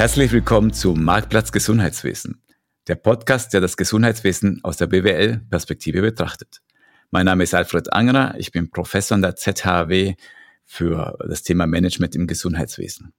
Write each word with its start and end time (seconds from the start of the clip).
Herzlich 0.00 0.32
willkommen 0.32 0.72
zu 0.72 0.94
Marktplatz 0.94 1.52
Gesundheitswesen, 1.52 2.42
der 2.88 2.94
Podcast, 2.94 3.52
der 3.52 3.60
das 3.60 3.76
Gesundheitswesen 3.76 4.60
aus 4.62 4.78
der 4.78 4.86
BWL-Perspektive 4.86 6.00
betrachtet. 6.00 6.62
Mein 7.10 7.26
Name 7.26 7.44
ist 7.44 7.52
Alfred 7.52 7.92
Angerer, 7.92 8.34
ich 8.38 8.50
bin 8.50 8.70
Professor 8.70 9.16
an 9.16 9.20
der 9.20 9.36
ZHW 9.36 10.14
für 10.64 11.18
das 11.28 11.42
Thema 11.42 11.66
Management 11.66 12.16
im 12.16 12.26
Gesundheitswesen. 12.26 13.12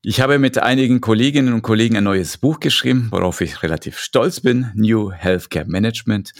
Ich 0.00 0.22
habe 0.22 0.38
mit 0.38 0.56
einigen 0.56 1.02
Kolleginnen 1.02 1.52
und 1.52 1.60
Kollegen 1.60 1.98
ein 1.98 2.04
neues 2.04 2.38
Buch 2.38 2.60
geschrieben, 2.60 3.08
worauf 3.10 3.42
ich 3.42 3.62
relativ 3.62 3.98
stolz 3.98 4.40
bin, 4.40 4.72
New 4.74 5.12
Healthcare 5.12 5.66
Management. 5.66 6.32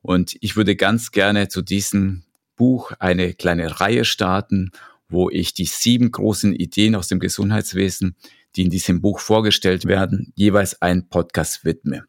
Und 0.00 0.36
ich 0.40 0.54
würde 0.54 0.76
ganz 0.76 1.10
gerne 1.10 1.48
zu 1.48 1.60
diesem 1.60 2.22
Buch 2.54 2.92
eine 3.00 3.34
kleine 3.34 3.80
Reihe 3.80 4.04
starten, 4.04 4.70
wo 5.08 5.28
ich 5.28 5.54
die 5.54 5.66
sieben 5.66 6.12
großen 6.12 6.54
Ideen 6.54 6.94
aus 6.94 7.08
dem 7.08 7.18
Gesundheitswesen, 7.18 8.14
die 8.56 8.62
in 8.62 8.70
diesem 8.70 9.00
Buch 9.00 9.20
vorgestellt 9.20 9.84
werden, 9.84 10.32
jeweils 10.34 10.80
einen 10.80 11.08
Podcast 11.08 11.64
widme. 11.64 12.04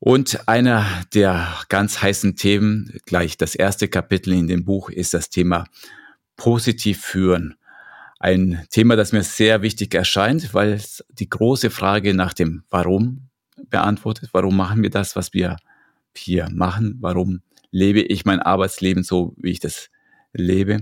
Und 0.00 0.48
einer 0.48 0.86
der 1.12 1.48
ganz 1.68 2.00
heißen 2.00 2.36
Themen, 2.36 3.00
gleich 3.04 3.36
das 3.36 3.54
erste 3.54 3.88
Kapitel 3.88 4.32
in 4.32 4.46
dem 4.46 4.64
Buch, 4.64 4.90
ist 4.90 5.12
das 5.12 5.28
Thema 5.28 5.64
positiv 6.36 7.00
führen. 7.00 7.56
Ein 8.20 8.64
Thema, 8.70 8.96
das 8.96 9.12
mir 9.12 9.24
sehr 9.24 9.62
wichtig 9.62 9.94
erscheint, 9.94 10.54
weil 10.54 10.72
es 10.72 11.04
die 11.10 11.28
große 11.28 11.70
Frage 11.70 12.14
nach 12.14 12.32
dem 12.32 12.62
Warum 12.70 13.28
beantwortet. 13.70 14.30
Warum 14.32 14.56
machen 14.56 14.82
wir 14.82 14.90
das, 14.90 15.16
was 15.16 15.32
wir 15.34 15.56
hier 16.16 16.48
machen? 16.50 16.98
Warum 17.00 17.42
lebe 17.70 18.00
ich 18.00 18.24
mein 18.24 18.40
Arbeitsleben 18.40 19.02
so, 19.02 19.34
wie 19.36 19.50
ich 19.50 19.60
das 19.60 19.90
lebe? 20.32 20.80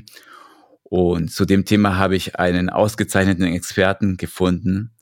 Und 0.88 1.32
zu 1.32 1.44
dem 1.44 1.64
Thema 1.64 1.96
habe 1.96 2.14
ich 2.14 2.38
einen 2.38 2.70
ausgezeichneten 2.70 3.44
Experten 3.44 4.16
gefunden, 4.16 4.92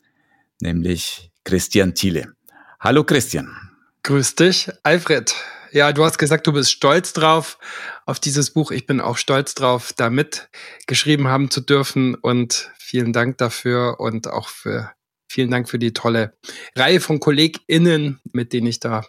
nämlich 0.61 1.31
Christian 1.45 1.95
Thiele. 1.95 2.35
Hallo 2.81 3.05
Christian. 3.05 3.55
Grüß 4.03 4.35
dich, 4.35 4.71
Alfred. 4.83 5.35
Ja, 5.73 5.93
du 5.93 6.05
hast 6.05 6.19
gesagt, 6.19 6.47
du 6.47 6.53
bist 6.53 6.71
stolz 6.71 7.13
drauf 7.13 7.59
auf 8.07 8.19
dieses 8.19 8.51
Buch. 8.51 8.71
Ich 8.71 8.87
bin 8.87 9.01
auch 9.01 9.19
stolz 9.19 9.55
drauf, 9.55 9.93
da 9.95 10.09
mitgeschrieben 10.09 11.29
haben 11.29 11.51
zu 11.51 11.61
dürfen. 11.61 12.15
Und 12.15 12.71
vielen 12.79 13.13
Dank 13.13 13.39
dafür 13.39 14.01
und 14.01 14.29
auch 14.29 14.49
für 14.49 14.91
vielen 15.29 15.51
Dank 15.51 15.69
für 15.69 15.79
die 15.79 15.93
tolle 15.93 16.35
Reihe 16.77 17.01
von 17.01 17.21
KollegInnen, 17.21 18.21
mit 18.33 18.53
denen 18.53 18.69
ich 18.69 18.81
da 18.81 19.05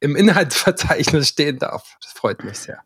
im 0.00 0.16
Inhaltsverzeichnis 0.16 1.28
stehen 1.28 1.58
darf. 1.58 1.96
Das 2.00 2.12
freut 2.12 2.44
mich 2.44 2.58
sehr. 2.58 2.82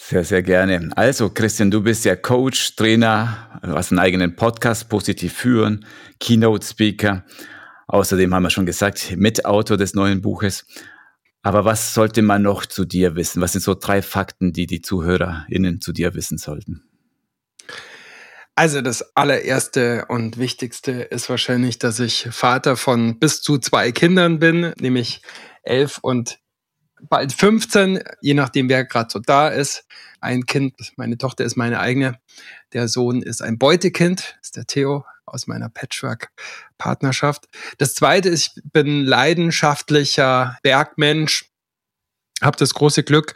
Sehr, 0.00 0.24
sehr 0.24 0.42
gerne. 0.42 0.90
Also, 0.96 1.28
Christian, 1.28 1.70
du 1.70 1.82
bist 1.82 2.06
ja 2.06 2.16
Coach, 2.16 2.76
Trainer, 2.76 3.60
hast 3.62 3.92
einen 3.92 3.98
eigenen 3.98 4.36
Podcast, 4.36 4.88
Positiv 4.88 5.34
führen, 5.34 5.84
Keynote-Speaker. 6.18 7.24
Außerdem 7.88 8.32
haben 8.32 8.42
wir 8.42 8.50
schon 8.50 8.64
gesagt, 8.64 9.14
Mitautor 9.16 9.76
des 9.76 9.94
neuen 9.94 10.22
Buches. 10.22 10.64
Aber 11.42 11.66
was 11.66 11.92
sollte 11.92 12.22
man 12.22 12.42
noch 12.42 12.64
zu 12.64 12.86
dir 12.86 13.16
wissen? 13.16 13.42
Was 13.42 13.52
sind 13.52 13.60
so 13.60 13.74
drei 13.74 14.00
Fakten, 14.00 14.52
die 14.52 14.66
die 14.66 14.80
ZuhörerInnen 14.80 15.82
zu 15.82 15.92
dir 15.92 16.14
wissen 16.14 16.38
sollten? 16.38 16.84
Also 18.54 18.80
das 18.80 19.14
allererste 19.14 20.06
und 20.08 20.38
wichtigste 20.38 20.92
ist 20.92 21.28
wahrscheinlich, 21.28 21.78
dass 21.78 22.00
ich 22.00 22.28
Vater 22.30 22.76
von 22.76 23.18
bis 23.18 23.42
zu 23.42 23.58
zwei 23.58 23.92
Kindern 23.92 24.38
bin, 24.38 24.72
nämlich 24.80 25.22
elf 25.62 25.98
und 26.00 26.38
bald 27.02 27.32
15, 27.32 28.02
je 28.20 28.34
nachdem, 28.34 28.68
wer 28.68 28.84
gerade 28.84 29.10
so 29.10 29.18
da 29.18 29.48
ist. 29.48 29.86
Ein 30.20 30.46
Kind, 30.46 30.74
meine 30.96 31.18
Tochter 31.18 31.44
ist 31.44 31.56
meine 31.56 31.80
eigene. 31.80 32.18
Der 32.72 32.88
Sohn 32.88 33.22
ist 33.22 33.42
ein 33.42 33.58
Beutekind, 33.58 34.36
ist 34.42 34.56
der 34.56 34.66
Theo, 34.66 35.04
aus 35.26 35.46
meiner 35.46 35.68
Patchwork-Partnerschaft. 35.68 37.46
Das 37.78 37.94
zweite 37.94 38.28
ist, 38.28 38.56
ich 38.56 38.62
bin 38.72 39.04
leidenschaftlicher 39.04 40.56
Bergmensch, 40.62 41.50
habe 42.42 42.56
das 42.56 42.74
große 42.74 43.02
Glück, 43.02 43.34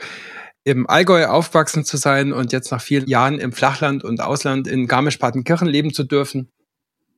im 0.64 0.88
Allgäu 0.88 1.26
aufgewachsen 1.26 1.84
zu 1.84 1.96
sein 1.96 2.32
und 2.32 2.52
jetzt 2.52 2.70
nach 2.70 2.80
vielen 2.80 3.08
Jahren 3.08 3.38
im 3.38 3.52
Flachland 3.52 4.04
und 4.04 4.20
Ausland 4.20 4.68
in 4.68 4.86
Garmisch-Partenkirchen 4.86 5.66
leben 5.66 5.92
zu 5.92 6.04
dürfen 6.04 6.52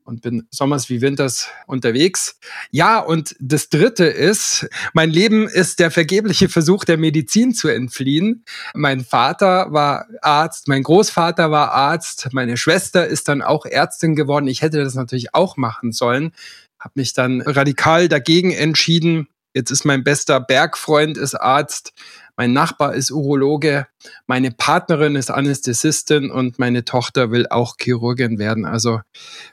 und 0.05 0.21
bin 0.21 0.47
sommers 0.51 0.91
wie 0.91 1.01
winters 1.01 1.49
unterwegs. 1.67 2.39
Ja, 2.71 2.99
und 2.99 3.35
das 3.41 3.71
dritte 3.71 4.05
ist, 4.05 4.69
mein 4.93 5.11
Leben 5.11 5.49
ist 5.49 5.81
der 5.81 5.91
vergebliche 5.91 6.49
Versuch 6.49 6.85
der 6.85 6.99
Medizin 6.99 7.55
zu 7.55 7.69
entfliehen. 7.69 8.45
Mein 8.75 9.05
Vater 9.05 9.73
war 9.73 10.07
Arzt, 10.21 10.69
mein 10.69 10.83
Großvater 10.83 11.51
war 11.51 11.73
Arzt, 11.73 12.29
meine 12.33 12.57
Schwester 12.57 13.07
ist 13.07 13.29
dann 13.29 13.43
auch 13.43 13.65
Ärztin 13.65 14.15
geworden. 14.15 14.47
Ich 14.47 14.63
hätte 14.63 14.85
das 14.85 14.95
natürlich 14.95 15.35
auch 15.35 15.57
machen 15.57 15.93
sollen, 15.93 16.33
habe 16.79 16.93
mich 16.97 17.15
dann 17.15 17.41
radikal 17.41 18.09
dagegen 18.09 18.53
entschieden. 18.53 19.29
Jetzt 19.55 19.71
ist 19.71 19.85
mein 19.85 20.05
bester 20.05 20.41
Bergfreund 20.41 21.17
ist 21.17 21.35
Arzt 21.35 21.93
mein 22.37 22.53
Nachbar 22.53 22.95
ist 22.95 23.11
Urologe, 23.11 23.87
meine 24.27 24.51
Partnerin 24.51 25.17
ist 25.17 25.31
Anästhesistin 25.31 26.31
und 26.31 26.59
meine 26.59 26.85
Tochter 26.85 27.31
will 27.31 27.47
auch 27.49 27.77
Chirurgin 27.81 28.39
werden. 28.39 28.65
Also 28.65 29.01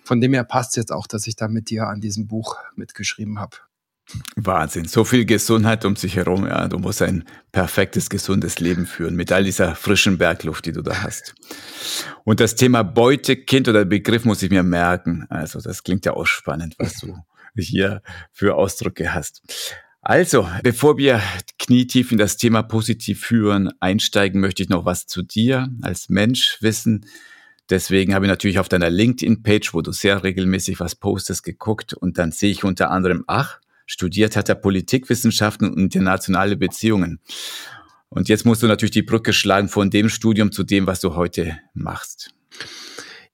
von 0.03 0.21
dem 0.21 0.33
her 0.33 0.43
passt 0.43 0.71
es 0.71 0.75
jetzt 0.77 0.91
auch, 0.91 1.07
dass 1.07 1.27
ich 1.27 1.35
da 1.35 1.47
mit 1.47 1.69
dir 1.69 1.87
an 1.87 2.01
diesem 2.01 2.27
Buch 2.27 2.57
mitgeschrieben 2.75 3.39
habe. 3.39 3.57
Wahnsinn, 4.35 4.85
so 4.85 5.03
viel 5.03 5.25
Gesundheit 5.25 5.85
um 5.85 5.95
sich 5.95 6.15
herum. 6.15 6.45
Ja, 6.45 6.67
du 6.67 6.79
musst 6.79 7.01
ein 7.01 7.23
perfektes, 7.51 8.09
gesundes 8.09 8.59
Leben 8.59 8.85
führen 8.85 9.15
mit 9.15 9.31
all 9.31 9.43
dieser 9.43 9.75
frischen 9.75 10.17
Bergluft, 10.17 10.65
die 10.65 10.73
du 10.73 10.81
da 10.81 11.01
hast. 11.01 11.33
Und 12.23 12.39
das 12.39 12.55
Thema 12.55 12.83
Beutekind 12.83 13.69
oder 13.69 13.85
Begriff 13.85 14.25
muss 14.25 14.43
ich 14.43 14.49
mir 14.49 14.63
merken. 14.63 15.25
Also 15.29 15.61
das 15.61 15.83
klingt 15.83 16.05
ja 16.05 16.13
auch 16.13 16.25
spannend, 16.25 16.75
was 16.77 16.95
du 16.95 17.15
hier 17.55 18.01
für 18.31 18.55
Ausdrücke 18.55 19.13
hast. 19.13 19.41
Also, 20.03 20.49
bevor 20.63 20.97
wir 20.97 21.21
knietief 21.59 22.11
in 22.11 22.17
das 22.17 22.37
Thema 22.37 22.63
positiv 22.63 23.21
führen 23.23 23.71
einsteigen, 23.79 24.41
möchte 24.41 24.63
ich 24.63 24.69
noch 24.69 24.83
was 24.83 25.05
zu 25.05 25.21
dir 25.21 25.69
als 25.83 26.09
Mensch 26.09 26.57
wissen. 26.59 27.05
Deswegen 27.69 28.15
habe 28.15 28.25
ich 28.25 28.29
natürlich 28.29 28.57
auf 28.57 28.67
deiner 28.67 28.89
LinkedIn-Page, 28.89 29.75
wo 29.75 29.81
du 29.81 29.91
sehr 29.91 30.23
regelmäßig 30.23 30.79
was 30.79 30.95
postest, 30.95 31.43
geguckt 31.43 31.93
und 31.93 32.17
dann 32.17 32.31
sehe 32.31 32.49
ich 32.49 32.63
unter 32.63 32.89
anderem, 32.89 33.23
ach, 33.27 33.59
studiert 33.85 34.35
hat 34.35 34.49
er 34.49 34.55
Politikwissenschaften 34.55 35.69
und 35.69 35.77
internationale 35.77 36.57
Beziehungen. 36.57 37.19
Und 38.09 38.27
jetzt 38.27 38.45
musst 38.45 38.63
du 38.63 38.67
natürlich 38.67 38.91
die 38.91 39.03
Brücke 39.03 39.33
schlagen 39.33 39.69
von 39.69 39.91
dem 39.91 40.09
Studium 40.09 40.51
zu 40.51 40.63
dem, 40.63 40.87
was 40.87 40.99
du 40.99 41.15
heute 41.15 41.59
machst. 41.73 42.31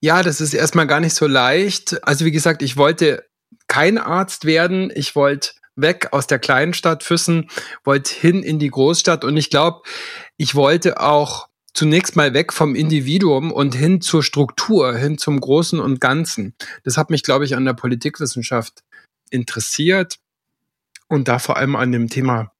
Ja, 0.01 0.21
das 0.21 0.41
ist 0.41 0.53
erstmal 0.53 0.85
gar 0.85 0.99
nicht 0.99 1.15
so 1.15 1.27
leicht. 1.27 2.03
Also 2.03 2.25
wie 2.25 2.31
gesagt, 2.31 2.61
ich 2.61 2.77
wollte 2.77 3.23
kein 3.67 3.97
Arzt 3.97 4.45
werden. 4.45 4.91
Ich 4.93 5.15
wollte 5.15 5.51
weg 5.77 6.09
aus 6.11 6.27
der 6.27 6.39
kleinen 6.39 6.73
Stadt 6.73 7.03
Füssen, 7.03 7.49
wollte 7.83 8.13
hin 8.13 8.43
in 8.43 8.59
die 8.59 8.69
Großstadt 8.69 9.23
und 9.23 9.37
ich 9.37 9.49
glaube, 9.49 9.81
ich 10.35 10.55
wollte 10.55 10.99
auch 10.99 11.47
zunächst 11.73 12.15
mal 12.15 12.33
weg 12.33 12.51
vom 12.51 12.75
Individuum 12.75 13.51
und 13.51 13.75
hin 13.75 14.01
zur 14.01 14.23
Struktur, 14.23 14.97
hin 14.97 15.17
zum 15.17 15.39
Großen 15.39 15.79
und 15.79 16.01
Ganzen. 16.01 16.55
Das 16.83 16.97
hat 16.97 17.11
mich, 17.11 17.23
glaube 17.23 17.45
ich, 17.45 17.55
an 17.55 17.65
der 17.65 17.73
Politikwissenschaft 17.73 18.83
interessiert 19.29 20.17
und 21.07 21.27
da 21.27 21.39
vor 21.39 21.57
allem 21.57 21.75
an 21.75 21.91
dem 21.91 22.09
Thema 22.09 22.51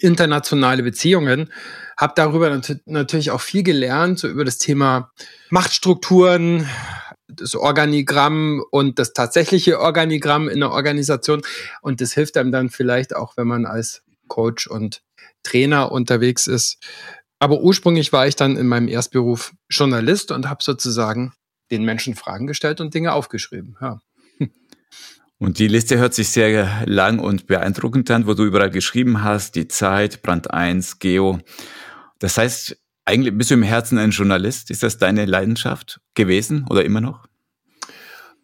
internationale 0.00 0.82
Beziehungen, 0.82 1.50
habe 1.96 2.12
darüber 2.14 2.50
nat 2.50 2.80
natürlich 2.84 3.30
auch 3.30 3.40
viel 3.40 3.62
gelernt, 3.62 4.18
so 4.18 4.28
über 4.28 4.44
das 4.44 4.58
Thema 4.58 5.10
Machtstrukturen, 5.50 6.68
das 7.28 7.54
Organigramm 7.54 8.62
und 8.70 8.98
das 8.98 9.12
tatsächliche 9.12 9.78
Organigramm 9.80 10.48
in 10.48 10.60
der 10.60 10.70
Organisation. 10.70 11.42
Und 11.82 12.00
das 12.00 12.12
hilft 12.12 12.36
einem 12.36 12.52
dann 12.52 12.70
vielleicht 12.70 13.14
auch, 13.14 13.36
wenn 13.36 13.46
man 13.46 13.66
als 13.66 14.02
Coach 14.26 14.66
und 14.66 15.02
Trainer 15.42 15.92
unterwegs 15.92 16.46
ist. 16.46 16.78
Aber 17.38 17.60
ursprünglich 17.60 18.12
war 18.12 18.26
ich 18.26 18.36
dann 18.36 18.56
in 18.56 18.66
meinem 18.66 18.88
Erstberuf 18.88 19.52
Journalist 19.70 20.32
und 20.32 20.48
habe 20.48 20.62
sozusagen 20.62 21.32
den 21.70 21.84
Menschen 21.84 22.14
Fragen 22.14 22.46
gestellt 22.46 22.80
und 22.80 22.94
Dinge 22.94 23.12
aufgeschrieben. 23.12 23.76
Ja. 23.80 24.00
Und 25.40 25.60
die 25.60 25.68
Liste 25.68 25.98
hört 25.98 26.14
sich 26.14 26.30
sehr 26.30 26.84
lang 26.86 27.20
und 27.20 27.46
beeindruckend 27.46 28.10
an, 28.10 28.26
wo 28.26 28.34
du 28.34 28.44
überall 28.44 28.70
geschrieben 28.70 29.22
hast, 29.22 29.54
die 29.54 29.68
Zeit, 29.68 30.22
Brand 30.22 30.50
1, 30.50 30.98
Geo. 30.98 31.38
Das 32.18 32.38
heißt, 32.38 32.76
eigentlich 33.08 33.36
bist 33.36 33.50
du 33.50 33.54
im 33.54 33.62
Herzen 33.62 33.96
ein 33.96 34.10
Journalist. 34.10 34.70
Ist 34.70 34.82
das 34.82 34.98
deine 34.98 35.24
Leidenschaft 35.24 35.98
gewesen 36.14 36.66
oder 36.68 36.84
immer 36.84 37.00
noch? 37.00 37.26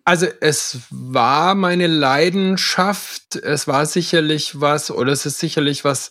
Also 0.07 0.27
es 0.41 0.81
war 0.89 1.55
meine 1.55 1.87
Leidenschaft. 1.87 3.37
Es 3.37 3.69
war 3.69 3.85
sicherlich 3.85 4.61
was, 4.61 4.91
oder 4.91 5.13
es 5.13 5.27
ist 5.27 5.39
sicherlich 5.39 5.85
was, 5.85 6.11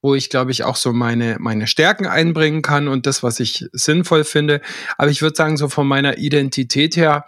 wo 0.00 0.14
ich, 0.14 0.30
glaube 0.30 0.52
ich, 0.52 0.64
auch 0.64 0.76
so 0.76 0.94
meine, 0.94 1.36
meine 1.38 1.66
Stärken 1.66 2.06
einbringen 2.06 2.62
kann 2.62 2.88
und 2.88 3.04
das, 3.06 3.22
was 3.22 3.40
ich 3.40 3.66
sinnvoll 3.72 4.24
finde. 4.24 4.62
Aber 4.96 5.10
ich 5.10 5.20
würde 5.20 5.36
sagen, 5.36 5.58
so 5.58 5.68
von 5.68 5.86
meiner 5.86 6.16
Identität 6.16 6.96
her, 6.96 7.26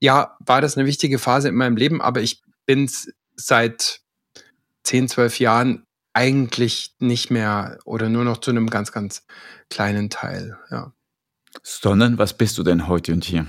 ja, 0.00 0.36
war 0.40 0.60
das 0.60 0.76
eine 0.76 0.88
wichtige 0.88 1.20
Phase 1.20 1.48
in 1.48 1.54
meinem 1.54 1.76
Leben, 1.76 2.00
aber 2.00 2.20
ich 2.20 2.42
bin 2.66 2.90
seit 3.36 4.00
10, 4.82 5.08
12 5.08 5.38
Jahren 5.38 5.86
eigentlich 6.12 6.94
nicht 6.98 7.30
mehr 7.30 7.78
oder 7.84 8.08
nur 8.08 8.24
noch 8.24 8.38
zu 8.38 8.50
einem 8.50 8.70
ganz, 8.70 8.92
ganz 8.92 9.26
kleinen 9.68 10.10
Teil, 10.10 10.58
ja. 10.70 10.92
Sondern 11.62 12.18
was 12.18 12.36
bist 12.36 12.58
du 12.58 12.62
denn 12.62 12.86
heute 12.86 13.12
und 13.12 13.24
hier? 13.24 13.46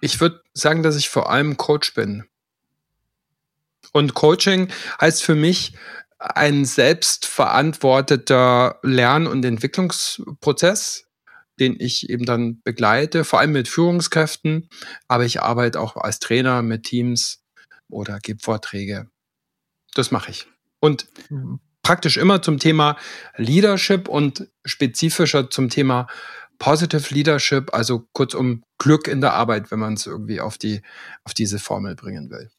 Ich 0.00 0.20
würde 0.20 0.42
sagen, 0.54 0.82
dass 0.82 0.96
ich 0.96 1.08
vor 1.08 1.30
allem 1.30 1.56
Coach 1.56 1.94
bin. 1.94 2.24
Und 3.92 4.14
Coaching 4.14 4.68
heißt 5.00 5.22
für 5.22 5.34
mich 5.34 5.74
ein 6.18 6.64
selbstverantworteter 6.64 8.78
Lern- 8.82 9.26
und 9.26 9.44
Entwicklungsprozess, 9.44 11.06
den 11.58 11.76
ich 11.78 12.08
eben 12.08 12.24
dann 12.24 12.60
begleite, 12.62 13.24
vor 13.24 13.40
allem 13.40 13.52
mit 13.52 13.68
Führungskräften, 13.68 14.68
aber 15.08 15.24
ich 15.24 15.42
arbeite 15.42 15.80
auch 15.80 15.96
als 15.96 16.20
Trainer 16.20 16.62
mit 16.62 16.84
Teams 16.84 17.42
oder 17.88 18.18
gebe 18.20 18.40
Vorträge. 18.42 19.10
Das 19.94 20.10
mache 20.10 20.30
ich. 20.30 20.46
Und 20.80 21.06
praktisch 21.82 22.16
immer 22.16 22.42
zum 22.42 22.58
Thema 22.58 22.96
Leadership 23.36 24.08
und 24.08 24.48
spezifischer 24.64 25.50
zum 25.50 25.68
Thema 25.68 26.06
Positive 26.58 27.14
Leadership, 27.14 27.72
also 27.72 28.06
kurzum 28.12 28.62
Glück 28.78 29.08
in 29.08 29.20
der 29.20 29.32
Arbeit, 29.32 29.70
wenn 29.70 29.78
man 29.78 29.94
es 29.94 30.06
irgendwie 30.06 30.40
auf 30.40 30.58
die, 30.58 30.82
auf 31.24 31.32
diese 31.34 31.58
Formel 31.58 31.94
bringen 31.96 32.30
will. 32.30 32.50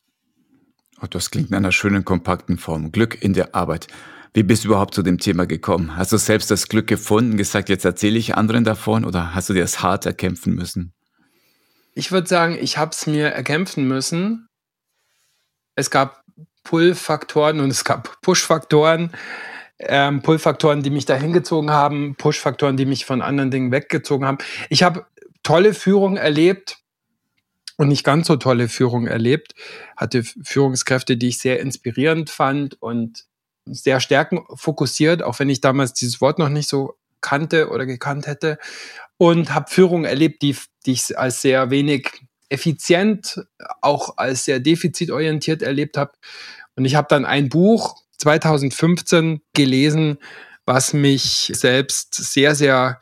Oh, 1.01 1.07
das 1.07 1.31
klingt 1.31 1.49
in 1.49 1.55
einer 1.55 1.71
schönen, 1.71 2.03
kompakten 2.03 2.57
Form. 2.57 2.91
Glück 2.91 3.21
in 3.21 3.33
der 3.33 3.55
Arbeit. 3.55 3.87
Wie 4.33 4.43
bist 4.43 4.63
du 4.63 4.69
überhaupt 4.69 4.93
zu 4.93 5.01
dem 5.01 5.19
Thema 5.19 5.45
gekommen? 5.45 5.97
Hast 5.97 6.11
du 6.13 6.17
selbst 6.17 6.49
das 6.51 6.67
Glück 6.67 6.87
gefunden, 6.87 7.37
gesagt, 7.37 7.69
jetzt 7.69 7.85
erzähle 7.85 8.17
ich 8.17 8.35
anderen 8.35 8.63
davon 8.63 9.03
oder 9.03 9.35
hast 9.35 9.49
du 9.49 9.53
dir 9.53 9.61
das 9.61 9.83
hart 9.83 10.05
erkämpfen 10.05 10.55
müssen? 10.55 10.93
Ich 11.93 12.11
würde 12.11 12.27
sagen, 12.27 12.57
ich 12.59 12.77
habe 12.77 12.91
es 12.91 13.05
mir 13.07 13.27
erkämpfen 13.27 13.87
müssen. 13.87 14.47
Es 15.75 15.91
gab 15.91 16.20
Pull-Faktoren 16.63 17.59
und 17.59 17.69
es 17.69 17.83
gab 17.83 18.21
Push-Faktoren. 18.21 19.11
Ähm, 19.79 20.21
Pull-Faktoren, 20.21 20.83
die 20.83 20.91
mich 20.91 21.05
da 21.05 21.15
hingezogen 21.15 21.71
haben, 21.71 22.15
Push-Faktoren, 22.15 22.77
die 22.77 22.85
mich 22.85 23.05
von 23.05 23.21
anderen 23.21 23.51
Dingen 23.51 23.71
weggezogen 23.71 24.25
haben. 24.25 24.37
Ich 24.69 24.83
habe 24.83 25.05
tolle 25.43 25.73
Führung 25.73 26.17
erlebt, 26.17 26.81
und 27.81 27.87
nicht 27.87 28.03
ganz 28.03 28.27
so 28.27 28.35
tolle 28.35 28.69
Führung 28.69 29.07
erlebt, 29.07 29.55
hatte 29.97 30.23
Führungskräfte, 30.23 31.17
die 31.17 31.29
ich 31.29 31.39
sehr 31.39 31.59
inspirierend 31.59 32.29
fand 32.29 32.79
und 32.79 33.25
sehr 33.65 33.99
stärkenfokussiert, 33.99 35.23
auch 35.23 35.39
wenn 35.39 35.49
ich 35.49 35.61
damals 35.61 35.93
dieses 35.93 36.21
Wort 36.21 36.37
noch 36.37 36.49
nicht 36.49 36.69
so 36.69 36.93
kannte 37.21 37.69
oder 37.69 37.87
gekannt 37.87 38.27
hätte. 38.27 38.59
Und 39.17 39.55
habe 39.55 39.71
Führung 39.71 40.05
erlebt, 40.05 40.43
die, 40.43 40.55
die 40.85 40.91
ich 40.91 41.17
als 41.17 41.41
sehr 41.41 41.71
wenig 41.71 42.21
effizient, 42.51 43.45
auch 43.81 44.17
als 44.17 44.45
sehr 44.45 44.59
defizitorientiert 44.59 45.61
erlebt 45.61 45.97
habe. 45.97 46.11
Und 46.75 46.85
ich 46.85 46.95
habe 46.95 47.07
dann 47.09 47.25
ein 47.25 47.49
Buch 47.49 47.95
2015 48.17 49.41
gelesen, 49.53 50.17
was 50.65 50.93
mich 50.93 51.51
selbst 51.55 52.13
sehr, 52.13 52.55
sehr 52.55 52.99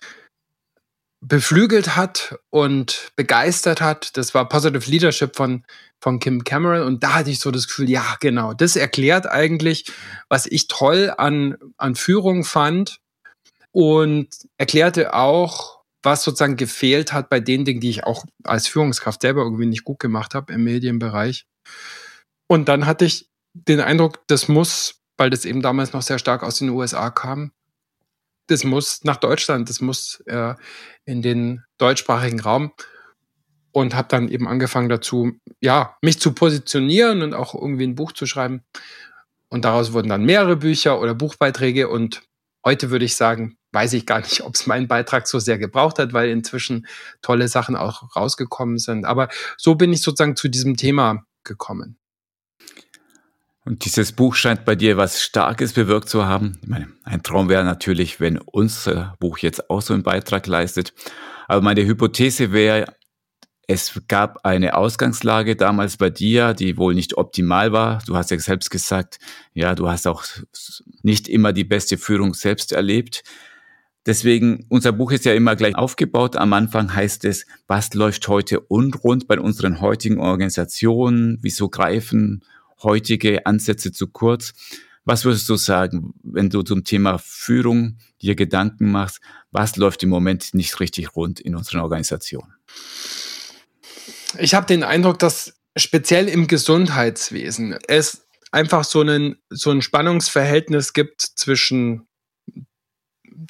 beflügelt 1.22 1.96
hat 1.98 2.38
und 2.50 3.12
begeistert 3.16 3.82
hat. 3.82 4.16
Das 4.16 4.34
war 4.34 4.48
Positive 4.48 4.90
Leadership 4.90 5.36
von, 5.36 5.66
von 6.00 6.20
Kim 6.20 6.44
Cameron. 6.44 6.84
Und 6.84 7.04
da 7.04 7.16
hatte 7.16 7.30
ich 7.30 7.40
so 7.40 7.52
das 7.52 7.68
Gefühl, 7.68 7.90
ja, 7.90 8.16
genau, 8.22 8.54
das 8.54 8.76
erklärt 8.76 9.28
eigentlich, 9.28 9.92
was 10.30 10.46
ich 10.46 10.68
toll 10.68 11.14
an, 11.18 11.58
an 11.78 11.96
Führung 11.96 12.46
fand 12.46 13.02
und 13.72 14.30
erklärte 14.58 15.14
auch, 15.14 15.79
was 16.04 16.24
sozusagen 16.24 16.56
gefehlt 16.56 17.14
hat 17.14 17.30
bei 17.30 17.40
den 17.40 17.66
Dingen, 17.66 17.82
die 17.82 17.90
ich 17.90 18.04
auch 18.04 18.26
als 18.44 18.68
Führungskraft 18.68 19.22
selber 19.22 19.42
irgendwie 19.42 19.66
nicht 19.66 19.84
gut 19.84 20.00
gemacht 20.00 20.36
habe 20.36 20.54
im 20.54 20.64
Medienbereich. 20.64 21.46
Und 22.48 22.70
dann 22.70 22.86
hatte 22.86 23.06
ich 23.06 23.30
den 23.54 23.82
Eindruck, 23.82 24.22
das 24.28 24.48
muss, 24.48 25.02
weil 25.18 25.30
das 25.30 25.46
eben 25.46 25.62
damals 25.62 25.94
noch 25.94 26.02
sehr 26.02 26.20
stark 26.20 26.44
aus 26.44 26.60
den 26.60 26.70
USA 26.70 27.10
kam, 27.10 27.52
das 28.48 28.64
muss 28.64 29.04
nach 29.04 29.18
Deutschland, 29.18 29.70
das 29.70 29.80
muss 29.80 30.22
äh, 30.26 30.56
in 31.06 31.22
den 31.22 31.64
deutschsprachigen 31.78 32.40
Raum 32.40 32.72
und 33.72 33.96
habe 33.96 34.08
dann 34.08 34.28
eben 34.28 34.48
angefangen 34.48 34.90
dazu, 34.90 35.34
ja, 35.62 35.98
mich 36.02 36.20
zu 36.20 36.34
positionieren 36.34 37.22
und 37.22 37.34
auch 37.34 37.54
irgendwie 37.54 37.86
ein 37.86 37.96
Buch 37.96 38.12
zu 38.12 38.26
schreiben. 38.26 38.64
Und 39.50 39.66
daraus 39.66 39.94
wurden 39.94 40.10
dann 40.10 40.26
mehrere 40.26 40.56
Bücher 40.56 41.00
oder 41.00 41.14
Buchbeiträge 41.14 41.90
und 41.90 42.24
heute 42.66 42.90
würde 42.90 43.06
ich 43.06 43.16
sagen, 43.16 43.59
weiß 43.72 43.94
ich 43.94 44.06
gar 44.06 44.20
nicht, 44.20 44.42
ob 44.46 44.56
es 44.56 44.68
meinen 44.68 44.88
Beitrag 44.88 45.28
so 45.28 45.40
sehr 45.40 45.58
gebraucht 45.58 46.00
hat, 46.00 46.14
weil 46.14 46.30
inzwischen 46.30 46.88
tolle 47.22 47.48
Sachen 47.48 47.76
auch 47.76 48.16
rausgekommen 48.16 48.78
sind. 48.78 49.06
Aber 49.06 49.30
so 49.58 49.76
bin 49.76 49.94
ich 49.94 50.02
sozusagen 50.02 50.36
zu 50.36 50.48
diesem 50.48 50.78
Thema 50.78 51.26
gekommen. 51.44 51.98
Und 53.66 53.86
dieses 53.86 54.14
Buch 54.14 54.36
scheint 54.36 54.66
bei 54.66 54.76
dir 54.76 54.98
was 54.98 55.22
Starkes 55.22 55.74
bewirkt 55.74 56.10
zu 56.10 56.26
haben. 56.26 56.58
Ich 56.64 56.68
meine, 56.70 56.88
ein 57.04 57.22
Traum 57.22 57.50
wäre 57.50 57.64
natürlich, 57.64 58.20
wenn 58.20 58.40
unser 58.40 59.16
Buch 59.20 59.38
jetzt 59.40 59.70
auch 59.70 59.82
so 59.82 59.94
einen 59.94 60.02
Beitrag 60.02 60.48
leistet. 60.48 60.94
Aber 61.48 61.62
meine 61.62 61.86
Hypothese 61.86 62.52
wäre, 62.52 62.96
es 63.68 64.02
gab 64.08 64.44
eine 64.44 64.76
Ausgangslage 64.76 65.56
damals 65.56 65.98
bei 65.98 66.10
dir, 66.10 66.56
die 66.56 66.78
wohl 66.78 66.96
nicht 66.96 67.18
optimal 67.18 67.72
war. 67.72 68.02
Du 68.08 68.16
hast 68.16 68.32
ja 68.32 68.40
selbst 68.40 68.72
gesagt, 68.72 69.20
ja, 69.54 69.76
du 69.76 69.88
hast 69.88 70.08
auch 70.08 70.24
nicht 71.04 71.28
immer 71.28 71.54
die 71.54 71.66
beste 71.66 72.00
Führung 72.00 72.34
selbst 72.34 72.72
erlebt. 72.72 73.22
Deswegen, 74.06 74.66
unser 74.70 74.92
Buch 74.92 75.12
ist 75.12 75.26
ja 75.26 75.34
immer 75.34 75.56
gleich 75.56 75.76
aufgebaut. 75.76 76.36
Am 76.36 76.54
Anfang 76.54 76.94
heißt 76.94 77.26
es, 77.26 77.46
was 77.68 77.94
läuft 77.94 78.28
heute 78.28 78.62
unrund 78.62 79.28
bei 79.28 79.40
unseren 79.40 79.82
heutigen 79.82 80.20
Organisationen? 80.20 81.38
Wieso 81.42 81.70
greifen 81.70 82.44
heutige 82.84 83.46
Ansätze 83.46 83.92
zu 83.92 84.08
kurz. 84.08 84.54
Was 85.06 85.26
würdest 85.26 85.50
du 85.50 85.56
sagen, 85.56 86.14
wenn 86.24 86.50
du 86.50 86.62
zum 86.62 86.84
Thema 86.84 87.18
Führung 87.18 87.98
dir 88.22 88.36
Gedanken 88.36 88.92
machst, 88.92 89.22
was 89.52 89.76
läuft 89.76 90.04
im 90.04 90.10
Moment 90.10 90.54
nicht 90.54 90.80
richtig 90.80 91.16
rund 91.16 91.40
in 91.40 91.56
unserer 91.56 91.84
Organisation? 91.84 92.54
Ich 94.38 94.54
habe 94.54 94.68
den 94.68 94.84
Eindruck, 94.84 95.18
dass 95.20 95.54
speziell 95.76 96.28
im 96.28 96.48
Gesundheitswesen 96.48 97.78
es 97.88 98.28
einfach 98.52 98.84
so, 98.84 99.02
einen, 99.02 99.38
so 99.50 99.72
ein 99.72 99.82
Spannungsverhältnis 99.82 100.94
gibt 100.94 101.22
zwischen 101.22 102.08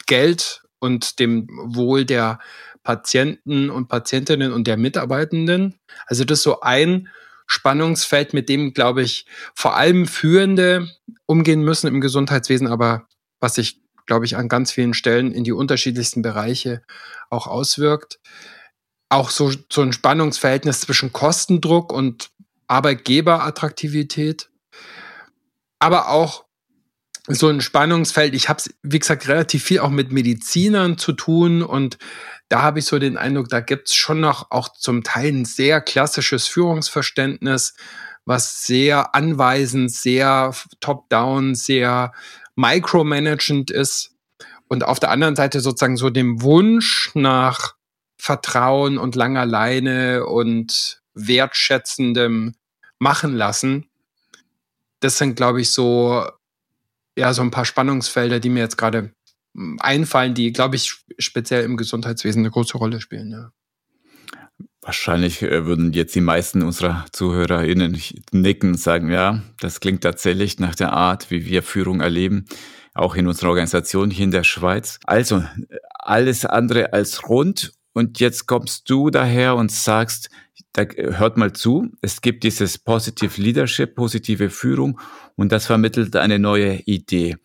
Geld 0.06 0.62
und 0.80 1.20
dem 1.20 1.48
Wohl 1.50 2.06
der 2.06 2.40
Patienten 2.84 3.70
und 3.70 3.88
Patientinnen 3.88 4.52
und 4.52 4.66
der 4.66 4.78
Mitarbeitenden. 4.78 5.80
Also 6.08 6.24
das 6.24 6.40
ist 6.40 6.44
so 6.44 6.62
ein 6.62 7.10
Spannungsfeld, 7.46 8.34
mit 8.34 8.48
dem, 8.48 8.74
glaube 8.74 9.02
ich, 9.02 9.26
vor 9.56 9.76
allem 9.76 10.06
Führende 10.06 10.88
umgehen 11.26 11.62
müssen 11.62 11.88
im 11.88 12.00
Gesundheitswesen, 12.00 12.68
aber 12.68 13.08
was 13.40 13.56
sich, 13.56 13.82
glaube 14.06 14.26
ich, 14.26 14.38
an 14.38 14.50
ganz 14.50 14.72
vielen 14.72 14.94
Stellen 14.94 15.32
in 15.32 15.44
die 15.44 15.52
unterschiedlichsten 15.52 16.22
Bereiche 16.22 16.84
auch 17.30 17.48
auswirkt. 17.48 18.20
Auch 19.10 19.32
so, 19.32 19.52
so 19.72 19.82
ein 19.82 19.94
Spannungsverhältnis 19.94 20.82
zwischen 20.82 21.12
Kostendruck 21.12 21.92
und 21.92 22.30
Arbeitgeberattraktivität. 22.68 24.50
Aber 25.80 26.10
auch 26.10 26.46
so 27.30 27.48
ein 27.48 27.62
Spannungsfeld. 27.62 28.34
Ich 28.34 28.50
habe, 28.50 28.62
wie 28.82 29.00
gesagt, 29.00 29.28
relativ 29.28 29.64
viel 29.64 29.80
auch 29.80 29.90
mit 29.90 30.12
Medizinern 30.12 30.98
zu 30.98 31.14
tun 31.14 31.62
und 31.62 31.98
da 32.50 32.64
habe 32.64 32.80
ich 32.80 32.86
so 32.86 32.98
den 32.98 33.18
Eindruck, 33.18 33.50
da 33.50 33.60
gibt 33.60 33.90
es 33.90 33.96
schon 33.96 34.20
noch 34.20 34.50
auch 34.50 34.70
zum 34.70 35.04
Teil 35.04 35.32
ein 35.32 35.46
sehr 35.46 35.82
klassisches 35.82 36.48
Führungsverständnis, 36.48 37.76
was 38.26 38.64
sehr 38.64 39.14
anweisend, 39.14 39.92
sehr 39.92 40.54
top-down, 40.80 41.54
sehr 41.54 42.12
micromanagend 42.56 43.70
ist. 43.70 44.16
Und 44.68 44.84
auf 44.84 45.00
der 45.00 45.12
anderen 45.12 45.36
Seite 45.36 45.62
sozusagen 45.62 45.98
so 45.98 46.10
dem 46.10 46.42
Wunsch 46.42 47.12
nach 47.14 47.76
Vertrauen 48.18 48.98
und 48.98 49.16
langer 49.16 49.46
Leine 49.46 50.26
und 50.26 51.02
wertschätzendem 51.14 52.56
Machen 52.98 53.36
lassen. 53.36 53.90
Das 55.00 55.18
sind, 55.18 55.36
glaube 55.36 55.62
ich, 55.62 55.72
so, 55.72 56.28
ja, 57.20 57.34
so 57.34 57.42
ein 57.42 57.52
paar 57.52 57.66
Spannungsfelder, 57.66 58.40
die 58.40 58.50
mir 58.50 58.60
jetzt 58.60 58.78
gerade 58.78 59.14
einfallen, 59.80 60.34
die, 60.34 60.54
glaube 60.54 60.76
ich, 60.76 61.04
speziell 61.18 61.64
im 61.64 61.78
Gesundheitswesen 61.78 62.42
eine 62.42 62.52
große 62.52 62.78
Rolle 62.78 63.02
spielen. 63.02 63.32
Ja. 63.32 63.52
Wahrscheinlich 64.82 65.42
äh, 65.42 65.66
würden 65.66 65.92
jetzt 65.94 66.16
die 66.16 66.22
meisten 66.22 66.64
unserer 66.64 67.06
ZuhörerInnen 67.12 68.02
nicken 68.32 68.72
und 68.72 68.80
sagen, 68.80 69.12
ja, 69.12 69.44
das 69.60 69.82
klingt 69.82 70.02
tatsächlich 70.02 70.60
nach 70.60 70.76
der 70.76 70.94
Art, 70.94 71.30
wie 71.30 71.46
wir 71.46 71.64
Führung 71.64 72.00
erleben, 72.00 72.46
auch 72.94 73.16
in 73.16 73.28
unserer 73.28 73.50
Organisation 73.50 74.10
hier 74.10 74.26
in 74.26 74.32
der 74.32 74.44
Schweiz. 74.44 75.00
Also, 75.06 75.44
alles 75.94 76.46
andere 76.46 76.94
als 76.94 77.28
rund. 77.28 77.74
Und 78.00 78.22
jetzt 78.22 78.48
kommst 78.48 78.90
du 78.90 79.10
daher 79.10 79.58
und 79.58 79.74
sagst, 79.74 80.30
da, 80.72 80.86
hört 80.96 81.36
mal 81.36 81.52
zu, 81.52 81.92
es 82.02 82.22
gibt 82.22 82.46
dieses 82.46 82.78
Positive 82.78 83.42
Leadership, 83.42 83.94
positive 83.94 84.50
Führung 84.50 85.02
und 85.36 85.52
das 85.52 85.66
vermittelt 85.66 86.16
eine 86.16 86.40
neue 86.40 86.76
Idee. 86.86 87.36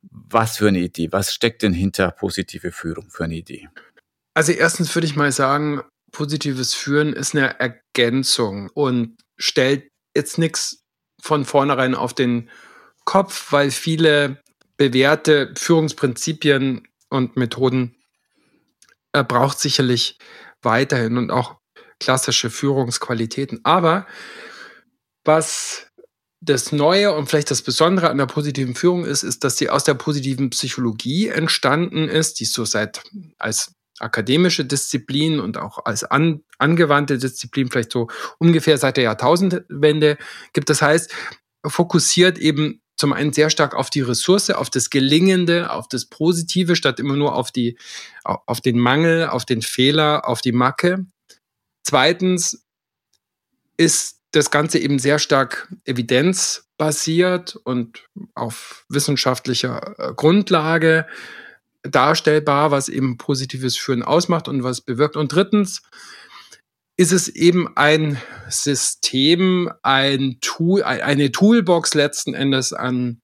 Was 0.00 0.56
für 0.56 0.68
eine 0.68 0.78
Idee? 0.78 1.08
Was 1.12 1.34
steckt 1.34 1.62
denn 1.62 1.74
hinter 1.74 2.10
positive 2.10 2.72
Führung 2.72 3.10
für 3.10 3.24
eine 3.24 3.34
Idee? 3.36 3.68
Also 4.32 4.52
erstens 4.52 4.94
würde 4.94 5.06
ich 5.06 5.14
mal 5.14 5.30
sagen, 5.30 5.82
positives 6.10 6.72
Führen 6.72 7.12
ist 7.12 7.34
eine 7.34 7.60
Ergänzung 7.60 8.70
und 8.72 9.18
stellt 9.36 9.90
jetzt 10.16 10.38
nichts 10.38 10.86
von 11.20 11.44
vornherein 11.44 11.94
auf 11.94 12.14
den 12.14 12.48
Kopf, 13.04 13.52
weil 13.52 13.70
viele 13.70 14.42
bewährte 14.78 15.52
Führungsprinzipien 15.54 16.88
und 17.10 17.36
Methoden 17.36 17.97
er 19.12 19.24
braucht 19.24 19.58
sicherlich 19.58 20.18
weiterhin 20.62 21.16
und 21.18 21.30
auch 21.30 21.56
klassische 22.00 22.50
Führungsqualitäten. 22.50 23.60
Aber 23.64 24.06
was 25.24 25.86
das 26.40 26.70
Neue 26.72 27.12
und 27.14 27.28
vielleicht 27.28 27.50
das 27.50 27.62
Besondere 27.62 28.10
an 28.10 28.18
der 28.18 28.26
positiven 28.26 28.74
Führung 28.74 29.04
ist, 29.04 29.22
ist, 29.24 29.42
dass 29.42 29.56
sie 29.56 29.70
aus 29.70 29.84
der 29.84 29.94
positiven 29.94 30.50
Psychologie 30.50 31.28
entstanden 31.28 32.08
ist, 32.08 32.38
die 32.40 32.44
so 32.44 32.64
seit 32.64 33.02
als 33.38 33.72
akademische 33.98 34.64
Disziplin 34.64 35.40
und 35.40 35.58
auch 35.58 35.84
als 35.84 36.04
an, 36.04 36.44
angewandte 36.58 37.18
Disziplin 37.18 37.68
vielleicht 37.68 37.90
so 37.90 38.08
ungefähr 38.38 38.78
seit 38.78 38.96
der 38.96 39.04
Jahrtausendwende 39.04 40.18
gibt. 40.52 40.70
Das 40.70 40.80
heißt, 40.82 41.12
fokussiert 41.66 42.38
eben 42.38 42.80
zum 42.98 43.12
einen 43.12 43.32
sehr 43.32 43.48
stark 43.48 43.74
auf 43.74 43.90
die 43.90 44.00
Ressource, 44.00 44.50
auf 44.50 44.70
das 44.70 44.90
Gelingende, 44.90 45.70
auf 45.70 45.88
das 45.88 46.06
Positive, 46.06 46.76
statt 46.76 46.98
immer 46.98 47.16
nur 47.16 47.34
auf 47.34 47.52
die, 47.52 47.78
auf 48.24 48.60
den 48.60 48.78
Mangel, 48.78 49.28
auf 49.28 49.44
den 49.44 49.62
Fehler, 49.62 50.28
auf 50.28 50.42
die 50.42 50.52
Macke. 50.52 51.06
Zweitens 51.84 52.66
ist 53.76 54.18
das 54.32 54.50
Ganze 54.50 54.78
eben 54.78 54.98
sehr 54.98 55.18
stark 55.18 55.72
evidenzbasiert 55.84 57.56
und 57.56 58.04
auf 58.34 58.84
wissenschaftlicher 58.88 59.94
äh, 59.98 60.14
Grundlage 60.14 61.06
darstellbar, 61.82 62.72
was 62.72 62.88
eben 62.88 63.16
positives 63.16 63.76
Führen 63.76 64.02
ausmacht 64.02 64.48
und 64.48 64.64
was 64.64 64.80
bewirkt. 64.80 65.16
Und 65.16 65.32
drittens 65.32 65.82
ist 66.98 67.12
es 67.12 67.28
eben 67.28 67.74
ein 67.76 68.20
System, 68.50 69.72
ein 69.82 70.38
Tool, 70.40 70.82
eine 70.82 71.30
Toolbox 71.30 71.94
letzten 71.94 72.34
Endes 72.34 72.72
an, 72.72 73.22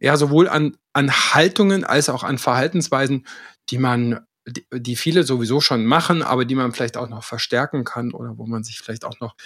ja, 0.00 0.16
sowohl 0.16 0.48
an, 0.48 0.76
an 0.94 1.12
Haltungen 1.12 1.84
als 1.84 2.08
auch 2.08 2.24
an 2.24 2.38
Verhaltensweisen, 2.38 3.26
die 3.68 3.78
man 3.78 4.20
die, 4.48 4.64
die 4.72 4.96
viele 4.96 5.24
sowieso 5.24 5.60
schon 5.60 5.84
machen, 5.84 6.22
aber 6.22 6.46
die 6.46 6.54
man 6.54 6.72
vielleicht 6.72 6.96
auch 6.96 7.10
noch 7.10 7.22
verstärken 7.22 7.84
kann 7.84 8.12
oder 8.12 8.38
wo 8.38 8.46
man 8.46 8.64
sich 8.64 8.78
vielleicht 8.78 9.04
auch 9.04 9.20
noch 9.20 9.36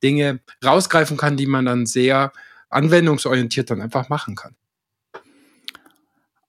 Dinge 0.00 0.40
rausgreifen 0.64 1.16
kann, 1.16 1.36
die 1.36 1.46
man 1.46 1.66
dann 1.66 1.86
sehr 1.86 2.32
anwendungsorientiert 2.70 3.68
dann 3.68 3.82
einfach 3.82 4.08
machen 4.08 4.36
kann. 4.36 4.54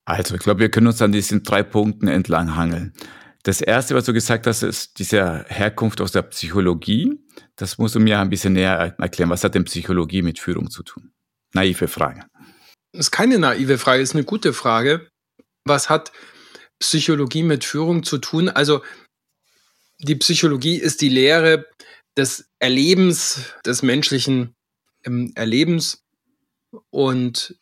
Also, 0.06 0.36
ich 0.36 0.42
glaube, 0.42 0.60
wir 0.60 0.70
können 0.70 0.86
uns 0.86 1.02
an 1.02 1.12
diesen 1.12 1.42
drei 1.42 1.64
Punkten 1.64 2.08
entlang 2.08 2.56
hangeln. 2.56 2.94
Das 3.46 3.62
erste, 3.62 3.94
was 3.94 4.06
du 4.06 4.14
gesagt 4.14 4.48
hast, 4.48 4.64
ist 4.64 4.98
diese 4.98 5.46
Herkunft 5.48 6.02
aus 6.02 6.12
der 6.12 6.24
Psychologie. 6.24 7.20
Das 7.56 7.78
musst 7.78 7.94
du 7.94 8.00
mir 8.00 8.20
ein 8.20 8.32
bisschen 8.32 8.54
näher 8.54 8.96
erklären. 8.98 9.30
Was 9.30 9.44
hat 9.44 9.54
denn 9.54 9.66
Psychologie 9.66 10.24
mit 10.24 10.40
Führung 10.40 10.72
zu 10.72 10.82
tun? 10.82 11.12
Naive 11.54 11.88
Frage. 11.88 12.26
Das 12.92 13.08
ist 13.08 13.12
keine 13.12 13.38
naive 13.38 13.78
Frage, 13.78 14.02
ist 14.02 14.16
eine 14.16 14.24
gute 14.24 14.52
Frage. 14.52 15.12
Was 15.64 15.92
hat 15.92 16.12
Psychologie 16.80 17.44
mit 17.44 17.64
Führung 17.64 18.02
zu 18.02 18.18
tun? 18.18 18.50
Also 18.50 18.82
die 20.00 20.16
Psychologie 20.16 20.78
ist 20.78 21.02
die 21.02 21.10
Lehre 21.10 21.68
des 22.18 22.50
Erlebens, 22.58 23.54
des 23.64 23.84
menschlichen 23.84 24.56
ähm, 25.04 25.34
Erlebens 25.36 26.04
und 26.90 27.60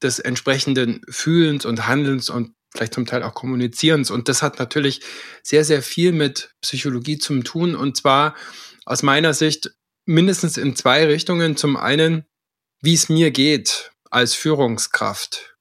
des 0.00 0.20
entsprechenden 0.20 1.02
Fühlens 1.08 1.66
und 1.66 1.88
Handelns 1.88 2.30
und 2.30 2.54
vielleicht 2.72 2.94
zum 2.94 3.06
Teil 3.06 3.22
auch 3.22 3.34
Kommunizierens. 3.34 4.10
Und 4.10 4.28
das 4.28 4.42
hat 4.42 4.58
natürlich 4.58 5.00
sehr, 5.42 5.64
sehr 5.64 5.82
viel 5.82 6.12
mit 6.12 6.54
Psychologie 6.60 7.18
zu 7.18 7.40
tun. 7.42 7.74
Und 7.74 7.96
zwar 7.96 8.34
aus 8.84 9.02
meiner 9.02 9.34
Sicht 9.34 9.70
mindestens 10.06 10.56
in 10.56 10.76
zwei 10.76 11.06
Richtungen. 11.06 11.56
Zum 11.56 11.76
einen, 11.76 12.24
wie 12.80 12.94
es 12.94 13.08
mir 13.08 13.30
geht 13.30 13.90
als 14.10 14.34
Führungskraft 14.34 15.58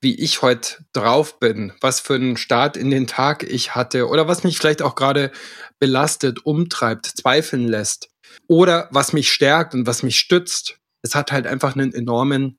wie 0.00 0.14
ich 0.14 0.42
heute 0.42 0.84
drauf 0.92 1.40
bin, 1.40 1.72
was 1.80 2.00
für 2.00 2.14
einen 2.14 2.36
Start 2.36 2.76
in 2.76 2.90
den 2.90 3.06
Tag 3.06 3.42
ich 3.42 3.74
hatte 3.74 4.08
oder 4.08 4.28
was 4.28 4.44
mich 4.44 4.58
vielleicht 4.58 4.82
auch 4.82 4.94
gerade 4.94 5.32
belastet, 5.78 6.44
umtreibt, 6.44 7.06
zweifeln 7.06 7.66
lässt 7.66 8.10
oder 8.46 8.88
was 8.92 9.12
mich 9.12 9.32
stärkt 9.32 9.74
und 9.74 9.86
was 9.86 10.02
mich 10.02 10.16
stützt. 10.16 10.78
Es 11.02 11.14
hat 11.14 11.32
halt 11.32 11.46
einfach 11.46 11.74
einen 11.74 11.92
enormen, 11.92 12.58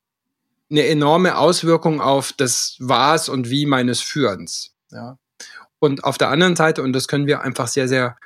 eine 0.70 0.86
enorme 0.88 1.38
Auswirkung 1.38 2.02
auf 2.02 2.34
das 2.34 2.76
Was 2.80 3.30
und 3.30 3.50
Wie 3.50 3.66
meines 3.66 4.02
Führens. 4.02 4.74
Ja. 4.92 5.18
Und 5.80 6.04
auf 6.04 6.18
der 6.18 6.30
anderen 6.30 6.56
Seite, 6.56 6.82
und 6.82 6.94
das 6.94 7.08
können 7.08 7.28
wir 7.28 7.42
einfach 7.42 7.68
sehr, 7.68 7.88
sehr 7.88 8.18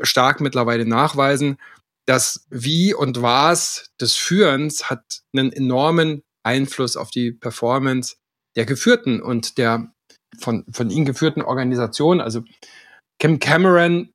stark 0.00 0.40
mittlerweile 0.40 0.86
nachweisen, 0.86 1.58
das 2.06 2.46
Wie 2.50 2.94
und 2.94 3.22
Was 3.22 3.90
des 4.00 4.14
Führens 4.14 4.90
hat 4.90 5.22
einen 5.34 5.52
enormen 5.52 6.22
Einfluss 6.42 6.96
auf 6.96 7.10
die 7.10 7.32
Performance 7.32 8.16
der 8.56 8.66
geführten 8.66 9.22
und 9.22 9.58
der 9.58 9.92
von, 10.38 10.64
von 10.70 10.90
ihnen 10.90 11.06
geführten 11.06 11.42
Organisation. 11.42 12.20
Also 12.20 12.42
Kim 13.18 13.38
Cameron 13.38 14.12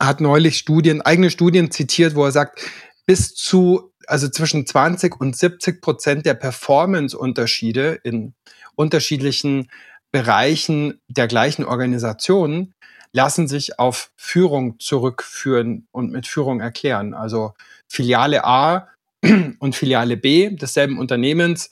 hat 0.00 0.20
neulich 0.20 0.58
Studien, 0.58 1.02
eigene 1.02 1.30
Studien 1.30 1.70
zitiert, 1.70 2.14
wo 2.14 2.24
er 2.24 2.32
sagt, 2.32 2.60
bis 3.06 3.34
zu, 3.34 3.87
also 4.08 4.28
zwischen 4.28 4.66
20 4.66 5.20
und 5.20 5.36
70 5.36 5.80
Prozent 5.82 6.26
der 6.26 6.34
Performance-Unterschiede 6.34 7.98
in 8.02 8.34
unterschiedlichen 8.74 9.70
Bereichen 10.10 11.00
der 11.08 11.28
gleichen 11.28 11.64
Organisation 11.64 12.72
lassen 13.12 13.48
sich 13.48 13.78
auf 13.78 14.10
Führung 14.16 14.78
zurückführen 14.80 15.86
und 15.92 16.10
mit 16.10 16.26
Führung 16.26 16.60
erklären. 16.60 17.14
Also 17.14 17.52
Filiale 17.88 18.44
A 18.44 18.88
und 19.58 19.74
Filiale 19.74 20.16
B 20.16 20.50
desselben 20.50 20.98
Unternehmens 20.98 21.70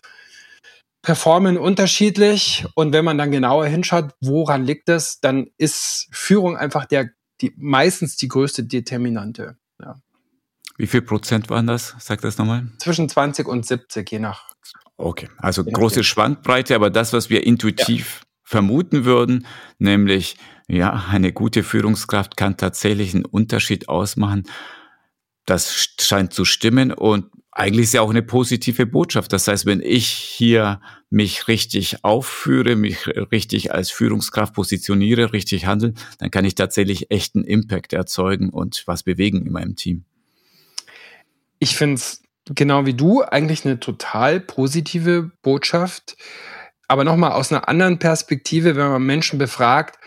performen 1.02 1.57
unterschiedlich 1.57 2.66
und 2.75 2.93
wenn 2.93 3.05
man 3.05 3.16
dann 3.16 3.31
genauer 3.31 3.66
hinschaut, 3.66 4.12
woran 4.21 4.64
liegt 4.64 4.88
es, 4.88 5.21
dann 5.21 5.47
ist 5.57 6.09
Führung 6.11 6.57
einfach 6.57 6.85
der 6.85 7.11
die 7.40 7.52
meistens 7.57 8.16
die 8.16 8.28
größte 8.28 8.64
Determinante. 8.64 9.57
Wie 10.78 10.87
viel 10.87 11.02
Prozent 11.02 11.49
waren 11.50 11.66
das? 11.66 11.95
Sag 11.99 12.21
das 12.21 12.38
nochmal. 12.38 12.66
Zwischen 12.78 13.09
20 13.09 13.47
und 13.49 13.66
70, 13.66 14.11
je 14.11 14.18
nach. 14.18 14.50
Okay, 14.97 15.28
also 15.38 15.64
große 15.64 16.04
Schwankbreite, 16.04 16.75
aber 16.75 16.90
das, 16.90 17.12
was 17.12 17.28
wir 17.28 17.47
intuitiv 17.47 18.21
ja. 18.21 18.26
vermuten 18.45 19.04
würden, 19.04 19.47
nämlich, 19.78 20.37
ja, 20.68 21.04
eine 21.11 21.33
gute 21.33 21.62
Führungskraft 21.62 22.37
kann 22.37 22.56
tatsächlich 22.56 23.14
einen 23.14 23.25
Unterschied 23.25 23.88
ausmachen. 23.88 24.45
Das 25.45 25.95
scheint 26.00 26.33
zu 26.33 26.45
stimmen 26.45 26.92
und 26.92 27.26
eigentlich 27.52 27.85
ist 27.85 27.95
ja 27.95 28.02
auch 28.02 28.11
eine 28.11 28.23
positive 28.23 28.85
Botschaft. 28.85 29.33
Das 29.33 29.49
heißt, 29.49 29.64
wenn 29.64 29.80
ich 29.80 30.09
hier 30.09 30.80
mich 31.09 31.49
richtig 31.49 32.04
aufführe, 32.04 32.76
mich 32.76 33.06
richtig 33.06 33.73
als 33.73 33.90
Führungskraft 33.90 34.54
positioniere, 34.54 35.33
richtig 35.33 35.66
handle, 35.66 35.95
dann 36.18 36.30
kann 36.30 36.45
ich 36.45 36.54
tatsächlich 36.54 37.11
echten 37.11 37.45
Impact 37.45 37.95
erzeugen 37.95 38.50
und 38.50 38.83
was 38.87 39.04
bewegen 39.04 39.47
in 39.47 39.52
meinem 39.52 39.75
Team. 39.75 40.04
Ich 41.59 41.77
finde 41.77 41.95
es 41.97 42.23
genau 42.55 42.87
wie 42.87 42.95
du 42.95 43.23
eigentlich 43.23 43.65
eine 43.65 43.81
total 43.81 44.41
positive 44.41 45.31
Botschaft. 45.43 46.17
Aber 46.89 47.05
nochmal 47.05 47.33
aus 47.33 47.53
einer 47.53 47.69
anderen 47.69 47.99
Perspektive, 47.99 48.77
wenn 48.77 48.89
man 48.89 49.03
Menschen 49.03 49.39
befragt, 49.39 49.99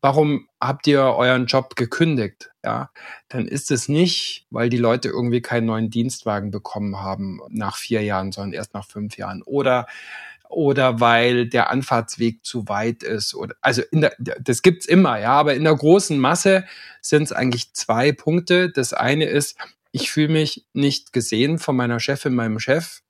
warum 0.00 0.48
habt 0.60 0.86
ihr 0.86 1.02
euren 1.02 1.46
Job 1.46 1.76
gekündigt? 1.76 2.50
Ja, 2.62 2.90
dann 3.28 3.46
ist 3.46 3.70
es 3.70 3.88
nicht, 3.88 4.46
weil 4.50 4.70
die 4.70 4.78
Leute 4.78 5.08
irgendwie 5.08 5.42
keinen 5.42 5.66
neuen 5.66 5.90
Dienstwagen 5.90 6.50
bekommen 6.50 7.00
haben 7.00 7.40
nach 7.50 7.76
vier 7.76 8.02
Jahren, 8.02 8.32
sondern 8.32 8.54
erst 8.54 8.74
nach 8.74 8.86
fünf 8.86 9.16
Jahren. 9.18 9.42
Oder 9.42 9.86
oder 10.50 11.00
weil 11.00 11.48
der 11.48 11.70
Anfahrtsweg 11.70 12.44
zu 12.44 12.68
weit 12.68 13.02
ist 13.02 13.34
oder 13.34 13.56
also 13.60 13.82
in 13.90 14.02
der, 14.02 14.14
das 14.18 14.62
gibt's 14.62 14.86
immer, 14.86 15.18
ja, 15.18 15.32
aber 15.32 15.54
in 15.54 15.64
der 15.64 15.74
großen 15.74 16.18
Masse 16.18 16.64
sind 17.00 17.24
es 17.24 17.32
eigentlich 17.32 17.72
zwei 17.72 18.12
Punkte. 18.12 18.70
Das 18.70 18.92
eine 18.92 19.24
ist, 19.24 19.56
ich 19.94 20.10
fühle 20.10 20.28
mich 20.28 20.66
nicht 20.72 21.12
gesehen 21.12 21.60
von 21.60 21.76
meiner 21.76 22.00
Chefin, 22.00 22.34
meinem 22.34 22.58
Chef. 22.58 23.02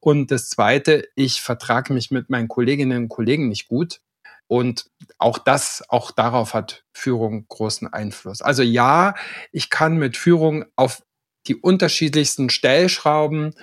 Und 0.00 0.30
das 0.30 0.48
zweite, 0.48 1.06
ich 1.14 1.42
vertrage 1.42 1.92
mich 1.92 2.10
mit 2.10 2.30
meinen 2.30 2.48
Kolleginnen 2.48 3.02
und 3.02 3.08
Kollegen 3.10 3.50
nicht 3.50 3.68
gut. 3.68 4.00
Und 4.46 4.86
auch 5.18 5.36
das, 5.36 5.84
auch 5.90 6.10
darauf 6.10 6.54
hat 6.54 6.84
Führung 6.94 7.44
großen 7.48 7.92
Einfluss. 7.92 8.40
Also 8.40 8.62
ja, 8.62 9.14
ich 9.50 9.68
kann 9.68 9.98
mit 9.98 10.16
Führung 10.16 10.64
auf 10.74 11.02
die 11.48 11.54
unterschiedlichsten 11.54 12.48
Stellschrauben 12.48 13.54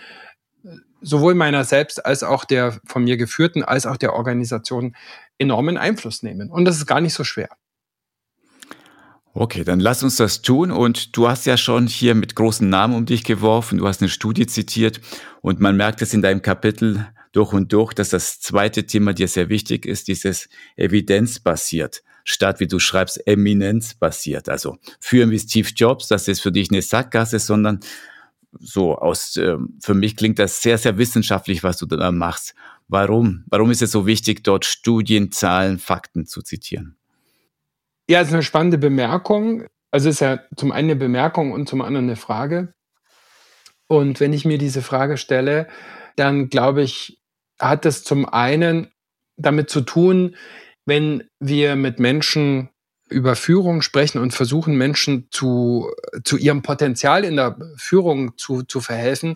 sowohl 1.01 1.33
meiner 1.33 1.63
selbst 1.63 2.05
als 2.05 2.21
auch 2.21 2.45
der 2.45 2.79
von 2.85 3.03
mir 3.03 3.17
geführten 3.17 3.63
als 3.63 3.87
auch 3.87 3.97
der 3.97 4.13
Organisation 4.13 4.95
enormen 5.39 5.79
Einfluss 5.79 6.21
nehmen. 6.21 6.51
Und 6.51 6.65
das 6.65 6.77
ist 6.77 6.85
gar 6.85 7.01
nicht 7.01 7.15
so 7.15 7.23
schwer. 7.23 7.49
Okay, 9.39 9.63
dann 9.63 9.79
lass 9.79 10.03
uns 10.03 10.17
das 10.17 10.41
tun. 10.41 10.69
Und 10.69 11.15
du 11.15 11.29
hast 11.29 11.45
ja 11.45 11.55
schon 11.55 11.87
hier 11.87 12.13
mit 12.13 12.35
großen 12.35 12.67
Namen 12.67 12.93
um 12.93 13.05
dich 13.05 13.23
geworfen. 13.23 13.77
Du 13.77 13.87
hast 13.87 14.01
eine 14.01 14.09
Studie 14.09 14.45
zitiert 14.47 14.99
und 15.39 15.61
man 15.61 15.77
merkt 15.77 16.01
es 16.01 16.13
in 16.13 16.21
deinem 16.21 16.41
Kapitel 16.41 17.07
durch 17.31 17.53
und 17.53 17.71
durch, 17.71 17.93
dass 17.93 18.09
das 18.09 18.41
zweite 18.41 18.85
Thema 18.85 19.13
dir 19.13 19.29
sehr 19.29 19.47
wichtig 19.47 19.85
ist, 19.85 20.09
dieses 20.09 20.49
evidenzbasiert, 20.75 22.03
statt 22.25 22.59
wie 22.59 22.67
du 22.67 22.79
schreibst, 22.79 23.25
eminenzbasiert. 23.25 24.49
Also 24.49 24.77
führen 24.99 25.31
wie 25.31 25.39
Steve 25.39 25.69
Jobs, 25.73 26.09
das 26.09 26.27
ist 26.27 26.41
für 26.41 26.51
dich 26.51 26.69
eine 26.69 26.81
Sackgasse, 26.81 27.39
sondern 27.39 27.79
so 28.59 28.97
aus, 28.97 29.37
äh, 29.37 29.55
für 29.79 29.93
mich 29.93 30.17
klingt 30.17 30.37
das 30.37 30.61
sehr, 30.61 30.77
sehr 30.77 30.97
wissenschaftlich, 30.97 31.63
was 31.63 31.77
du 31.77 31.85
da 31.85 32.11
machst. 32.11 32.55
Warum? 32.89 33.45
Warum 33.47 33.71
ist 33.71 33.83
es 33.83 33.91
so 33.91 34.05
wichtig, 34.05 34.43
dort 34.43 34.65
Studien, 34.65 35.31
Zahlen, 35.31 35.79
Fakten 35.79 36.25
zu 36.25 36.41
zitieren? 36.41 36.98
Ja, 38.09 38.21
ist 38.21 38.33
eine 38.33 38.41
spannende 38.41 38.79
Bemerkung. 38.79 39.67
Also 39.91 40.09
ist 40.09 40.19
ja 40.19 40.39
zum 40.55 40.71
einen 40.71 40.89
eine 40.89 40.95
Bemerkung 40.95 41.51
und 41.51 41.69
zum 41.69 41.83
anderen 41.83 42.07
eine 42.07 42.15
Frage. 42.15 42.73
Und 43.87 44.19
wenn 44.19 44.33
ich 44.33 44.45
mir 44.45 44.57
diese 44.57 44.81
Frage 44.81 45.15
stelle, 45.15 45.67
dann 46.15 46.49
glaube 46.49 46.81
ich, 46.81 47.21
hat 47.59 47.85
es 47.85 48.03
zum 48.03 48.27
einen 48.27 48.91
damit 49.37 49.69
zu 49.69 49.81
tun, 49.81 50.35
wenn 50.87 51.29
wir 51.39 51.75
mit 51.75 51.99
Menschen 51.99 52.69
über 53.09 53.35
Führung 53.35 53.83
sprechen 53.83 54.17
und 54.17 54.33
versuchen, 54.33 54.75
Menschen 54.75 55.27
zu, 55.29 55.91
zu 56.23 56.37
ihrem 56.37 56.63
Potenzial 56.63 57.23
in 57.23 57.35
der 57.35 57.59
Führung 57.77 58.35
zu, 58.39 58.63
zu 58.63 58.81
verhelfen, 58.81 59.35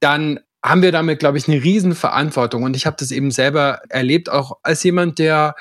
dann 0.00 0.40
haben 0.62 0.82
wir 0.82 0.92
damit, 0.92 1.18
glaube 1.18 1.38
ich, 1.38 1.48
eine 1.48 1.62
Riesenverantwortung. 1.62 2.62
Und 2.62 2.76
ich 2.76 2.84
habe 2.84 2.96
das 2.98 3.10
eben 3.10 3.30
selber 3.30 3.80
erlebt, 3.88 4.28
auch 4.28 4.58
als 4.62 4.82
jemand, 4.82 5.18
der 5.18 5.54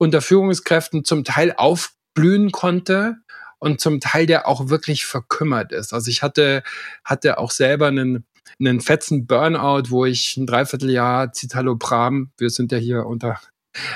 unter 0.00 0.22
Führungskräften 0.22 1.04
zum 1.04 1.24
Teil 1.24 1.52
aufblühen 1.54 2.52
konnte 2.52 3.16
und 3.58 3.82
zum 3.82 4.00
Teil 4.00 4.24
der 4.24 4.48
auch 4.48 4.70
wirklich 4.70 5.04
verkümmert 5.04 5.72
ist. 5.72 5.92
Also 5.92 6.10
ich 6.10 6.22
hatte, 6.22 6.62
hatte 7.04 7.36
auch 7.36 7.50
selber 7.50 7.88
einen, 7.88 8.24
einen 8.58 8.80
fetzen 8.80 9.26
Burnout, 9.26 9.90
wo 9.90 10.06
ich 10.06 10.38
ein 10.38 10.46
Dreivierteljahr 10.46 11.32
Citalopram, 11.32 12.30
wir 12.38 12.48
sind 12.48 12.72
ja 12.72 12.78
hier 12.78 13.04
unter 13.04 13.38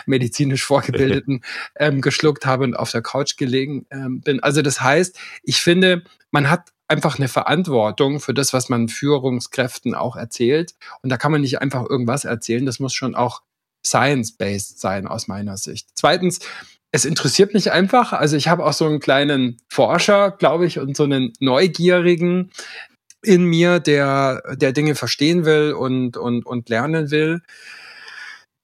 medizinisch 0.05 0.63
Vorgebildeten 0.63 1.43
ähm, 1.77 2.03
geschluckt 2.03 2.45
habe 2.45 2.65
und 2.65 2.77
auf 2.77 2.91
der 2.91 3.03
Couch 3.03 3.39
gelegen 3.39 3.87
ähm, 3.91 4.21
bin. 4.21 4.43
Also 4.43 4.61
das 4.61 4.83
heißt, 4.83 5.19
ich 5.43 5.63
finde, 5.63 6.05
man 6.31 6.51
hat 6.51 6.69
einfach 6.87 7.19
eine 7.19 7.29
Verantwortung 7.29 8.21
für 8.21 8.35
das, 8.35 8.53
was 8.53 8.69
man 8.69 8.89
Führungskräften 8.89 9.95
auch 9.95 10.17
erzählt. 10.17 10.75
Und 11.01 11.09
da 11.09 11.17
kann 11.17 11.33
man 11.33 11.41
nicht 11.41 11.63
einfach 11.63 11.89
irgendwas 11.89 12.27
erzählen. 12.27 12.67
Das 12.67 12.79
muss 12.79 12.93
schon 12.93 13.15
auch 13.15 13.41
science-based 13.85 14.81
sein 14.81 15.07
aus 15.07 15.29
meiner 15.29 15.57
Sicht. 15.57 15.89
Zweitens, 15.95 16.41
es 16.91 17.05
interessiert 17.05 17.55
mich 17.55 17.73
einfach. 17.73 18.13
Also 18.13 18.37
ich 18.37 18.49
habe 18.49 18.65
auch 18.65 18.73
so 18.73 18.87
einen 18.87 19.01
kleinen 19.01 19.59
Forscher, 19.69 20.31
glaube 20.31 20.67
ich, 20.67 20.79
und 20.79 20.97
so 20.97 21.05
einen 21.05 21.33
Neugierigen 21.41 22.51
in 23.23 23.45
mir, 23.45 23.81
der, 23.81 24.43
der 24.57 24.73
Dinge 24.73 24.95
verstehen 24.95 25.45
will 25.45 25.73
und, 25.73 26.17
und, 26.17 26.47
und 26.47 26.69
lernen 26.69 27.11
will 27.11 27.43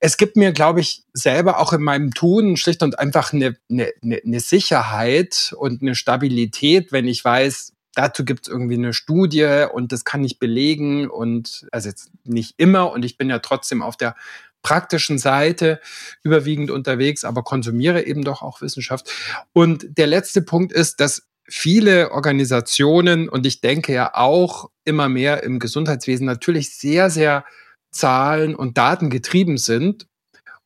es 0.00 0.17
gibt 0.17 0.37
mir, 0.37 0.53
glaube 0.53 0.81
ich, 0.81 1.05
selber 1.12 1.61
auch 1.61 1.75
in 1.75 1.83
meinem 1.83 2.12
Tun 2.12 2.57
schlicht 2.57 2.83
und 2.83 2.99
einfach 2.99 3.35
eine, 3.35 3.57
eine, 3.71 3.93
eine 4.03 4.41
Sicherheit 4.41 5.55
und 5.57 5.83
eine 5.83 5.95
Stabilität, 5.95 6.91
wenn 6.91 7.07
ich 7.07 7.23
weiß, 7.23 7.75
dazu 7.95 8.25
gibt 8.25 8.47
es 8.47 8.53
irgendwie 8.53 8.77
eine 8.77 8.95
Studie 8.95 9.67
und 9.71 9.93
das 9.93 10.07
kann 10.07 10.25
ich 10.25 10.39
belegen 10.39 11.11
und 11.11 11.67
also 11.71 11.91
jetzt 11.91 12.11
nicht 12.25 12.55
immer 12.57 12.91
und 12.93 13.05
ich 13.05 13.19
bin 13.19 13.29
ja 13.29 13.41
trotzdem 13.41 13.83
auf 13.83 13.97
der 13.97 14.17
praktischen 14.62 15.19
Seite 15.19 15.81
überwiegend 16.23 16.71
unterwegs, 16.71 17.25
aber 17.25 17.43
konsumiere 17.43 18.05
eben 18.05 18.25
doch 18.25 18.43
auch 18.43 18.61
Wissenschaft. 18.61 19.11
Und 19.52 19.87
der 19.99 20.07
letzte 20.07 20.43
Punkt 20.43 20.73
ist, 20.73 21.00
dass 21.00 21.29
viele 21.49 22.12
Organisationen 22.12 23.29
und 23.29 23.45
ich 23.45 23.61
denke 23.61 23.93
ja 23.93 24.14
auch 24.14 24.71
immer 24.85 25.09
mehr 25.09 25.43
im 25.43 25.59
Gesundheitswesen 25.59 26.26
natürlich 26.26 26.76
sehr, 26.76 27.11
sehr 27.11 27.45
Zahlen 27.90 28.55
und 28.55 28.79
Daten 28.79 29.11
getrieben 29.11 29.59
sind. 29.59 30.07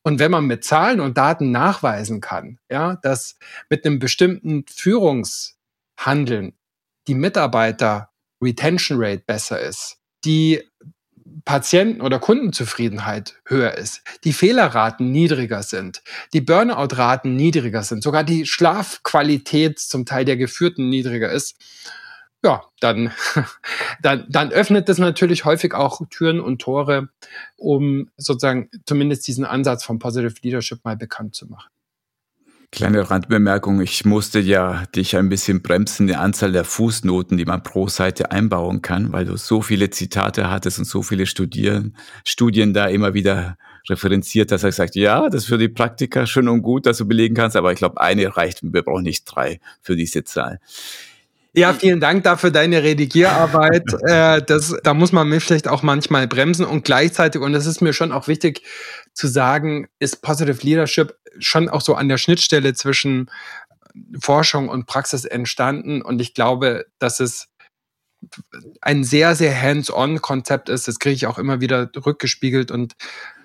Und 0.03 0.19
wenn 0.19 0.29
man 0.29 0.45
mit 0.45 0.63
Zahlen 0.63 0.99
und 0.99 1.17
Daten 1.17 1.49
nachweisen 1.49 2.21
kann, 2.21 2.59
ja, 2.69 2.97
dass 2.97 3.37
mit 3.69 3.85
einem 3.85 3.97
bestimmten 3.97 4.65
Führungshandeln 4.69 6.53
die 7.07 7.15
Mitarbeiter 7.15 8.11
Retention 8.41 8.99
Rate 9.01 9.23
besser 9.25 9.59
ist, 9.59 9.97
die 10.23 10.61
Patienten- 11.43 12.01
oder 12.01 12.19
Kundenzufriedenheit 12.19 13.35
höher 13.45 13.73
ist, 13.73 14.01
die 14.23 14.33
Fehlerraten 14.33 15.11
niedriger 15.11 15.63
sind, 15.63 16.01
die 16.33 16.41
Burnout-Raten 16.41 17.35
niedriger 17.35 17.83
sind, 17.83 18.03
sogar 18.03 18.23
die 18.23 18.45
Schlafqualität 18.45 19.79
zum 19.79 20.05
Teil 20.05 20.23
der 20.25 20.37
Geführten 20.37 20.89
niedriger 20.89 21.31
ist, 21.31 21.55
ja, 22.43 22.63
dann, 22.79 23.11
dann, 24.01 24.25
dann 24.29 24.51
öffnet 24.51 24.87
das 24.87 24.99
natürlich 24.99 25.45
häufig 25.45 25.73
auch 25.73 26.01
Türen 26.09 26.39
und 26.39 26.61
Tore, 26.61 27.09
um 27.57 28.11
sozusagen 28.17 28.69
zumindest 28.85 29.27
diesen 29.27 29.45
Ansatz 29.45 29.83
von 29.83 29.99
Positive 29.99 30.35
Leadership 30.41 30.85
mal 30.85 30.95
bekannt 30.95 31.35
zu 31.35 31.47
machen. 31.47 31.69
Kleine 32.71 33.09
Randbemerkung, 33.09 33.81
ich 33.81 34.05
musste 34.05 34.39
ja 34.39 34.83
dich 34.95 35.15
ein 35.15 35.29
bisschen 35.29 35.61
bremsen, 35.61 36.07
die 36.07 36.15
Anzahl 36.15 36.51
der 36.51 36.65
Fußnoten, 36.65 37.37
die 37.37 37.45
man 37.45 37.63
pro 37.63 37.87
Seite 37.87 38.31
einbauen 38.31 38.81
kann, 38.81 39.13
weil 39.13 39.25
du 39.25 39.37
so 39.37 39.61
viele 39.61 39.89
Zitate 39.89 40.49
hattest 40.49 40.79
und 40.79 40.85
so 40.85 41.01
viele 41.01 41.25
Studien, 41.25 41.95
Studien 42.25 42.73
da 42.73 42.87
immer 42.87 43.13
wieder 43.13 43.57
referenziert, 43.89 44.51
dass 44.51 44.63
er 44.63 44.69
gesagt, 44.69 44.95
ja, 44.95 45.29
das 45.29 45.43
ist 45.43 45.49
für 45.49 45.57
die 45.57 45.69
Praktiker 45.69 46.27
schön 46.27 46.47
und 46.47 46.63
gut, 46.63 46.85
dass 46.85 46.97
du 46.97 47.07
belegen 47.07 47.35
kannst, 47.35 47.55
aber 47.55 47.71
ich 47.71 47.77
glaube, 47.77 48.01
eine 48.01 48.35
reicht, 48.35 48.61
wir 48.61 48.81
brauchen 48.81 49.03
nicht 49.03 49.25
drei 49.25 49.59
für 49.81 49.95
diese 49.95 50.23
Zahl. 50.23 50.59
Ja, 51.57 51.71
vielen 51.71 52.01
Dank 52.01 52.25
dafür 52.25 52.51
deine 52.51 52.83
Redigierarbeit. 52.83 53.85
äh, 54.07 54.41
das, 54.41 54.75
da 54.83 54.93
muss 54.93 55.13
man 55.13 55.29
mich 55.29 55.43
vielleicht 55.43 55.69
auch 55.69 55.83
manchmal 55.83 56.27
bremsen 56.27 56.65
und 56.65 56.83
gleichzeitig, 56.83 57.41
und 57.41 57.53
das 57.53 57.65
ist 57.65 57.81
mir 57.81 57.93
schon 57.93 58.11
auch 58.11 58.27
wichtig 58.27 58.61
zu 59.13 59.27
sagen, 59.27 59.87
ist 59.99 60.21
Positive 60.21 60.61
Leadership 60.61 61.15
schon 61.39 61.69
auch 61.69 61.81
so 61.81 61.95
an 61.95 62.09
der 62.09 62.17
Schnittstelle 62.17 62.73
zwischen 62.73 63.29
Forschung 64.19 64.69
und 64.69 64.85
Praxis 64.85 65.25
entstanden. 65.25 66.01
Und 66.01 66.21
ich 66.21 66.33
glaube, 66.33 66.85
dass 66.99 67.19
es 67.19 67.47
ein 68.81 69.03
sehr, 69.03 69.35
sehr 69.35 69.59
hands-on-Konzept 69.59 70.69
ist. 70.69 70.87
Das 70.87 70.99
kriege 70.99 71.15
ich 71.15 71.27
auch 71.27 71.37
immer 71.37 71.61
wieder 71.61 71.89
rückgespiegelt 71.95 72.71
und 72.71 72.95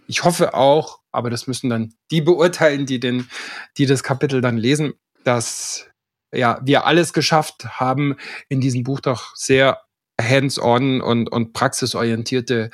ich 0.07 0.24
hoffe 0.24 0.55
auch, 0.55 0.98
aber 1.12 1.31
das 1.31 1.46
müssen 1.46 1.70
dann 1.70 1.94
die 2.11 2.20
beurteilen, 2.20 2.85
die 2.85 2.98
den, 2.98 3.29
die 3.79 3.87
das 3.87 4.03
Kapitel 4.03 4.40
dann 4.40 4.57
lesen, 4.57 4.94
dass 5.22 5.87
ja, 6.33 6.61
wir 6.64 6.85
alles 6.85 7.12
geschafft 7.12 7.79
haben, 7.79 8.16
in 8.48 8.61
diesem 8.61 8.83
Buch 8.83 9.00
doch 9.00 9.37
sehr 9.37 9.83
hands-on 10.20 11.00
und, 11.00 11.29
und 11.29 11.53
praxisorientierte 11.53 12.70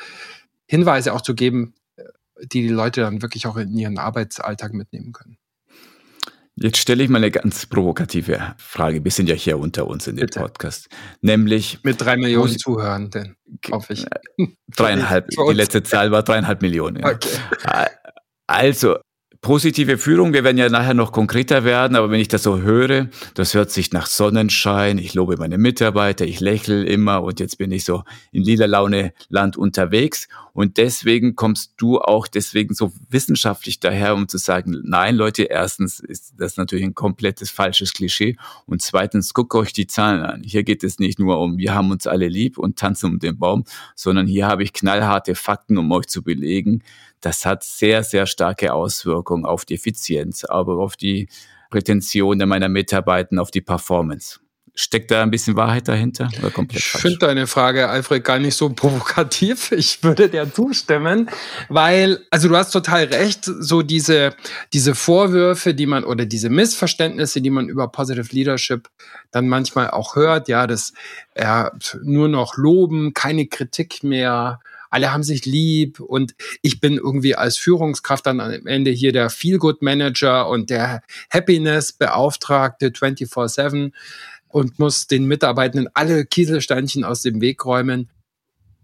Hinweise 0.66 1.12
auch 1.12 1.20
zu 1.20 1.34
geben, 1.34 1.74
die 2.42 2.62
die 2.62 2.68
Leute 2.68 3.02
dann 3.02 3.22
wirklich 3.22 3.46
auch 3.46 3.56
in 3.56 3.76
ihren 3.76 3.98
Arbeitsalltag 3.98 4.72
mitnehmen 4.72 5.12
können. 5.12 5.38
Jetzt 6.58 6.78
stelle 6.78 7.04
ich 7.04 7.10
mal 7.10 7.18
eine 7.18 7.30
ganz 7.30 7.66
provokative 7.66 8.54
Frage. 8.56 9.04
Wir 9.04 9.10
sind 9.10 9.28
ja 9.28 9.34
hier 9.34 9.58
unter 9.58 9.86
uns 9.86 10.06
in 10.06 10.16
dem 10.16 10.24
Bitte. 10.24 10.40
Podcast. 10.40 10.88
Nämlich. 11.20 11.80
Mit 11.82 12.00
drei 12.00 12.16
Millionen 12.16 12.58
Zuhörern, 12.58 13.10
denn 13.10 13.36
hoffe 13.70 13.92
ich. 13.92 14.06
Dreieinhalb. 14.74 15.28
Die 15.28 15.52
letzte 15.52 15.82
Zahl 15.82 16.10
war 16.12 16.22
dreieinhalb 16.22 16.62
Millionen. 16.62 17.00
Ja. 17.00 17.08
Okay. 17.10 17.28
Also, 18.46 18.96
Positive 19.46 19.96
Führung, 19.96 20.32
wir 20.32 20.42
werden 20.42 20.58
ja 20.58 20.68
nachher 20.68 20.92
noch 20.92 21.12
konkreter 21.12 21.62
werden, 21.62 21.94
aber 21.94 22.10
wenn 22.10 22.18
ich 22.18 22.26
das 22.26 22.42
so 22.42 22.62
höre, 22.62 23.10
das 23.34 23.54
hört 23.54 23.70
sich 23.70 23.92
nach 23.92 24.06
Sonnenschein, 24.06 24.98
ich 24.98 25.14
lobe 25.14 25.36
meine 25.36 25.56
Mitarbeiter, 25.56 26.24
ich 26.24 26.40
lächle 26.40 26.84
immer 26.84 27.22
und 27.22 27.38
jetzt 27.38 27.56
bin 27.56 27.70
ich 27.70 27.84
so 27.84 28.02
in 28.32 28.42
lila 28.42 28.66
Laune 28.66 29.12
Land 29.28 29.56
unterwegs. 29.56 30.26
Und 30.52 30.78
deswegen 30.78 31.36
kommst 31.36 31.74
du 31.76 32.00
auch 32.00 32.26
deswegen 32.26 32.74
so 32.74 32.90
wissenschaftlich 33.08 33.78
daher, 33.78 34.16
um 34.16 34.26
zu 34.26 34.38
sagen, 34.38 34.80
nein 34.82 35.14
Leute, 35.14 35.44
erstens 35.44 36.00
ist 36.00 36.34
das 36.38 36.56
natürlich 36.56 36.84
ein 36.84 36.96
komplettes 36.96 37.48
falsches 37.50 37.92
Klischee 37.92 38.36
und 38.64 38.82
zweitens 38.82 39.32
guckt 39.32 39.54
euch 39.54 39.72
die 39.72 39.86
Zahlen 39.86 40.22
an. 40.24 40.42
Hier 40.42 40.64
geht 40.64 40.82
es 40.82 40.98
nicht 40.98 41.20
nur 41.20 41.38
um, 41.38 41.56
wir 41.56 41.72
haben 41.72 41.92
uns 41.92 42.08
alle 42.08 42.26
lieb 42.26 42.58
und 42.58 42.80
tanzen 42.80 43.10
um 43.10 43.18
den 43.20 43.38
Baum, 43.38 43.62
sondern 43.94 44.26
hier 44.26 44.48
habe 44.48 44.64
ich 44.64 44.72
knallharte 44.72 45.36
Fakten, 45.36 45.78
um 45.78 45.92
euch 45.92 46.06
zu 46.06 46.24
belegen, 46.24 46.82
das 47.20 47.44
hat 47.44 47.64
sehr, 47.64 48.02
sehr 48.02 48.26
starke 48.26 48.72
Auswirkungen 48.72 49.44
auf 49.44 49.64
die 49.64 49.74
Effizienz, 49.74 50.44
aber 50.44 50.78
auf 50.78 50.96
die 50.96 51.28
Retention 51.72 52.38
meiner 52.38 52.68
Mitarbeiter, 52.68 53.40
auf 53.40 53.50
die 53.50 53.60
Performance. 53.60 54.40
Steckt 54.78 55.10
da 55.10 55.22
ein 55.22 55.30
bisschen 55.30 55.56
Wahrheit 55.56 55.88
dahinter 55.88 56.28
oder 56.38 56.50
komplett 56.50 56.82
Ich 56.82 57.00
finde 57.00 57.16
deine 57.16 57.46
Frage, 57.46 57.88
Alfred, 57.88 58.22
gar 58.22 58.38
nicht 58.38 58.54
so 58.54 58.68
provokativ. 58.68 59.70
Ich 59.76 60.02
würde 60.02 60.28
dir 60.28 60.52
zustimmen, 60.52 61.30
weil, 61.70 62.20
also 62.30 62.48
du 62.48 62.56
hast 62.56 62.72
total 62.72 63.04
recht, 63.04 63.44
so 63.44 63.80
diese, 63.80 64.34
diese 64.74 64.94
Vorwürfe, 64.94 65.72
die 65.72 65.86
man 65.86 66.04
oder 66.04 66.26
diese 66.26 66.50
Missverständnisse, 66.50 67.40
die 67.40 67.48
man 67.48 67.70
über 67.70 67.88
Positive 67.88 68.28
Leadership 68.30 68.90
dann 69.30 69.48
manchmal 69.48 69.90
auch 69.90 70.14
hört, 70.14 70.48
ja, 70.48 70.66
das 70.66 70.92
ja, 71.34 71.72
nur 72.02 72.28
noch 72.28 72.58
loben, 72.58 73.14
keine 73.14 73.46
Kritik 73.46 74.04
mehr, 74.04 74.60
alle 74.96 75.12
haben 75.12 75.22
sich 75.22 75.44
lieb 75.44 76.00
und 76.00 76.34
ich 76.62 76.80
bin 76.80 76.96
irgendwie 76.96 77.34
als 77.34 77.58
Führungskraft 77.58 78.24
dann 78.24 78.40
am 78.40 78.66
Ende 78.66 78.90
hier 78.90 79.12
der 79.12 79.28
Feel-Good-Manager 79.28 80.48
und 80.48 80.70
der 80.70 81.02
Happiness-Beauftragte 81.30 82.88
24-7 82.88 83.92
und 84.48 84.78
muss 84.78 85.06
den 85.06 85.26
Mitarbeitenden 85.26 85.90
alle 85.92 86.24
Kieselsteinchen 86.24 87.04
aus 87.04 87.20
dem 87.20 87.42
Weg 87.42 87.66
räumen. 87.66 88.08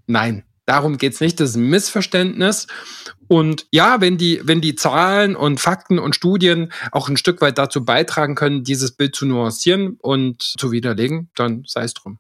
Nein, 0.07 0.45
Darum 0.67 0.97
geht's 0.97 1.21
nicht, 1.21 1.41
das 1.41 1.51
ist 1.51 1.57
ein 1.57 1.71
Missverständnis. 1.71 2.67
Und 3.27 3.67
ja, 3.73 4.01
wenn 4.03 4.19
die, 4.19 4.41
wenn 4.45 4.61
die 4.61 4.77
Zahlen 4.77 5.35
und 5.35 5.61
Fakten 5.61 5.99
und 5.99 6.15
Studien 6.15 6.73
auch 6.93 7.09
ein 7.09 7.17
Stück 7.17 7.41
weit 7.41 7.57
dazu 7.57 7.85
beitragen 7.85 8.35
können, 8.35 8.65
dieses 8.65 8.93
Bild 8.93 9.17
zu 9.17 9.25
nuancieren 9.27 9.97
und 10.01 10.43
zu 10.43 10.71
widerlegen, 10.73 11.31
dann 11.35 11.65
sei 11.67 11.85
es 11.85 11.95
drum. 11.95 12.19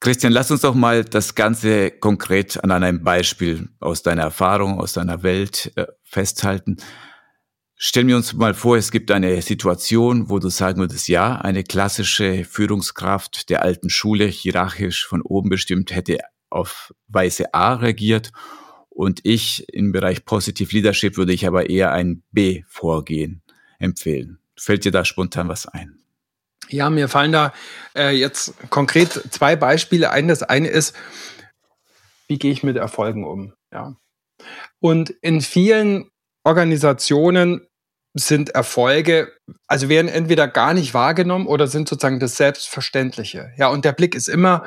Christian, 0.00 0.32
lass 0.32 0.50
uns 0.50 0.62
doch 0.62 0.74
mal 0.74 1.04
das 1.04 1.34
Ganze 1.34 1.90
konkret 1.90 2.64
an 2.64 2.70
einem 2.70 3.04
Beispiel 3.04 3.68
aus 3.80 4.02
deiner 4.02 4.22
Erfahrung, 4.22 4.80
aus 4.80 4.94
deiner 4.94 5.22
Welt 5.22 5.72
äh, 5.76 5.86
festhalten. 6.02 6.78
Stellen 7.76 8.08
wir 8.08 8.16
uns 8.16 8.32
mal 8.32 8.54
vor, 8.54 8.78
es 8.78 8.90
gibt 8.90 9.10
eine 9.10 9.42
Situation, 9.42 10.30
wo 10.30 10.38
du 10.38 10.48
sagen 10.48 10.80
würdest, 10.80 11.08
ja, 11.08 11.36
eine 11.36 11.64
klassische 11.64 12.44
Führungskraft 12.44 13.50
der 13.50 13.62
alten 13.62 13.90
Schule, 13.90 14.24
hierarchisch 14.24 15.06
von 15.06 15.20
oben 15.20 15.50
bestimmt, 15.50 15.94
hätte 15.94 16.18
auf 16.48 16.94
Weise 17.08 17.52
A 17.52 17.74
reagiert 17.74 18.32
und 18.88 19.20
ich 19.24 19.66
im 19.68 19.92
Bereich 19.92 20.24
Positive 20.24 20.74
Leadership 20.74 21.18
würde 21.18 21.34
ich 21.34 21.46
aber 21.46 21.68
eher 21.68 21.92
ein 21.92 22.22
B-Vorgehen 22.32 23.42
empfehlen. 23.78 24.38
Fällt 24.56 24.86
dir 24.86 24.92
da 24.92 25.04
spontan 25.04 25.48
was 25.48 25.66
ein? 25.66 25.99
Ja, 26.72 26.90
mir 26.90 27.08
fallen 27.08 27.32
da 27.32 27.52
äh, 27.96 28.10
jetzt 28.10 28.54
konkret 28.70 29.10
zwei 29.30 29.56
Beispiele 29.56 30.10
ein. 30.10 30.28
Das 30.28 30.42
eine 30.42 30.68
ist, 30.68 30.94
wie 32.28 32.38
gehe 32.38 32.52
ich 32.52 32.62
mit 32.62 32.76
Erfolgen 32.76 33.24
um? 33.24 33.54
Ja. 33.72 33.96
Und 34.80 35.10
in 35.22 35.40
vielen 35.40 36.10
Organisationen 36.44 37.66
sind 38.14 38.50
Erfolge, 38.50 39.32
also 39.66 39.88
werden 39.88 40.08
entweder 40.08 40.48
gar 40.48 40.74
nicht 40.74 40.94
wahrgenommen 40.94 41.46
oder 41.46 41.66
sind 41.66 41.88
sozusagen 41.88 42.18
das 42.18 42.36
Selbstverständliche. 42.36 43.52
Ja, 43.56 43.68
und 43.68 43.84
der 43.84 43.92
Blick 43.92 44.14
ist 44.14 44.28
immer 44.28 44.64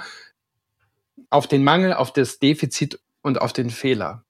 auf 1.29 1.47
den 1.47 1.63
Mangel, 1.63 1.93
auf 1.93 2.13
das 2.13 2.39
Defizit 2.39 2.99
und 3.21 3.41
auf 3.41 3.51
den 3.53 3.69
Fehler. 3.69 4.23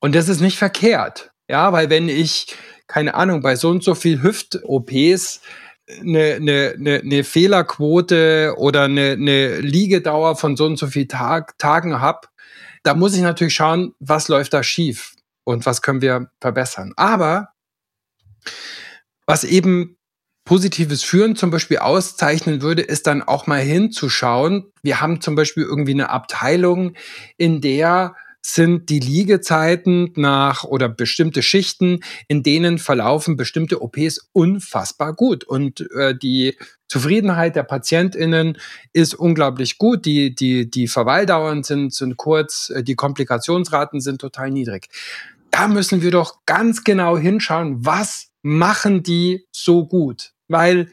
Und 0.00 0.14
das 0.14 0.28
ist 0.28 0.40
nicht 0.40 0.58
verkehrt. 0.58 1.30
Ja, 1.48 1.72
weil 1.72 1.90
wenn 1.90 2.08
ich, 2.08 2.56
keine 2.88 3.14
Ahnung, 3.14 3.42
bei 3.42 3.54
so 3.54 3.68
und 3.68 3.84
so 3.84 3.94
viel 3.94 4.22
Hüft-OPs 4.22 5.40
eine, 5.88 6.34
eine, 6.34 6.74
eine, 6.76 7.00
eine 7.00 7.24
Fehlerquote 7.24 8.54
oder 8.56 8.84
eine, 8.84 9.12
eine 9.12 9.60
Liegedauer 9.60 10.36
von 10.36 10.56
so 10.56 10.66
und 10.66 10.78
so 10.78 10.88
viel 10.88 11.06
Tag, 11.06 11.58
Tagen 11.58 12.00
habe, 12.00 12.28
da 12.82 12.94
muss 12.94 13.14
ich 13.14 13.22
natürlich 13.22 13.54
schauen, 13.54 13.94
was 13.98 14.28
läuft 14.28 14.52
da 14.52 14.62
schief 14.62 15.14
und 15.44 15.66
was 15.66 15.82
können 15.82 16.02
wir 16.02 16.30
verbessern. 16.40 16.92
Aber 16.96 17.48
was 19.26 19.44
eben 19.44 19.96
positives 20.44 21.02
Führen 21.02 21.34
zum 21.34 21.50
Beispiel 21.50 21.78
auszeichnen 21.78 22.62
würde, 22.62 22.82
ist 22.82 23.08
dann 23.08 23.22
auch 23.22 23.48
mal 23.48 23.60
hinzuschauen. 23.60 24.72
Wir 24.82 25.00
haben 25.00 25.20
zum 25.20 25.34
Beispiel 25.34 25.64
irgendwie 25.64 25.92
eine 25.92 26.10
Abteilung, 26.10 26.94
in 27.36 27.60
der 27.60 28.14
sind 28.46 28.90
die 28.90 29.00
Liegezeiten 29.00 30.12
nach 30.14 30.62
oder 30.62 30.88
bestimmte 30.88 31.42
Schichten, 31.42 32.00
in 32.28 32.44
denen 32.44 32.78
verlaufen 32.78 33.36
bestimmte 33.36 33.82
OPs 33.82 34.28
unfassbar 34.32 35.14
gut. 35.14 35.42
Und 35.42 35.80
äh, 35.96 36.16
die 36.16 36.56
Zufriedenheit 36.86 37.56
der 37.56 37.64
PatientInnen 37.64 38.56
ist 38.92 39.14
unglaublich 39.14 39.78
gut. 39.78 40.06
Die, 40.06 40.32
die, 40.32 40.70
die 40.70 40.86
Verweildauern 40.86 41.64
sind, 41.64 41.92
sind 41.92 42.16
kurz, 42.18 42.70
äh, 42.70 42.84
die 42.84 42.94
Komplikationsraten 42.94 44.00
sind 44.00 44.20
total 44.20 44.52
niedrig. 44.52 44.86
Da 45.50 45.66
müssen 45.66 46.00
wir 46.00 46.12
doch 46.12 46.38
ganz 46.46 46.84
genau 46.84 47.18
hinschauen, 47.18 47.84
was 47.84 48.28
machen 48.42 49.02
die 49.02 49.44
so 49.50 49.86
gut? 49.86 50.34
Weil 50.46 50.92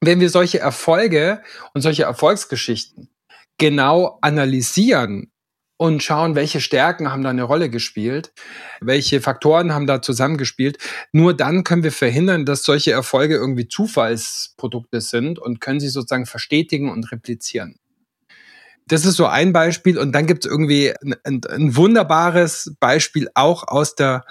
wenn 0.00 0.18
wir 0.18 0.28
solche 0.28 0.58
Erfolge 0.58 1.40
und 1.72 1.82
solche 1.82 2.02
Erfolgsgeschichten 2.02 3.10
genau 3.58 4.18
analysieren 4.22 5.30
und 5.76 6.02
schauen, 6.02 6.34
welche 6.34 6.60
Stärken 6.60 7.10
haben 7.10 7.22
da 7.22 7.30
eine 7.30 7.42
Rolle 7.42 7.68
gespielt, 7.68 8.32
welche 8.80 9.20
Faktoren 9.20 9.72
haben 9.72 9.86
da 9.86 10.02
zusammengespielt. 10.02 10.78
Nur 11.12 11.34
dann 11.34 11.64
können 11.64 11.82
wir 11.82 11.92
verhindern, 11.92 12.46
dass 12.46 12.62
solche 12.62 12.92
Erfolge 12.92 13.34
irgendwie 13.34 13.68
Zufallsprodukte 13.68 15.00
sind 15.00 15.38
und 15.38 15.60
können 15.60 15.80
sie 15.80 15.88
sozusagen 15.88 16.26
verstetigen 16.26 16.90
und 16.90 17.10
replizieren. 17.10 17.78
Das 18.86 19.06
ist 19.06 19.16
so 19.16 19.26
ein 19.26 19.52
Beispiel 19.52 19.98
und 19.98 20.12
dann 20.12 20.26
gibt 20.26 20.44
es 20.44 20.50
irgendwie 20.50 20.92
ein, 21.02 21.14
ein, 21.24 21.40
ein, 21.48 21.74
wunderbares 21.74 22.74
Beispiel 22.80 23.28
auch 23.34 23.66
aus 23.66 23.94
der, 23.94 24.24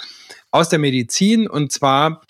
aus 0.51 0.69
der 0.69 0.79
Medizin 0.79 1.49
und 1.49 1.71
zwar 1.71 2.21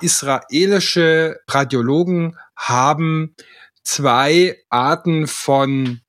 israelische 0.00 1.40
Radiologen 1.48 2.36
haben 2.54 3.34
zwei 3.82 4.58
Arten 4.68 5.26
von 5.26 6.00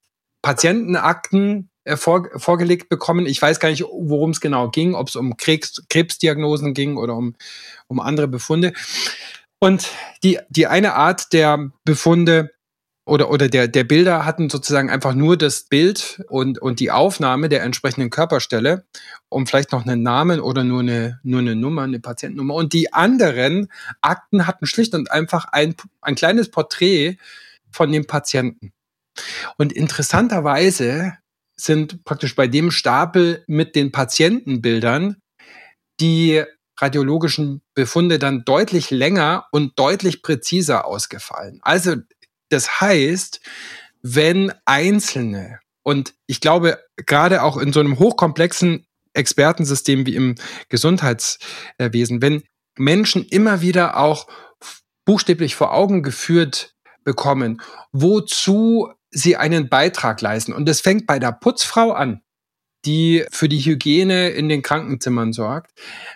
Patientenakten 0.41 1.69
äh, 1.85 1.97
vor, 1.97 2.27
vorgelegt 2.35 2.89
bekommen. 2.89 3.25
Ich 3.25 3.41
weiß 3.41 3.59
gar 3.59 3.69
nicht, 3.69 3.83
worum 3.83 4.31
es 4.31 4.41
genau 4.41 4.69
ging, 4.69 4.95
ob 4.95 5.07
es 5.07 5.15
um 5.15 5.37
Krebs, 5.37 5.83
Krebsdiagnosen 5.89 6.73
ging 6.73 6.97
oder 6.97 7.15
um, 7.15 7.35
um 7.87 7.99
andere 7.99 8.27
Befunde. 8.27 8.73
Und 9.59 9.87
die, 10.23 10.39
die 10.49 10.67
eine 10.67 10.95
Art 10.95 11.31
der 11.31 11.71
Befunde 11.85 12.51
oder, 13.05 13.29
oder 13.29 13.49
der, 13.49 13.67
der 13.67 13.83
Bilder 13.83 14.25
hatten 14.25 14.49
sozusagen 14.49 14.89
einfach 14.89 15.13
nur 15.13 15.37
das 15.37 15.65
Bild 15.65 16.23
und, 16.27 16.57
und 16.59 16.79
die 16.79 16.89
Aufnahme 16.89 17.49
der 17.49 17.61
entsprechenden 17.61 18.09
Körperstelle, 18.09 18.85
um 19.29 19.45
vielleicht 19.45 19.71
noch 19.71 19.85
einen 19.85 20.01
Namen 20.01 20.39
oder 20.39 20.63
nur 20.63 20.79
eine, 20.79 21.19
nur 21.21 21.39
eine 21.39 21.55
Nummer, 21.55 21.83
eine 21.83 21.99
Patientennummer. 21.99 22.55
Und 22.55 22.73
die 22.73 22.93
anderen 22.93 23.71
Akten 24.01 24.47
hatten 24.47 24.65
schlicht 24.65 24.95
und 24.95 25.11
einfach 25.11 25.45
ein, 25.45 25.75
ein 26.01 26.15
kleines 26.15 26.49
Porträt 26.49 27.17
von 27.69 27.91
dem 27.91 28.07
Patienten. 28.07 28.73
Und 29.57 29.71
interessanterweise 29.71 31.13
sind 31.57 32.03
praktisch 32.03 32.35
bei 32.35 32.47
dem 32.47 32.71
Stapel 32.71 33.43
mit 33.47 33.75
den 33.75 33.91
Patientenbildern 33.91 35.17
die 35.99 36.43
radiologischen 36.77 37.61
Befunde 37.73 38.19
dann 38.19 38.43
deutlich 38.43 38.91
länger 38.91 39.47
und 39.51 39.79
deutlich 39.79 40.21
präziser 40.21 40.85
ausgefallen. 40.85 41.59
Also 41.61 41.95
das 42.49 42.81
heißt, 42.81 43.39
wenn 44.01 44.51
Einzelne, 44.65 45.59
und 45.83 46.13
ich 46.27 46.41
glaube, 46.41 46.79
gerade 46.97 47.43
auch 47.43 47.57
in 47.57 47.71
so 47.71 47.79
einem 47.79 47.97
hochkomplexen 47.97 48.85
Expertensystem 49.13 50.05
wie 50.05 50.15
im 50.15 50.35
Gesundheitswesen, 50.69 52.21
wenn 52.21 52.43
Menschen 52.77 53.23
immer 53.23 53.61
wieder 53.61 53.97
auch 53.97 54.27
buchstäblich 55.05 55.55
vor 55.55 55.73
Augen 55.73 56.03
geführt 56.03 56.75
bekommen, 57.03 57.61
wozu 57.93 58.91
sie 59.11 59.37
einen 59.37 59.69
Beitrag 59.69 60.21
leisten. 60.21 60.53
Und 60.53 60.67
das 60.67 60.81
fängt 60.81 61.07
bei 61.07 61.19
der 61.19 61.31
Putzfrau 61.31 61.91
an, 61.91 62.21
die 62.85 63.25
für 63.31 63.49
die 63.49 63.59
Hygiene 63.59 64.29
in 64.29 64.49
den 64.49 64.61
Krankenzimmern 64.61 65.33
sorgt. 65.33 65.71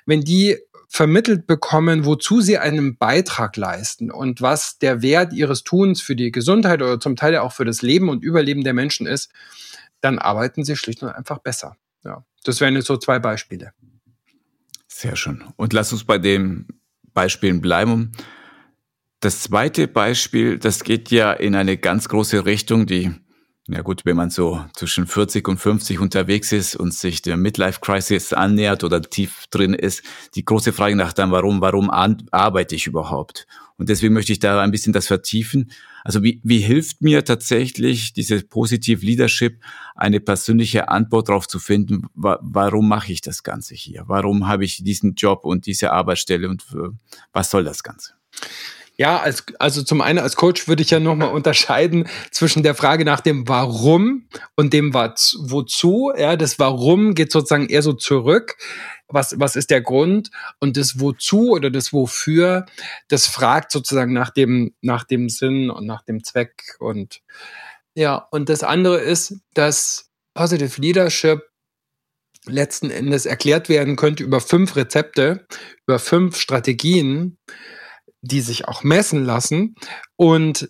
Wenn 0.05 0.21
die 0.21 0.57
vermittelt 0.87 1.45
bekommen, 1.45 2.03
wozu 2.05 2.41
sie 2.41 2.57
einen 2.57 2.97
Beitrag 2.97 3.55
leisten 3.57 4.09
und 4.09 4.41
was 4.41 4.79
der 4.79 5.01
Wert 5.03 5.33
ihres 5.33 5.63
Tuns 5.63 6.01
für 6.01 6.15
die 6.15 6.31
Gesundheit 6.31 6.81
oder 6.81 6.99
zum 6.99 7.15
Teil 7.15 7.37
auch 7.37 7.53
für 7.53 7.65
das 7.65 7.83
Leben 7.83 8.09
und 8.09 8.23
Überleben 8.23 8.63
der 8.63 8.73
Menschen 8.73 9.05
ist, 9.05 9.31
dann 10.01 10.17
arbeiten 10.17 10.63
sie 10.63 10.75
schlicht 10.75 11.03
und 11.03 11.09
einfach 11.09 11.39
besser. 11.39 11.75
Ja, 12.03 12.25
das 12.43 12.59
wären 12.59 12.75
jetzt 12.75 12.87
so 12.87 12.97
zwei 12.97 13.19
Beispiele. 13.19 13.71
Sehr 14.87 15.15
schön. 15.15 15.43
Und 15.57 15.73
lass 15.73 15.93
uns 15.93 16.03
bei 16.03 16.17
den 16.17 16.67
Beispielen 17.13 17.61
bleiben. 17.61 18.11
Das 19.19 19.41
zweite 19.41 19.89
Beispiel, 19.89 20.59
das 20.59 20.83
geht 20.83 21.11
ja 21.11 21.33
in 21.33 21.53
eine 21.55 21.77
ganz 21.77 22.07
große 22.07 22.45
Richtung, 22.45 22.85
die 22.85 23.11
ja 23.71 23.81
gut, 23.81 24.03
wenn 24.03 24.15
man 24.15 24.31
so 24.31 24.65
zwischen 24.73 25.05
40 25.05 25.47
und 25.47 25.57
50 25.59 25.99
unterwegs 25.99 26.51
ist 26.51 26.75
und 26.75 26.91
sich 26.91 27.21
der 27.21 27.37
Midlife 27.37 27.81
Crisis 27.81 28.33
annähert 28.33 28.83
oder 28.83 28.99
tief 28.99 29.45
drin 29.51 29.75
ist, 29.75 30.01
die 30.33 30.43
große 30.43 30.73
Frage 30.73 30.95
nach 30.95 31.13
dann, 31.13 31.31
warum, 31.31 31.61
warum 31.61 31.91
arbeite 31.91 32.73
ich 32.73 32.87
überhaupt? 32.87 33.45
Und 33.77 33.89
deswegen 33.89 34.15
möchte 34.15 34.31
ich 34.31 34.39
da 34.39 34.59
ein 34.59 34.71
bisschen 34.71 34.91
das 34.91 35.05
vertiefen. 35.05 35.71
Also 36.03 36.23
wie, 36.23 36.41
wie 36.43 36.59
hilft 36.59 37.01
mir 37.01 37.23
tatsächlich 37.23 38.13
diese 38.13 38.41
Positive 38.41 39.05
Leadership, 39.05 39.61
eine 39.95 40.19
persönliche 40.19 40.89
Antwort 40.89 41.29
darauf 41.29 41.47
zu 41.47 41.59
finden, 41.59 42.07
wa 42.15 42.39
warum 42.41 42.87
mache 42.87 43.11
ich 43.11 43.21
das 43.21 43.43
Ganze 43.43 43.75
hier? 43.75 44.05
Warum 44.07 44.47
habe 44.47 44.65
ich 44.65 44.83
diesen 44.83 45.13
Job 45.13 45.45
und 45.45 45.67
diese 45.67 45.91
Arbeitsstelle 45.91 46.49
und 46.49 46.65
was 47.33 47.51
soll 47.51 47.63
das 47.63 47.83
Ganze? 47.83 48.13
Ja, 48.99 49.21
als, 49.21 49.45
also 49.59 49.81
zum 49.81 50.01
einen 50.01 50.19
als 50.19 50.35
Coach 50.35 50.67
würde 50.67 50.81
ich 50.83 50.89
ja 50.89 50.99
nochmal 50.99 51.31
unterscheiden 51.31 52.09
zwischen 52.31 52.63
der 52.63 52.75
Frage 52.75 53.05
nach 53.05 53.21
dem 53.21 53.47
Warum 53.47 54.27
und 54.57 54.73
dem 54.73 54.93
Wozu. 54.93 56.11
Ja, 56.17 56.35
das 56.35 56.59
Warum 56.59 57.15
geht 57.15 57.31
sozusagen 57.31 57.69
eher 57.69 57.81
so 57.81 57.93
zurück. 57.93 58.57
Was, 59.07 59.39
was 59.39 59.55
ist 59.55 59.69
der 59.69 59.79
Grund? 59.79 60.31
Und 60.59 60.75
das 60.75 60.99
Wozu 60.99 61.51
oder 61.51 61.71
das 61.71 61.93
Wofür, 61.93 62.65
das 63.07 63.25
fragt 63.25 63.71
sozusagen 63.71 64.11
nach 64.11 64.31
dem, 64.31 64.75
nach 64.81 65.05
dem 65.05 65.29
Sinn 65.29 65.69
und 65.69 65.85
nach 65.85 66.01
dem 66.01 66.21
Zweck. 66.25 66.75
Und 66.79 67.21
ja, 67.95 68.27
und 68.31 68.49
das 68.49 68.63
andere 68.63 68.97
ist, 68.97 69.37
dass 69.53 70.09
Positive 70.33 70.81
Leadership 70.81 71.43
letzten 72.45 72.89
Endes 72.89 73.25
erklärt 73.25 73.69
werden 73.69 73.95
könnte 73.95 74.23
über 74.23 74.41
fünf 74.41 74.75
Rezepte, 74.75 75.47
über 75.87 75.99
fünf 75.99 76.35
Strategien, 76.35 77.37
die 78.21 78.41
sich 78.41 78.67
auch 78.67 78.83
messen 78.83 79.23
lassen. 79.23 79.75
Und 80.15 80.69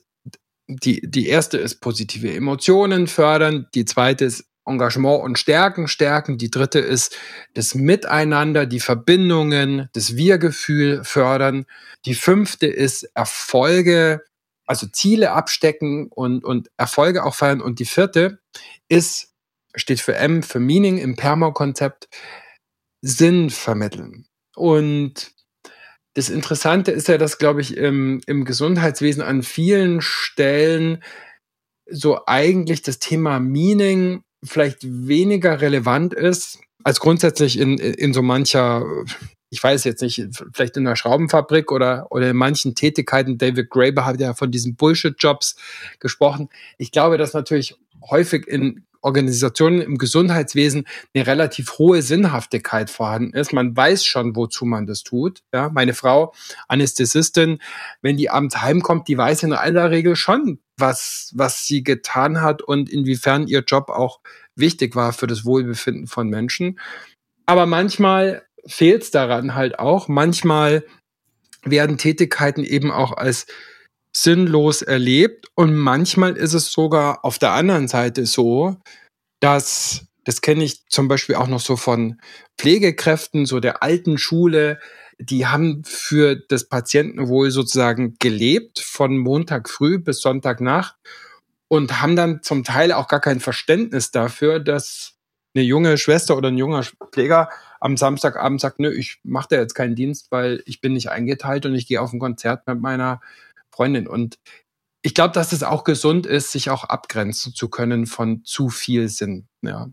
die, 0.67 1.01
die 1.03 1.27
erste 1.27 1.57
ist 1.57 1.81
positive 1.81 2.31
Emotionen 2.31 3.07
fördern, 3.07 3.67
die 3.73 3.85
zweite 3.85 4.25
ist 4.25 4.45
Engagement 4.65 5.23
und 5.23 5.39
Stärken 5.39 5.87
stärken, 5.87 6.37
die 6.37 6.51
dritte 6.51 6.79
ist 6.79 7.17
das 7.55 7.73
Miteinander, 7.73 8.67
die 8.67 8.79
Verbindungen, 8.79 9.89
das 9.93 10.15
Wir-Gefühl 10.15 11.03
fördern, 11.03 11.65
die 12.05 12.13
fünfte 12.13 12.67
ist 12.67 13.03
Erfolge, 13.15 14.21
also 14.67 14.85
Ziele 14.85 15.31
abstecken 15.31 16.07
und, 16.11 16.45
und 16.45 16.69
Erfolge 16.77 17.23
auch 17.25 17.33
feiern 17.33 17.61
und 17.61 17.79
die 17.79 17.85
vierte 17.85 18.39
ist, 18.87 19.33
steht 19.75 20.01
für 20.01 20.15
M, 20.15 20.43
für 20.43 20.59
Meaning 20.59 20.99
im 20.99 21.15
Perma-Konzept, 21.15 22.07
Sinn 23.01 23.49
vermitteln. 23.49 24.27
Und 24.55 25.31
das 26.13 26.29
Interessante 26.29 26.91
ist 26.91 27.07
ja, 27.07 27.17
dass, 27.17 27.37
glaube 27.37 27.61
ich, 27.61 27.77
im, 27.77 28.21
im 28.25 28.45
Gesundheitswesen 28.45 29.21
an 29.21 29.43
vielen 29.43 30.01
Stellen 30.01 31.03
so 31.89 32.21
eigentlich 32.25 32.81
das 32.81 32.99
Thema 32.99 33.39
Meaning 33.39 34.23
vielleicht 34.43 34.79
weniger 34.81 35.61
relevant 35.61 36.13
ist 36.13 36.59
als 36.83 36.99
grundsätzlich 36.99 37.59
in, 37.59 37.77
in 37.77 38.13
so 38.13 38.21
mancher, 38.21 38.85
ich 39.49 39.61
weiß 39.61 39.83
jetzt 39.83 40.01
nicht, 40.01 40.27
vielleicht 40.53 40.77
in 40.77 40.87
einer 40.87 40.95
Schraubenfabrik 40.95 41.71
oder, 41.71 42.07
oder 42.09 42.29
in 42.29 42.37
manchen 42.37 42.75
Tätigkeiten. 42.75 43.37
David 43.37 43.69
Graeber 43.69 44.05
hat 44.05 44.19
ja 44.19 44.33
von 44.33 44.51
diesen 44.51 44.75
Bullshit-Jobs 44.75 45.57
gesprochen. 45.99 46.49
Ich 46.77 46.91
glaube, 46.91 47.17
dass 47.17 47.33
natürlich 47.33 47.75
häufig 48.09 48.47
in 48.47 48.85
Organisationen 49.01 49.81
im 49.81 49.97
Gesundheitswesen 49.97 50.85
eine 51.13 51.27
relativ 51.27 51.77
hohe 51.77 52.01
Sinnhaftigkeit 52.01 52.89
vorhanden 52.89 53.33
ist. 53.33 53.53
Man 53.53 53.75
weiß 53.75 54.05
schon, 54.05 54.35
wozu 54.35 54.65
man 54.65 54.85
das 54.85 55.03
tut. 55.03 55.39
Ja, 55.53 55.69
meine 55.69 55.93
Frau, 55.93 56.33
Anästhesistin, 56.67 57.59
wenn 58.01 58.17
die 58.17 58.29
abends 58.29 58.61
heimkommt, 58.61 59.07
die 59.07 59.17
weiß 59.17 59.43
in 59.43 59.53
aller 59.53 59.91
Regel 59.91 60.15
schon, 60.15 60.59
was, 60.77 61.31
was 61.35 61.65
sie 61.65 61.83
getan 61.83 62.41
hat 62.41 62.61
und 62.61 62.89
inwiefern 62.89 63.47
ihr 63.47 63.63
Job 63.65 63.89
auch 63.89 64.19
wichtig 64.55 64.95
war 64.95 65.13
für 65.13 65.27
das 65.27 65.45
Wohlbefinden 65.45 66.07
von 66.07 66.29
Menschen. 66.29 66.79
Aber 67.45 67.65
manchmal 67.65 68.43
fehlt 68.65 69.03
es 69.03 69.11
daran 69.11 69.55
halt 69.55 69.79
auch. 69.79 70.07
Manchmal 70.07 70.85
werden 71.63 71.97
Tätigkeiten 71.97 72.63
eben 72.63 72.91
auch 72.91 73.15
als 73.15 73.47
sinnlos 74.15 74.81
erlebt. 74.81 75.47
Und 75.55 75.75
manchmal 75.75 76.35
ist 76.35 76.53
es 76.53 76.71
sogar 76.71 77.23
auf 77.23 77.39
der 77.39 77.51
anderen 77.51 77.87
Seite 77.87 78.25
so, 78.25 78.77
dass, 79.39 80.07
das 80.25 80.41
kenne 80.41 80.63
ich 80.63 80.85
zum 80.87 81.07
Beispiel 81.07 81.35
auch 81.35 81.47
noch 81.47 81.59
so 81.59 81.75
von 81.75 82.19
Pflegekräften, 82.57 83.45
so 83.45 83.59
der 83.59 83.83
alten 83.83 84.17
Schule, 84.17 84.79
die 85.19 85.47
haben 85.47 85.83
für 85.83 86.35
das 86.35 86.69
Patientenwohl 86.69 87.51
sozusagen 87.51 88.15
gelebt 88.19 88.79
von 88.79 89.17
Montag 89.17 89.69
früh 89.69 89.99
bis 89.99 90.21
Sonntagnacht 90.21 90.95
und 91.67 92.01
haben 92.01 92.15
dann 92.15 92.41
zum 92.41 92.63
Teil 92.63 92.91
auch 92.93 93.07
gar 93.07 93.19
kein 93.19 93.39
Verständnis 93.39 94.11
dafür, 94.11 94.59
dass 94.59 95.15
eine 95.55 95.65
junge 95.65 95.97
Schwester 95.97 96.37
oder 96.37 96.49
ein 96.49 96.57
junger 96.57 96.83
Pfleger 97.11 97.49
am 97.79 97.97
Samstagabend 97.97 98.61
sagt, 98.61 98.79
nö, 98.79 98.91
ich 98.91 99.19
mache 99.23 99.47
da 99.51 99.55
jetzt 99.57 99.73
keinen 99.73 99.95
Dienst, 99.95 100.31
weil 100.31 100.61
ich 100.65 100.79
bin 100.81 100.93
nicht 100.93 101.09
eingeteilt 101.09 101.65
und 101.65 101.75
ich 101.75 101.87
gehe 101.87 102.01
auf 102.01 102.13
ein 102.13 102.19
Konzert 102.19 102.67
mit 102.67 102.79
meiner 102.79 103.21
Freundin. 103.71 104.07
Und 104.07 104.39
ich 105.01 105.13
glaube, 105.13 105.33
dass 105.33 105.53
es 105.53 105.63
auch 105.63 105.83
gesund 105.83 106.25
ist, 106.25 106.51
sich 106.51 106.69
auch 106.69 106.83
abgrenzen 106.83 107.53
zu 107.53 107.69
können 107.69 108.05
von 108.05 108.43
zu 108.43 108.69
viel 108.69 109.07
Sinn. 109.07 109.47
Ja. 109.61 109.89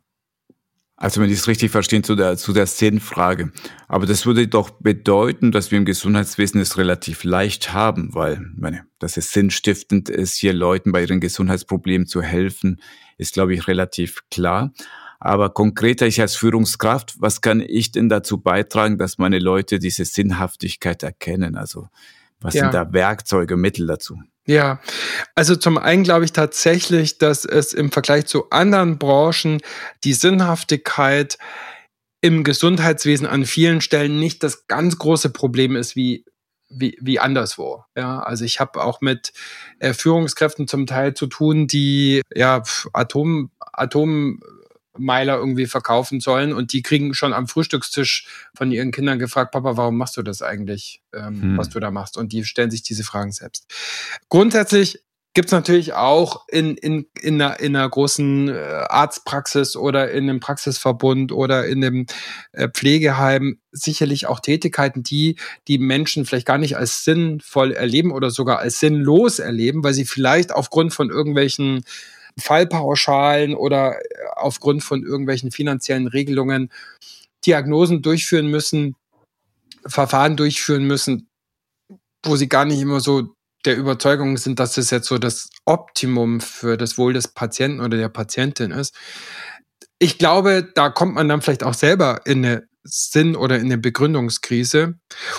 Also 0.99 1.21
wenn 1.21 1.29
ich 1.29 1.39
es 1.39 1.47
richtig 1.47 1.71
verstehe, 1.71 2.01
zu 2.01 2.17
der, 2.17 2.39
zu 2.39 2.55
der 2.55 2.67
Sinnfrage. 2.67 3.53
Aber 3.87 4.07
das 4.07 4.25
würde 4.25 4.49
doch 4.49 4.71
bedeuten, 4.71 5.53
dass 5.53 5.71
wir 5.71 5.77
im 5.77 5.85
Gesundheitswesen 5.85 6.59
es 6.59 6.79
relativ 6.79 7.23
leicht 7.23 7.75
haben, 7.75 8.15
weil, 8.15 8.41
meine, 8.57 8.87
dass 8.99 9.19
es 9.19 9.31
sinnstiftend 9.31 10.09
ist, 10.09 10.37
hier 10.37 10.55
Leuten 10.55 10.93
bei 10.93 11.03
ihren 11.03 11.21
Gesundheitsproblemen 11.21 12.07
zu 12.07 12.23
helfen, 12.23 12.81
ist, 13.19 13.35
glaube 13.35 13.55
ich, 13.55 13.69
relativ 13.69 14.23
klar. 14.31 14.73
Aber 15.21 15.51
konkreter, 15.51 16.07
ich 16.07 16.21
als 16.21 16.35
Führungskraft, 16.35 17.21
was 17.21 17.43
kann 17.43 17.61
ich 17.61 17.93
denn 17.93 18.09
dazu 18.09 18.39
beitragen, 18.39 18.97
dass 18.97 19.19
meine 19.19 19.39
Leute 19.39 19.79
diese 19.79 20.07
Sinnhaftigkeit 20.07 21.03
erkennen? 21.03 21.57
Also 21.57 21.89
was 22.41 22.55
ja. 22.55 22.65
sind 22.65 22.75
da 22.75 22.93
Werkzeuge, 22.93 23.57
Mittel 23.57 23.87
dazu? 23.87 24.19
Ja, 24.47 24.81
also 25.35 25.57
zum 25.57 25.77
einen 25.77 26.05
glaube 26.05 26.25
ich 26.25 26.33
tatsächlich, 26.33 27.19
dass 27.19 27.45
es 27.45 27.73
im 27.73 27.91
Vergleich 27.91 28.27
zu 28.27 28.51
anderen 28.51 28.99
Branchen 28.99 29.61
die 30.05 30.13
Sinnhaftigkeit 30.13 31.37
im 32.21 32.45
Gesundheitswesen 32.45 33.27
an 33.27 33.45
vielen 33.45 33.81
Stellen 33.81 34.19
nicht 34.21 34.43
das 34.43 34.67
ganz 34.69 34.99
große 34.99 35.31
Problem 35.31 35.77
ist 35.77 35.97
wie 35.97 36.25
wie, 36.69 36.99
wie 37.01 37.21
anderswo. 37.21 37.85
Ja, 37.97 38.21
also 38.21 38.45
ich 38.45 38.59
habe 38.59 38.83
auch 38.83 39.01
mit 39.01 39.33
äh, 39.79 39.93
Führungskräften 39.93 40.67
zum 40.67 40.87
Teil 40.87 41.15
zu 41.15 41.27
tun, 41.27 41.67
die 41.67 42.23
ja 42.35 42.63
Atom 42.93 43.51
Atom 43.61 44.41
Meiler 44.99 45.37
irgendwie 45.37 45.67
verkaufen 45.67 46.21
sollen 46.21 46.53
und 46.53 46.73
die 46.73 46.83
kriegen 46.83 47.15
schon 47.15 47.33
am 47.33 47.49
Frühstückstisch 47.49 48.27
von 48.55 48.71
ihren 48.71 48.93
Kindern 48.93 49.19
gefragt, 49.19 49.53
Papa, 49.53 49.77
warum 49.77 49.97
machst 49.97 50.17
du 50.17 50.23
das 50.23 50.43
eigentlich, 50.43 51.03
ähm, 51.15 51.43
hm. 51.43 51.59
was 51.59 51.69
du 51.69 51.81
da 51.81 51.91
machst? 51.91 52.17
Und 52.17 52.33
die 52.33 52.45
stellen 52.45 52.71
sich 52.71 52.83
diese 52.83 53.05
Fragen 53.05 53.33
selbst. 53.33 53.67
Grundsätzlich 54.29 55.03
gibt 55.37 55.49
es 55.49 55.53
natürlich 55.53 55.93
auch 55.93 56.49
in, 56.49 56.79
in, 56.79 57.05
in, 57.21 57.41
einer, 57.41 57.61
in 57.61 57.77
einer 57.77 57.87
großen 57.87 58.49
äh, 58.49 58.55
Arztpraxis 58.89 59.77
oder 59.77 60.11
in 60.11 60.31
einem 60.31 60.41
Praxisverbund 60.41 61.31
oder 61.31 61.67
in 61.67 61.85
einem 61.85 62.07
äh, 62.53 62.71
Pflegeheim 62.71 63.59
sicherlich 63.71 64.27
auch 64.29 64.41
Tätigkeiten, 64.41 65.03
die 65.03 65.37
die 65.69 65.77
Menschen 65.77 66.25
vielleicht 66.25 66.47
gar 66.47 66.57
nicht 66.57 66.79
als 66.79 67.05
sinnvoll 67.05 67.73
erleben 67.73 68.13
oder 68.13 68.31
sogar 68.31 68.61
als 68.61 68.81
sinnlos 68.81 69.39
erleben, 69.39 69.85
weil 69.85 69.93
sie 69.93 70.07
vielleicht 70.07 70.53
aufgrund 70.53 70.95
von 70.95 71.11
irgendwelchen 71.11 71.85
Fallpauschalen 72.39 73.55
oder 73.55 73.97
äh, 73.97 74.03
aufgrund 74.37 74.83
von 74.85 75.03
irgendwelchen 75.03 75.51
finanziellen 75.51 76.07
Regelungen 76.07 76.71
Diagnosen 77.45 78.03
durchführen 78.03 78.49
müssen, 78.49 78.97
Verfahren 79.87 80.37
durchführen 80.37 80.85
müssen, 80.85 81.29
wo 82.25 82.37
sie 82.37 82.49
gar 82.49 82.65
nicht 82.65 82.81
immer 82.81 83.01
so 83.01 83.35
der 83.65 83.77
Überzeugung 83.77 84.37
sind, 84.37 84.59
dass 84.61 84.75
das 84.75 84.91
jetzt 84.91 85.09
so 85.09 85.19
das 85.19 85.51
Optimum 85.65 86.41
für 86.41 86.77
das 86.77 86.99
Wohl 86.99 87.13
des 87.13 87.29
Patienten 87.29 87.81
oder 87.81 87.97
der 87.97 88.09
Patientin 88.09 88.71
ist. 88.71 88.95
Ich 89.99 90.19
glaube, 90.19 90.69
da 90.75 90.91
kommt 90.91 91.15
man 91.15 91.29
dann 91.29 91.43
vielleicht 91.43 91.65
auch 91.65 91.75
selber 91.75 92.21
in 92.25 92.45
eine 92.45 92.69
Sinn- 92.85 93.37
oder 93.37 93.57
in 93.57 93.67
eine 93.67 93.79
Begründungskrise. 93.79 94.99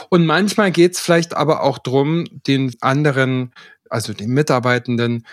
Und 0.10 0.26
manchmal 0.26 0.72
geht 0.72 0.94
es 0.94 1.00
vielleicht 1.00 1.36
aber 1.36 1.64
auch 1.64 1.78
darum, 1.78 2.26
den 2.48 2.76
anderen, 2.82 3.54
also 3.90 4.14
den 4.14 4.32
Mitarbeitenden, 4.32 5.26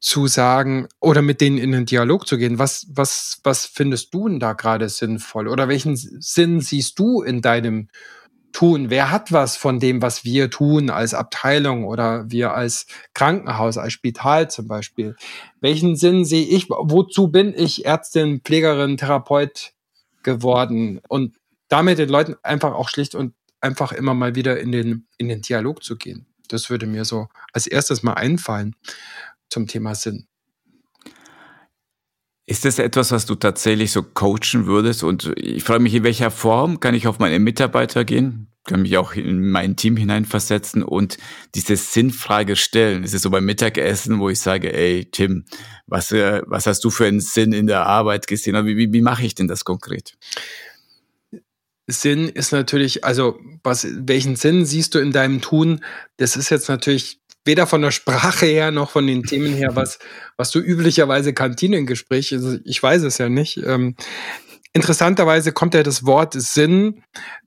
zu 0.00 0.26
sagen 0.28 0.88
oder 1.00 1.22
mit 1.22 1.40
denen 1.40 1.58
in 1.58 1.72
den 1.72 1.86
Dialog 1.86 2.26
zu 2.26 2.38
gehen. 2.38 2.58
Was, 2.58 2.86
was, 2.90 3.40
was 3.42 3.66
findest 3.66 4.14
du 4.14 4.28
denn 4.28 4.40
da 4.40 4.52
gerade 4.52 4.88
sinnvoll? 4.88 5.48
Oder 5.48 5.68
welchen 5.68 5.96
Sinn 5.96 6.60
siehst 6.60 6.98
du 6.98 7.22
in 7.22 7.42
deinem 7.42 7.88
Tun? 8.52 8.90
Wer 8.90 9.10
hat 9.10 9.32
was 9.32 9.56
von 9.56 9.80
dem, 9.80 10.00
was 10.00 10.24
wir 10.24 10.50
tun 10.50 10.90
als 10.90 11.14
Abteilung 11.14 11.84
oder 11.84 12.30
wir 12.30 12.54
als 12.54 12.86
Krankenhaus, 13.12 13.76
als 13.76 13.92
Spital 13.92 14.48
zum 14.50 14.68
Beispiel? 14.68 15.16
Welchen 15.60 15.96
Sinn 15.96 16.24
sehe 16.24 16.46
ich? 16.46 16.68
Wozu 16.70 17.28
bin 17.28 17.52
ich 17.56 17.84
Ärztin, 17.84 18.40
Pflegerin, 18.44 18.96
Therapeut 18.96 19.72
geworden? 20.22 21.00
Und 21.08 21.36
damit 21.68 21.98
den 21.98 22.08
Leuten 22.08 22.36
einfach 22.42 22.72
auch 22.72 22.88
schlicht 22.88 23.14
und 23.16 23.34
einfach 23.60 23.90
immer 23.90 24.14
mal 24.14 24.36
wieder 24.36 24.60
in 24.60 24.70
den, 24.70 25.08
in 25.18 25.28
den 25.28 25.42
Dialog 25.42 25.82
zu 25.82 25.96
gehen. 25.96 26.26
Das 26.46 26.70
würde 26.70 26.86
mir 26.86 27.04
so 27.04 27.28
als 27.52 27.66
erstes 27.66 28.02
mal 28.02 28.14
einfallen 28.14 28.74
zum 29.48 29.66
Thema 29.66 29.94
Sinn. 29.94 30.26
Ist 32.48 32.64
das 32.64 32.78
etwas, 32.78 33.10
was 33.10 33.26
du 33.26 33.34
tatsächlich 33.34 33.92
so 33.92 34.02
coachen 34.02 34.64
würdest? 34.64 35.04
Und 35.04 35.32
ich 35.36 35.62
frage 35.62 35.82
mich, 35.82 35.92
in 35.92 36.02
welcher 36.02 36.30
Form 36.30 36.80
kann 36.80 36.94
ich 36.94 37.06
auf 37.06 37.18
meine 37.18 37.38
Mitarbeiter 37.38 38.06
gehen? 38.06 38.46
Kann 38.64 38.80
mich 38.80 38.96
auch 38.96 39.12
in 39.12 39.50
mein 39.50 39.76
Team 39.76 39.98
hineinversetzen 39.98 40.82
und 40.82 41.18
diese 41.54 41.76
Sinnfrage 41.76 42.56
stellen. 42.56 43.04
Ist 43.04 43.12
es 43.12 43.20
so 43.20 43.28
beim 43.28 43.44
Mittagessen, 43.44 44.18
wo 44.18 44.30
ich 44.30 44.40
sage, 44.40 44.72
ey, 44.72 45.06
Tim, 45.10 45.44
was, 45.86 46.10
äh, 46.10 46.40
was 46.46 46.66
hast 46.66 46.82
du 46.84 46.90
für 46.90 47.04
einen 47.04 47.20
Sinn 47.20 47.52
in 47.52 47.66
der 47.66 47.84
Arbeit 47.84 48.26
gesehen? 48.26 48.54
Wie, 48.64 48.78
wie, 48.78 48.94
wie 48.94 49.02
mache 49.02 49.26
ich 49.26 49.34
denn 49.34 49.48
das 49.48 49.64
konkret? 49.64 50.16
Sinn 51.86 52.30
ist 52.30 52.52
natürlich, 52.52 53.04
also 53.04 53.38
was, 53.62 53.86
welchen 53.90 54.36
Sinn 54.36 54.64
siehst 54.64 54.94
du 54.94 55.00
in 55.00 55.12
deinem 55.12 55.42
Tun? 55.42 55.84
Das 56.16 56.34
ist 56.34 56.48
jetzt 56.48 56.70
natürlich 56.70 57.20
weder 57.44 57.66
von 57.66 57.82
der 57.82 57.90
Sprache 57.90 58.46
her 58.46 58.70
noch 58.70 58.90
von 58.90 59.06
den 59.06 59.22
Themen 59.22 59.54
her, 59.54 59.74
was, 59.74 59.98
was 60.36 60.50
du 60.50 60.60
üblicherweise 60.60 61.32
Kantinengespräch, 61.32 62.32
also 62.32 62.58
ich 62.64 62.82
weiß 62.82 63.02
es 63.02 63.18
ja 63.18 63.28
nicht. 63.28 63.58
Ähm, 63.58 63.96
interessanterweise 64.72 65.52
kommt 65.52 65.74
ja 65.74 65.82
das 65.82 66.04
Wort 66.04 66.34
Sinn 66.34 67.02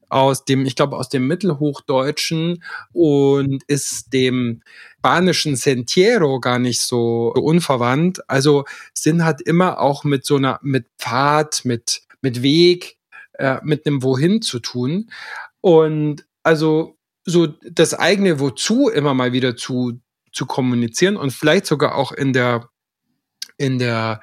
aus 0.10 0.43
dem, 0.43 0.65
ich 0.65 0.75
glaube, 0.75 0.97
aus 0.97 1.08
dem 1.08 1.25
Mittelhochdeutschen 1.27 2.63
und 2.91 3.63
ist 3.67 4.12
dem 4.12 4.62
spanischen 4.97 5.56
Sentiero 5.56 6.41
gar 6.41 6.60
nicht 6.60 6.82
so 6.82 7.32
unverwandt. 7.34 8.21
Also 8.30 8.65
Sinn 8.93 9.23
hat 9.23 9.41
immer 9.41 9.80
auch 9.80 10.04
mit 10.04 10.25
so 10.25 10.36
einer, 10.36 10.60
mit 10.62 10.88
Pfad, 10.99 11.63
mit, 11.63 12.01
mit 12.21 12.41
Weg, 12.43 12.97
äh, 13.34 13.60
mit 13.63 13.86
einem 13.86 14.04
Wohin 14.04 14.41
zu 14.41 14.60
tun. 14.60 15.10
Und 15.62 16.25
also 16.43 16.97
so 17.25 17.47
das 17.47 17.93
eigene 17.93 18.39
Wozu 18.39 18.89
immer 18.89 19.13
mal 19.13 19.34
wieder 19.34 19.55
zu, 19.55 20.01
zu 20.31 20.45
kommunizieren 20.45 21.17
und 21.17 21.31
vielleicht 21.31 21.65
sogar 21.65 21.95
auch 21.95 22.12
in 22.12 22.34
der, 22.34 22.69
in 23.57 23.79
der, 23.79 24.21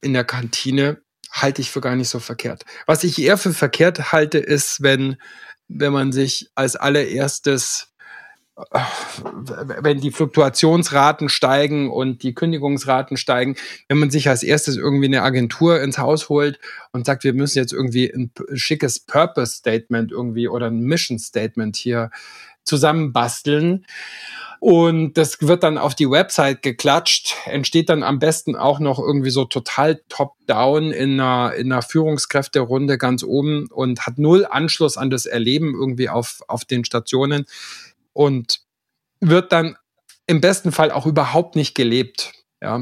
in 0.00 0.12
der 0.12 0.24
Kantine 0.24 1.02
halte 1.30 1.62
ich 1.62 1.70
für 1.70 1.80
gar 1.80 1.96
nicht 1.96 2.08
so 2.08 2.20
verkehrt. 2.20 2.64
Was 2.86 3.04
ich 3.04 3.20
eher 3.20 3.38
für 3.38 3.52
verkehrt 3.52 4.12
halte, 4.12 4.38
ist, 4.38 4.82
wenn, 4.82 5.16
wenn 5.68 5.92
man 5.92 6.12
sich 6.12 6.50
als 6.54 6.76
allererstes 6.76 7.93
wenn 8.56 10.00
die 10.00 10.12
Fluktuationsraten 10.12 11.28
steigen 11.28 11.90
und 11.90 12.22
die 12.22 12.34
Kündigungsraten 12.34 13.16
steigen, 13.16 13.56
wenn 13.88 13.98
man 13.98 14.10
sich 14.10 14.28
als 14.28 14.44
erstes 14.44 14.76
irgendwie 14.76 15.06
eine 15.06 15.22
Agentur 15.22 15.80
ins 15.80 15.98
Haus 15.98 16.28
holt 16.28 16.60
und 16.92 17.04
sagt, 17.04 17.24
wir 17.24 17.34
müssen 17.34 17.58
jetzt 17.58 17.72
irgendwie 17.72 18.12
ein 18.12 18.30
schickes 18.54 19.00
Purpose 19.00 19.56
Statement 19.56 20.12
irgendwie 20.12 20.46
oder 20.46 20.66
ein 20.66 20.80
Mission 20.80 21.18
Statement 21.18 21.76
hier 21.76 22.10
zusammenbasteln. 22.62 23.86
Und 24.60 25.18
das 25.18 25.42
wird 25.42 25.62
dann 25.62 25.76
auf 25.76 25.94
die 25.94 26.10
Website 26.10 26.62
geklatscht, 26.62 27.34
entsteht 27.44 27.90
dann 27.90 28.02
am 28.02 28.18
besten 28.18 28.56
auch 28.56 28.80
noch 28.80 28.98
irgendwie 28.98 29.28
so 29.28 29.44
total 29.44 30.00
top-down 30.08 30.90
in 30.90 31.20
einer, 31.20 31.54
in 31.54 31.70
einer 31.70 31.82
Führungskräfterunde 31.82 32.96
ganz 32.96 33.22
oben 33.22 33.66
und 33.66 34.06
hat 34.06 34.18
null 34.18 34.46
Anschluss 34.48 34.96
an 34.96 35.10
das 35.10 35.26
Erleben 35.26 35.74
irgendwie 35.74 36.08
auf, 36.08 36.40
auf 36.48 36.64
den 36.64 36.86
Stationen 36.86 37.44
und 38.14 38.60
wird 39.20 39.52
dann 39.52 39.76
im 40.26 40.40
besten 40.40 40.72
Fall 40.72 40.90
auch 40.90 41.06
überhaupt 41.06 41.54
nicht 41.54 41.74
gelebt. 41.74 42.32
Ja, 42.62 42.80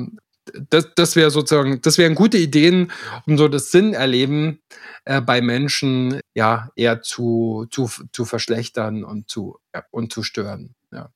das, 0.70 0.88
das 0.94 1.16
wäre 1.16 1.30
sozusagen, 1.30 1.80
das 1.82 1.98
wären 1.98 2.14
gute 2.14 2.38
Ideen, 2.38 2.92
um 3.26 3.38
so 3.38 3.48
das 3.48 3.70
Sinnerleben 3.70 4.60
äh, 5.04 5.20
bei 5.20 5.40
Menschen 5.40 6.20
ja 6.34 6.70
eher 6.76 7.02
zu, 7.02 7.66
zu, 7.70 7.90
zu 8.12 8.24
verschlechtern 8.24 9.04
und 9.04 9.28
zu, 9.28 9.58
ja, 9.74 9.84
und 9.90 10.12
zu 10.12 10.22
stören. 10.22 10.74
Ja. 10.92 11.10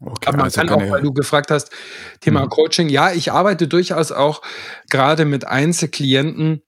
Okay, 0.00 0.28
Aber 0.28 0.36
man 0.38 0.44
also 0.44 0.60
kann 0.60 0.70
auch, 0.70 0.90
weil 0.90 1.02
du 1.02 1.12
gefragt 1.12 1.50
hast, 1.50 1.70
Thema 2.20 2.44
mhm. 2.44 2.48
Coaching, 2.50 2.88
ja, 2.88 3.12
ich 3.12 3.32
arbeite 3.32 3.66
durchaus 3.66 4.12
auch 4.12 4.42
gerade 4.90 5.24
mit 5.24 5.46
Einzelklienten, 5.46 6.62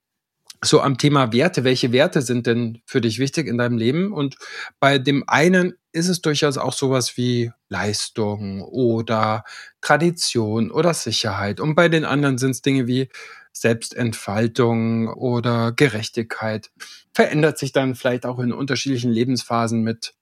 so 0.62 0.80
am 0.80 0.98
Thema 0.98 1.32
Werte. 1.32 1.64
Welche 1.64 1.92
Werte 1.92 2.22
sind 2.22 2.46
denn 2.46 2.80
für 2.84 3.00
dich 3.00 3.18
wichtig 3.18 3.46
in 3.46 3.58
deinem 3.58 3.78
Leben? 3.78 4.12
Und 4.12 4.36
bei 4.80 4.98
dem 4.98 5.24
einen 5.28 5.74
ist 5.92 6.08
es 6.08 6.20
durchaus 6.20 6.58
auch 6.58 6.72
sowas 6.72 7.16
wie 7.16 7.52
Leistung 7.68 8.62
oder 8.62 9.44
Tradition 9.80 10.70
oder 10.70 10.94
Sicherheit. 10.94 11.60
Und 11.60 11.74
bei 11.74 11.88
den 11.88 12.04
anderen 12.04 12.38
sind 12.38 12.52
es 12.52 12.62
Dinge 12.62 12.86
wie 12.86 13.08
Selbstentfaltung 13.52 15.08
oder 15.08 15.72
Gerechtigkeit. 15.72 16.70
Verändert 17.12 17.58
sich 17.58 17.72
dann 17.72 17.94
vielleicht 17.94 18.26
auch 18.26 18.38
in 18.38 18.52
unterschiedlichen 18.52 19.10
Lebensphasen 19.10 19.82
mit, 19.82 20.14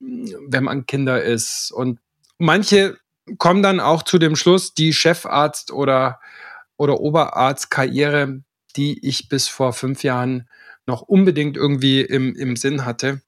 wenn 0.00 0.64
man 0.64 0.86
Kinder 0.86 1.22
ist. 1.22 1.72
Und 1.72 2.00
manche 2.38 2.98
kommen 3.38 3.62
dann 3.62 3.80
auch 3.80 4.02
zu 4.02 4.18
dem 4.18 4.36
Schluss, 4.36 4.74
die 4.74 4.92
Chefarzt 4.92 5.72
oder, 5.72 6.20
oder 6.76 7.00
Oberarztkarriere 7.00 8.42
die 8.76 9.06
ich 9.06 9.28
bis 9.28 9.48
vor 9.48 9.72
fünf 9.72 10.02
Jahren 10.02 10.48
noch 10.86 11.02
unbedingt 11.02 11.56
irgendwie 11.56 12.00
im, 12.02 12.34
im 12.34 12.56
Sinn 12.56 12.84
hatte. 12.84 13.22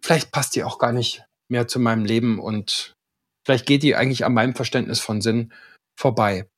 Vielleicht 0.00 0.32
passt 0.32 0.54
die 0.56 0.64
auch 0.64 0.78
gar 0.78 0.92
nicht 0.92 1.24
mehr 1.48 1.68
zu 1.68 1.78
meinem 1.78 2.04
Leben 2.04 2.38
und 2.38 2.94
vielleicht 3.44 3.66
geht 3.66 3.82
die 3.82 3.96
eigentlich 3.96 4.24
an 4.24 4.34
meinem 4.34 4.54
Verständnis 4.54 5.00
von 5.00 5.20
Sinn 5.20 5.52
vorbei. 5.98 6.48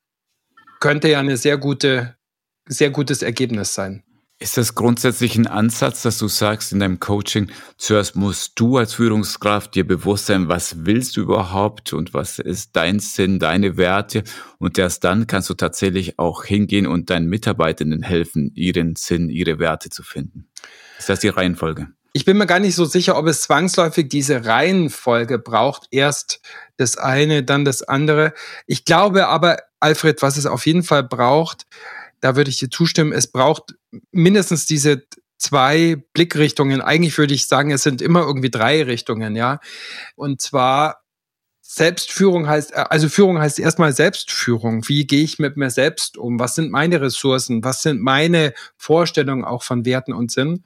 Könnte 0.81 1.09
ja 1.09 1.20
eine 1.20 1.37
sehr 1.37 1.59
gute, 1.59 2.16
sehr 2.68 2.90
gutes 2.90 3.23
Ergebnis 3.23 3.75
sein. 3.75 4.05
Ist 4.40 4.57
das 4.57 4.75
grundsätzlich 4.75 5.37
ein 5.37 5.47
Ansatz, 5.47 6.03
dass 6.03 6.18
du 6.18 6.27
sagst 6.27 6.73
in 6.73 6.81
deinem 6.81 6.99
Coaching, 6.99 7.51
zuerst 7.79 8.16
musst 8.16 8.59
du 8.59 8.79
als 8.79 8.94
Führungskraft 8.94 9.75
dir 9.77 9.87
bewusst 9.87 10.27
sein, 10.27 10.49
was 10.49 10.85
willst 10.85 11.16
du 11.16 11.23
überhaupt 11.23 11.92
und 11.92 12.14
was 12.14 12.40
ist 12.40 12.75
dein 12.75 12.99
Sinn, 12.99 13.38
deine 13.38 13.77
Werte 13.77 14.25
und 14.59 14.77
erst 14.77 15.05
dann 15.05 15.29
kannst 15.29 15.51
du 15.51 15.55
tatsächlich 15.55 16.18
auch 16.18 16.44
hingehen 16.44 16.88
und 16.88 17.11
deinen 17.11 17.29
Mitarbeitenden 17.29 18.03
helfen, 18.03 18.51
ihren 18.55 18.97
Sinn, 18.97 19.31
ihre 19.31 19.61
Werte 19.61 19.88
zu 19.88 20.03
finden. 20.03 20.49
Ist 20.99 21.09
das 21.09 21.20
die 21.20 21.29
Reihenfolge? 21.29 21.88
Ich 22.12 22.25
bin 22.25 22.37
mir 22.37 22.47
gar 22.47 22.61
nicht 22.61 22.75
so 22.75 22.85
sicher, 22.85 23.16
ob 23.16 23.27
es 23.27 23.42
zwangsläufig 23.42 24.09
diese 24.09 24.44
Reihenfolge 24.44 25.38
braucht. 25.38 25.87
Erst 25.90 26.40
das 26.77 26.97
eine, 26.97 27.44
dann 27.44 27.64
das 27.64 27.83
andere. 27.83 28.35
Ich 28.66 28.85
glaube 28.85 29.29
aber, 29.29 29.59
Alfred, 29.81 30.23
was 30.23 30.37
es 30.37 30.47
auf 30.47 30.66
jeden 30.66 30.83
Fall 30.83 31.03
braucht, 31.03 31.66
da 32.24 32.37
würde 32.37 32.48
ich 32.48 32.58
dir 32.58 32.70
zustimmen, 32.70 33.12
es 33.12 33.30
braucht 33.30 33.74
mindestens 34.10 34.64
diese 34.64 35.02
zwei 35.37 36.02
Blickrichtungen. 36.14 36.80
Eigentlich 36.80 37.18
würde 37.18 37.34
ich 37.34 37.48
sagen, 37.48 37.70
es 37.70 37.82
sind 37.82 38.00
immer 38.00 38.22
irgendwie 38.22 38.50
drei 38.50 38.82
Richtungen, 38.82 39.37
ja. 39.37 39.60
Und 40.16 40.40
zwar 40.40 41.02
Selbstführung 41.60 42.48
heißt, 42.48 42.72
äh, 42.72 42.84
also 42.88 43.10
Führung 43.10 43.38
heißt 43.38 43.58
erstmal 43.58 43.92
Selbstführung. 43.92 44.88
Wie 44.88 45.06
gehe 45.06 45.22
ich 45.22 45.38
mit 45.38 45.58
mir 45.58 45.68
selbst 45.68 46.16
um? 46.16 46.38
Was 46.40 46.54
sind 46.54 46.70
meine 46.70 47.02
Ressourcen? 47.02 47.62
Was 47.62 47.82
sind 47.82 48.00
meine 48.00 48.54
Vorstellungen 48.78 49.44
auch 49.44 49.62
von 49.62 49.84
Werten 49.84 50.14
und 50.14 50.30
Sinn? 50.30 50.64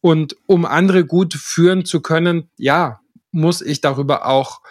Und 0.00 0.34
um 0.46 0.64
andere 0.64 1.04
gut 1.04 1.34
führen 1.34 1.84
zu 1.84 2.00
können, 2.00 2.48
ja, 2.56 3.00
muss 3.32 3.60
ich 3.60 3.82
darüber 3.82 4.24
auch 4.24 4.62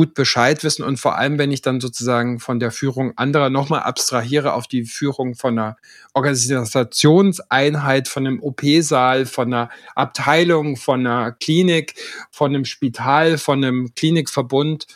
gut 0.00 0.14
Bescheid 0.14 0.64
wissen 0.64 0.82
und 0.82 0.98
vor 0.98 1.18
allem, 1.18 1.36
wenn 1.36 1.52
ich 1.52 1.60
dann 1.60 1.78
sozusagen 1.78 2.40
von 2.40 2.58
der 2.58 2.70
Führung 2.70 3.12
anderer 3.18 3.50
nochmal 3.50 3.82
abstrahiere 3.82 4.54
auf 4.54 4.66
die 4.66 4.84
Führung 4.84 5.34
von 5.34 5.58
einer 5.58 5.76
Organisationseinheit, 6.14 8.08
von 8.08 8.26
einem 8.26 8.42
OP-Saal, 8.42 9.26
von 9.26 9.52
einer 9.52 9.68
Abteilung, 9.94 10.78
von 10.78 11.06
einer 11.06 11.32
Klinik, 11.32 11.96
von 12.30 12.54
einem 12.54 12.64
Spital, 12.64 13.36
von 13.36 13.62
einem 13.62 13.94
Klinikverbund. 13.94 14.86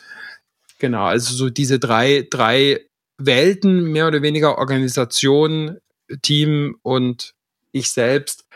Genau, 0.79 1.03
also 1.05 1.35
so 1.35 1.51
diese 1.51 1.77
drei, 1.77 2.25
drei 2.27 2.79
Welten, 3.19 3.91
mehr 3.91 4.07
oder 4.07 4.23
weniger 4.23 4.57
Organisation, 4.57 5.77
Team 6.23 6.79
und 6.81 7.35
ich 7.71 7.89
selbst, 7.89 8.47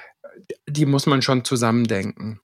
die 0.67 0.87
muss 0.87 1.05
man 1.05 1.21
schon 1.21 1.45
zusammendenken. 1.45 2.41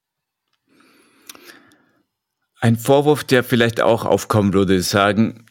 Ein 2.66 2.78
Vorwurf, 2.78 3.24
der 3.24 3.44
vielleicht 3.44 3.80
auch 3.80 4.06
aufkommen 4.06 4.52
würde, 4.52 4.82
sagen, 4.82 5.45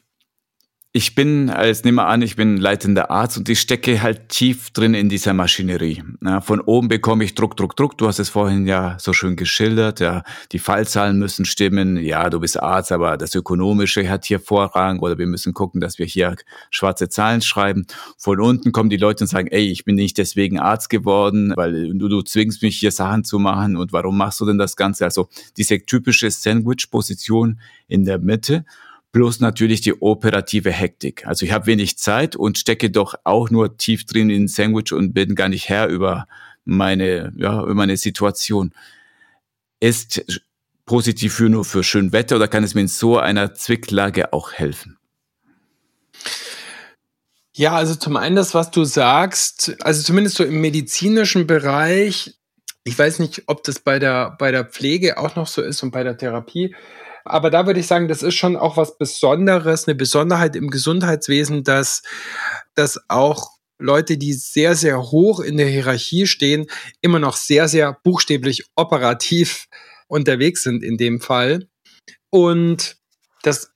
ich 0.96 1.16
bin 1.16 1.50
als, 1.50 1.82
nehmen 1.82 1.96
wir 1.96 2.06
an, 2.06 2.22
ich 2.22 2.36
bin 2.36 2.56
leitender 2.56 3.10
Arzt 3.10 3.36
und 3.36 3.48
ich 3.48 3.58
stecke 3.58 4.00
halt 4.00 4.28
tief 4.28 4.70
drin 4.70 4.94
in 4.94 5.08
dieser 5.08 5.34
Maschinerie. 5.34 6.04
Ja, 6.24 6.40
von 6.40 6.60
oben 6.60 6.86
bekomme 6.86 7.24
ich 7.24 7.34
Druck, 7.34 7.56
Druck, 7.56 7.74
Druck. 7.74 7.98
Du 7.98 8.06
hast 8.06 8.20
es 8.20 8.28
vorhin 8.28 8.68
ja 8.68 8.96
so 9.00 9.12
schön 9.12 9.34
geschildert. 9.34 9.98
Ja, 9.98 10.22
die 10.52 10.60
Fallzahlen 10.60 11.18
müssen 11.18 11.46
stimmen. 11.46 11.96
Ja, 11.96 12.30
du 12.30 12.38
bist 12.38 12.62
Arzt, 12.62 12.92
aber 12.92 13.16
das 13.16 13.34
Ökonomische 13.34 14.08
hat 14.08 14.24
hier 14.24 14.38
Vorrang 14.38 15.00
oder 15.00 15.18
wir 15.18 15.26
müssen 15.26 15.52
gucken, 15.52 15.80
dass 15.80 15.98
wir 15.98 16.06
hier 16.06 16.36
schwarze 16.70 17.08
Zahlen 17.08 17.42
schreiben. 17.42 17.88
Von 18.16 18.38
unten 18.38 18.70
kommen 18.70 18.88
die 18.88 18.96
Leute 18.96 19.24
und 19.24 19.28
sagen, 19.28 19.48
ey, 19.48 19.66
ich 19.66 19.84
bin 19.84 19.96
nicht 19.96 20.16
deswegen 20.16 20.60
Arzt 20.60 20.90
geworden, 20.90 21.54
weil 21.56 21.92
du, 21.92 22.06
du 22.06 22.22
zwingst 22.22 22.62
mich 22.62 22.78
hier 22.78 22.92
Sachen 22.92 23.24
zu 23.24 23.40
machen 23.40 23.76
und 23.76 23.92
warum 23.92 24.16
machst 24.16 24.40
du 24.40 24.46
denn 24.46 24.58
das 24.58 24.76
Ganze? 24.76 25.06
Also 25.06 25.28
diese 25.56 25.80
typische 25.80 26.30
Sandwich-Position 26.30 27.58
in 27.88 28.04
der 28.04 28.20
Mitte 28.20 28.64
plus 29.14 29.38
natürlich 29.38 29.80
die 29.80 30.02
operative 30.02 30.72
Hektik. 30.72 31.24
Also 31.24 31.46
ich 31.46 31.52
habe 31.52 31.66
wenig 31.66 31.96
Zeit 31.98 32.34
und 32.34 32.58
stecke 32.58 32.90
doch 32.90 33.14
auch 33.22 33.48
nur 33.48 33.76
tief 33.76 34.04
drin 34.06 34.28
in 34.28 34.48
Sandwich 34.48 34.92
und 34.92 35.14
bin 35.14 35.36
gar 35.36 35.48
nicht 35.48 35.68
Herr 35.68 35.86
über 35.86 36.26
meine, 36.64 37.32
ja, 37.36 37.62
über 37.62 37.74
meine 37.74 37.96
Situation. 37.96 38.72
Ist 39.78 40.42
positiv 40.84 41.34
für 41.34 41.48
nur 41.48 41.64
für 41.64 41.84
schön 41.84 42.12
Wetter 42.12 42.34
oder 42.36 42.48
kann 42.48 42.64
es 42.64 42.74
mir 42.74 42.80
in 42.80 42.88
so 42.88 43.16
einer 43.16 43.54
Zwicklage 43.54 44.32
auch 44.32 44.52
helfen? 44.52 44.98
Ja, 47.52 47.76
also 47.76 47.94
zum 47.94 48.16
einen 48.16 48.34
das, 48.34 48.52
was 48.52 48.72
du 48.72 48.82
sagst, 48.82 49.76
also 49.80 50.02
zumindest 50.02 50.36
so 50.36 50.44
im 50.44 50.60
medizinischen 50.60 51.46
Bereich, 51.46 52.34
ich 52.82 52.98
weiß 52.98 53.20
nicht, 53.20 53.44
ob 53.46 53.62
das 53.62 53.78
bei 53.78 54.00
der, 54.00 54.34
bei 54.40 54.50
der 54.50 54.64
Pflege 54.64 55.18
auch 55.18 55.36
noch 55.36 55.46
so 55.46 55.62
ist 55.62 55.84
und 55.84 55.92
bei 55.92 56.02
der 56.02 56.18
Therapie, 56.18 56.74
aber 57.24 57.50
da 57.50 57.66
würde 57.66 57.80
ich 57.80 57.86
sagen, 57.86 58.08
das 58.08 58.22
ist 58.22 58.34
schon 58.34 58.56
auch 58.56 58.76
was 58.76 58.98
Besonderes, 58.98 59.88
eine 59.88 59.94
Besonderheit 59.94 60.56
im 60.56 60.70
Gesundheitswesen, 60.70 61.64
dass, 61.64 62.02
dass 62.74 63.00
auch 63.08 63.54
Leute, 63.78 64.18
die 64.18 64.32
sehr, 64.34 64.74
sehr 64.74 65.00
hoch 65.00 65.40
in 65.40 65.56
der 65.56 65.66
Hierarchie 65.66 66.26
stehen, 66.26 66.66
immer 67.00 67.18
noch 67.18 67.36
sehr, 67.36 67.68
sehr 67.68 67.98
buchstäblich 68.04 68.64
operativ 68.76 69.66
unterwegs 70.06 70.62
sind 70.62 70.82
in 70.84 70.96
dem 70.96 71.20
Fall. 71.20 71.66
Und 72.30 72.96
das 73.42 73.72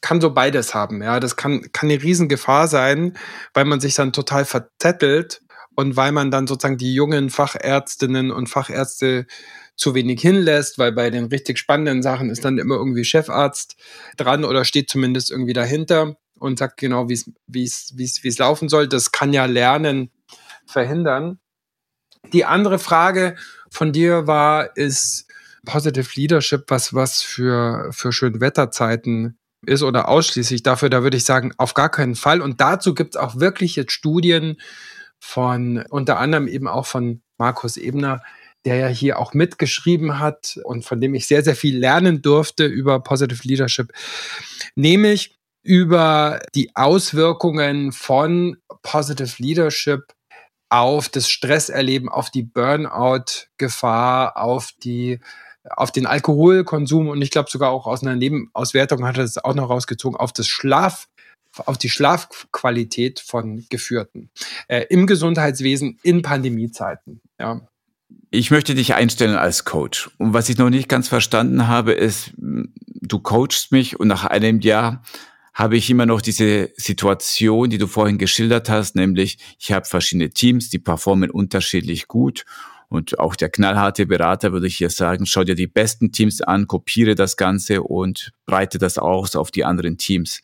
kann 0.00 0.20
so 0.20 0.32
beides 0.32 0.74
haben. 0.74 1.02
Ja, 1.02 1.20
das 1.20 1.36
kann, 1.36 1.72
kann 1.72 1.90
eine 1.90 2.02
Riesengefahr 2.02 2.66
sein, 2.68 3.16
weil 3.54 3.64
man 3.64 3.80
sich 3.80 3.94
dann 3.94 4.12
total 4.12 4.44
verzettelt 4.44 5.42
und 5.76 5.96
weil 5.96 6.12
man 6.12 6.30
dann 6.30 6.46
sozusagen 6.46 6.78
die 6.78 6.94
jungen 6.94 7.30
Fachärztinnen 7.30 8.30
und 8.30 8.48
Fachärzte 8.48 9.26
zu 9.80 9.94
wenig 9.94 10.20
hinlässt, 10.20 10.78
weil 10.78 10.92
bei 10.92 11.08
den 11.10 11.24
richtig 11.24 11.58
spannenden 11.58 12.02
Sachen 12.02 12.28
ist 12.28 12.44
dann 12.44 12.58
immer 12.58 12.76
irgendwie 12.76 13.04
Chefarzt 13.04 13.76
dran 14.18 14.44
oder 14.44 14.64
steht 14.64 14.90
zumindest 14.90 15.30
irgendwie 15.30 15.54
dahinter 15.54 16.16
und 16.38 16.58
sagt 16.58 16.76
genau, 16.76 17.08
wie 17.08 17.14
es 17.14 17.30
wie 17.46 17.64
es 17.64 17.94
wie 17.94 18.28
es 18.28 18.38
laufen 18.38 18.68
soll. 18.68 18.88
Das 18.88 19.10
kann 19.10 19.32
ja 19.32 19.46
Lernen 19.46 20.10
verhindern. 20.66 21.38
Die 22.34 22.44
andere 22.44 22.78
Frage 22.78 23.36
von 23.70 23.92
dir 23.92 24.26
war, 24.26 24.76
ist 24.76 25.26
Positive 25.64 26.08
Leadership 26.14 26.64
was, 26.68 26.94
was 26.94 27.22
für, 27.22 27.88
für 27.92 28.12
Schönwetterzeiten 28.12 29.38
ist 29.66 29.82
oder 29.82 30.08
ausschließlich 30.08 30.62
dafür, 30.62 30.90
da 30.90 31.02
würde 31.02 31.16
ich 31.16 31.24
sagen, 31.24 31.52
auf 31.56 31.74
gar 31.74 31.90
keinen 31.90 32.14
Fall. 32.14 32.40
Und 32.40 32.60
dazu 32.60 32.94
gibt 32.94 33.14
es 33.14 33.20
auch 33.20 33.36
wirklich 33.36 33.76
jetzt 33.76 33.92
Studien 33.92 34.56
von 35.18 35.84
unter 35.90 36.18
anderem 36.18 36.48
eben 36.48 36.66
auch 36.66 36.86
von 36.86 37.22
Markus 37.36 37.76
Ebner, 37.76 38.22
der 38.64 38.76
ja 38.76 38.88
hier 38.88 39.18
auch 39.18 39.34
mitgeschrieben 39.34 40.18
hat 40.18 40.58
und 40.64 40.84
von 40.84 41.00
dem 41.00 41.14
ich 41.14 41.26
sehr, 41.26 41.42
sehr 41.42 41.56
viel 41.56 41.78
lernen 41.78 42.22
durfte 42.22 42.66
über 42.66 43.00
Positive 43.00 43.46
Leadership, 43.46 43.92
nämlich 44.74 45.36
über 45.62 46.40
die 46.54 46.74
Auswirkungen 46.74 47.92
von 47.92 48.56
Positive 48.82 49.34
Leadership 49.38 50.12
auf 50.70 51.08
das 51.08 51.28
Stresserleben, 51.28 52.08
auf 52.08 52.30
die 52.30 52.44
Burnout-Gefahr, 52.44 54.36
auf 54.36 54.70
die 54.82 55.20
auf 55.68 55.92
den 55.92 56.06
Alkoholkonsum 56.06 57.08
und 57.08 57.20
ich 57.20 57.30
glaube 57.30 57.50
sogar 57.50 57.70
auch 57.70 57.86
aus 57.86 58.02
einer 58.02 58.16
Nebenauswertung 58.16 59.04
hat 59.06 59.18
er 59.18 59.24
es 59.24 59.36
auch 59.36 59.54
noch 59.54 59.68
rausgezogen, 59.68 60.18
auf 60.18 60.32
das 60.32 60.48
Schlaf, 60.48 61.06
auf 61.66 61.76
die 61.76 61.90
Schlafqualität 61.90 63.20
von 63.20 63.66
Geführten 63.68 64.30
äh, 64.68 64.86
im 64.88 65.06
Gesundheitswesen 65.06 65.98
in 66.02 66.22
Pandemiezeiten. 66.22 67.20
Ja. 67.38 67.60
Ich 68.30 68.52
möchte 68.52 68.76
dich 68.76 68.94
einstellen 68.94 69.34
als 69.34 69.64
Coach. 69.64 70.10
Und 70.18 70.34
was 70.34 70.48
ich 70.48 70.56
noch 70.56 70.70
nicht 70.70 70.88
ganz 70.88 71.08
verstanden 71.08 71.66
habe, 71.66 71.92
ist, 71.92 72.32
du 72.36 73.18
coachst 73.18 73.72
mich 73.72 73.98
und 73.98 74.06
nach 74.06 74.24
einem 74.24 74.60
Jahr 74.60 75.02
habe 75.52 75.76
ich 75.76 75.90
immer 75.90 76.06
noch 76.06 76.20
diese 76.20 76.70
Situation, 76.76 77.70
die 77.70 77.78
du 77.78 77.88
vorhin 77.88 78.18
geschildert 78.18 78.70
hast, 78.70 78.94
nämlich 78.94 79.38
ich 79.58 79.72
habe 79.72 79.84
verschiedene 79.84 80.30
Teams, 80.30 80.70
die 80.70 80.78
performen 80.78 81.30
unterschiedlich 81.30 82.06
gut 82.06 82.44
und 82.88 83.18
auch 83.18 83.34
der 83.34 83.50
knallharte 83.50 84.06
Berater 84.06 84.52
würde 84.52 84.68
ich 84.68 84.76
hier 84.76 84.90
sagen, 84.90 85.26
schau 85.26 85.42
dir 85.42 85.56
die 85.56 85.66
besten 85.66 86.12
Teams 86.12 86.40
an, 86.40 86.68
kopiere 86.68 87.16
das 87.16 87.36
Ganze 87.36 87.82
und 87.82 88.32
breite 88.46 88.78
das 88.78 88.96
aus 88.98 89.34
auf 89.34 89.50
die 89.50 89.64
anderen 89.64 89.96
Teams. 89.96 90.40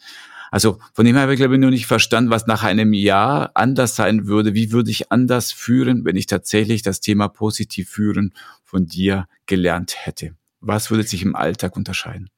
Also 0.51 0.79
von 0.93 1.05
dem 1.05 1.15
her 1.15 1.23
habe 1.23 1.35
ich 1.35 1.39
glaube 1.39 1.55
ich 1.55 1.61
nur 1.61 1.71
nicht 1.71 1.87
verstanden, 1.87 2.31
was 2.31 2.47
nach 2.47 2.63
einem 2.63 2.93
Jahr 2.93 3.51
anders 3.55 3.97
sein 3.97 4.27
würde. 4.27 4.55
Wie 4.55 4.73
würde 4.73 4.91
ich 4.91 5.11
anders 5.13 5.53
führen, 5.53 6.05
wenn 6.05 6.17
ich 6.17 6.27
tatsächlich 6.27 6.83
das 6.83 7.01
Thema 7.01 7.29
positiv 7.29 7.91
führen 7.91 8.35
von 8.65 8.87
dir 8.87 9.27
gelernt 9.47 9.95
hätte? 10.07 10.35
Was 10.61 10.91
würde 10.91 11.05
sich 11.05 11.23
im 11.23 11.37
Alltag 11.37 11.77
unterscheiden? 11.77 12.31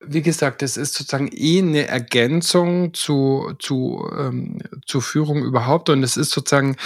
wie 0.00 0.22
gesagt, 0.22 0.62
es 0.62 0.76
ist 0.76 0.94
sozusagen 0.94 1.30
eh 1.32 1.58
eine 1.58 1.86
Ergänzung 1.86 2.94
zu, 2.94 3.52
zu, 3.58 4.10
ähm, 4.16 4.58
zu 4.86 5.00
Führung 5.00 5.44
überhaupt 5.44 5.90
und 5.90 6.02
es 6.02 6.16
ist 6.16 6.30
sozusagen 6.30 6.76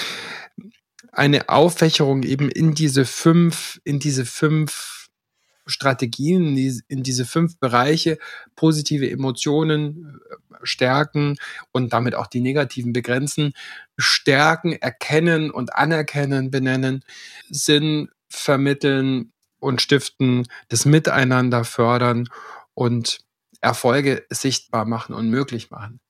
eine 1.12 1.48
Auffächerung 1.48 2.24
eben 2.24 2.48
in 2.48 2.74
diese 2.74 3.04
fünf, 3.04 3.80
in 3.84 4.00
diese 4.00 4.24
fünf 4.24 5.03
Strategien, 5.66 6.56
in 6.88 7.02
diese 7.02 7.24
fünf 7.24 7.58
Bereiche, 7.58 8.18
positive 8.56 9.10
Emotionen 9.10 10.20
äh, 10.30 10.54
stärken 10.62 11.36
und 11.72 11.92
damit 11.92 12.14
auch 12.14 12.26
die 12.26 12.40
negativen 12.40 12.92
begrenzen, 12.92 13.52
stärken, 13.96 14.72
erkennen 14.72 15.50
und 15.50 15.74
anerkennen, 15.74 16.50
benennen, 16.50 17.04
Sinn 17.50 18.08
vermitteln 18.28 19.32
und 19.58 19.80
stiften, 19.80 20.46
das 20.68 20.84
Miteinander 20.84 21.64
fördern 21.64 22.28
und 22.74 23.20
Erfolge 23.60 24.26
sichtbar 24.30 24.84
machen 24.84 25.14
und 25.14 25.30
möglich 25.30 25.70
machen. 25.70 26.00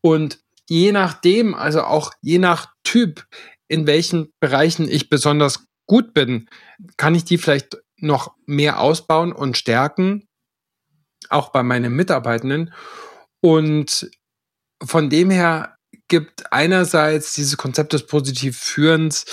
Und 0.00 0.38
je 0.68 0.92
nachdem, 0.92 1.54
also 1.54 1.82
auch 1.82 2.12
je 2.22 2.38
nach 2.38 2.72
Typ, 2.84 3.26
in 3.66 3.86
welchen 3.86 4.32
Bereichen 4.40 4.88
ich 4.88 5.10
besonders 5.10 5.66
gut 5.86 6.14
bin, 6.14 6.48
kann 6.96 7.16
ich 7.16 7.24
die 7.24 7.38
vielleicht 7.38 7.76
noch 8.00 8.34
mehr 8.46 8.80
ausbauen 8.80 9.32
und 9.32 9.56
stärken, 9.56 10.28
auch 11.28 11.50
bei 11.50 11.62
meinen 11.62 11.94
Mitarbeitenden. 11.94 12.72
Und 13.40 14.10
von 14.82 15.10
dem 15.10 15.30
her 15.30 15.76
gibt 16.08 16.52
einerseits 16.52 17.34
dieses 17.34 17.56
Konzept 17.56 17.92
des 17.92 18.06
Positivführens 18.06 19.24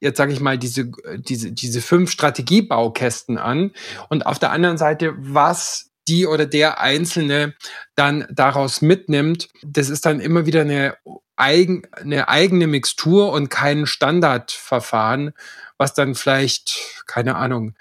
jetzt 0.00 0.16
sage 0.16 0.32
ich 0.32 0.40
mal, 0.40 0.58
diese, 0.58 0.90
diese, 1.16 1.52
diese 1.52 1.80
fünf 1.80 2.10
Strategiebaukästen 2.10 3.38
an 3.38 3.72
und 4.08 4.26
auf 4.26 4.38
der 4.38 4.52
anderen 4.52 4.78
Seite, 4.78 5.14
was 5.16 5.90
die 6.08 6.26
oder 6.26 6.46
der 6.46 6.80
Einzelne 6.80 7.54
dann 7.94 8.26
daraus 8.30 8.80
mitnimmt, 8.80 9.48
das 9.62 9.88
ist 9.88 10.06
dann 10.06 10.20
immer 10.20 10.46
wieder 10.46 10.62
eine, 10.62 10.96
eigen, 11.40 11.82
eine 11.92 12.28
eigene 12.28 12.66
Mixtur 12.66 13.32
und 13.32 13.48
kein 13.48 13.86
Standardverfahren, 13.86 15.32
was 15.78 15.94
dann 15.94 16.14
vielleicht, 16.14 17.04
keine 17.06 17.36
Ahnung, 17.36 17.74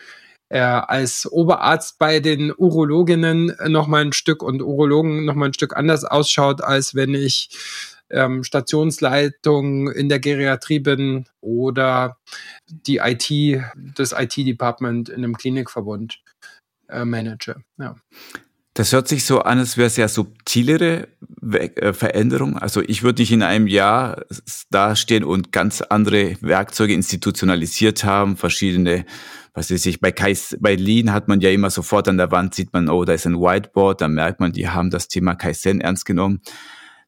äh, 0.49 0.60
als 0.60 1.32
Oberarzt 1.32 1.99
bei 1.99 2.20
den 2.20 2.51
Urologinnen 2.55 3.55
noch 3.68 3.88
mal 3.88 4.01
ein 4.01 4.14
Stück 4.14 4.41
und 4.41 4.62
Urologen 4.62 5.26
noch 5.26 5.36
mal 5.36 5.47
ein 5.47 5.53
Stück 5.53 5.76
anders 5.76 6.05
ausschaut, 6.05 6.64
als 6.64 6.95
wenn 6.95 7.14
ich 7.14 7.49
ähm, 8.10 8.43
Stationsleitung 8.43 9.91
in 9.91 10.10
der 10.10 10.20
Geriatrie 10.20 10.80
bin 10.80 11.26
oder 11.41 12.18
die 12.68 12.97
IT, 12.97 13.62
das 13.95 14.14
IT-Department 14.14 15.10
in 15.10 15.18
einem 15.18 15.38
Klinikverbund 15.38 16.20
äh, 16.88 17.05
manage. 17.05 17.55
Ja. 17.78 17.95
Das 18.80 18.94
hört 18.94 19.10
sich 19.10 19.26
so 19.26 19.42
an, 19.42 19.60
als 19.60 19.76
wäre 19.76 19.88
es 19.88 19.98
ja 19.98 20.08
subtilere 20.08 21.10
äh, 21.52 21.92
Veränderung. 21.92 22.58
Also 22.58 22.82
ich 22.82 23.04
würde 23.04 23.22
nicht 23.22 23.34
in 23.34 23.44
einem 23.44 23.68
Jahr 23.68 24.24
dastehen 24.72 25.26
und 25.26 25.52
ganz 25.52 25.82
andere 25.82 26.38
Werkzeuge 26.40 26.94
institutionalisiert 26.94 28.06
haben, 28.06 28.38
verschiedene, 28.38 29.06
was 29.54 29.70
weiß 29.70 29.86
ich, 29.86 30.00
bei, 30.00 30.14
Kais, 30.14 30.56
bei 30.62 30.76
Lean 30.76 31.12
hat 31.12 31.28
man 31.28 31.42
ja 31.42 31.50
immer 31.50 31.70
sofort 31.72 32.08
an 32.08 32.16
der 32.16 32.32
Wand, 32.32 32.56
sieht 32.56 32.72
man, 32.72 32.88
oh, 32.88 33.04
da 33.04 33.12
ist 33.12 33.28
ein 33.28 33.42
Whiteboard, 33.42 34.00
da 34.00 34.08
merkt 34.08 34.40
man, 34.40 34.54
die 34.54 34.70
haben 34.70 34.92
das 34.92 35.10
Thema 35.10 35.36
Kaizen 35.36 35.82
ernst 35.82 36.06
genommen. 36.06 36.40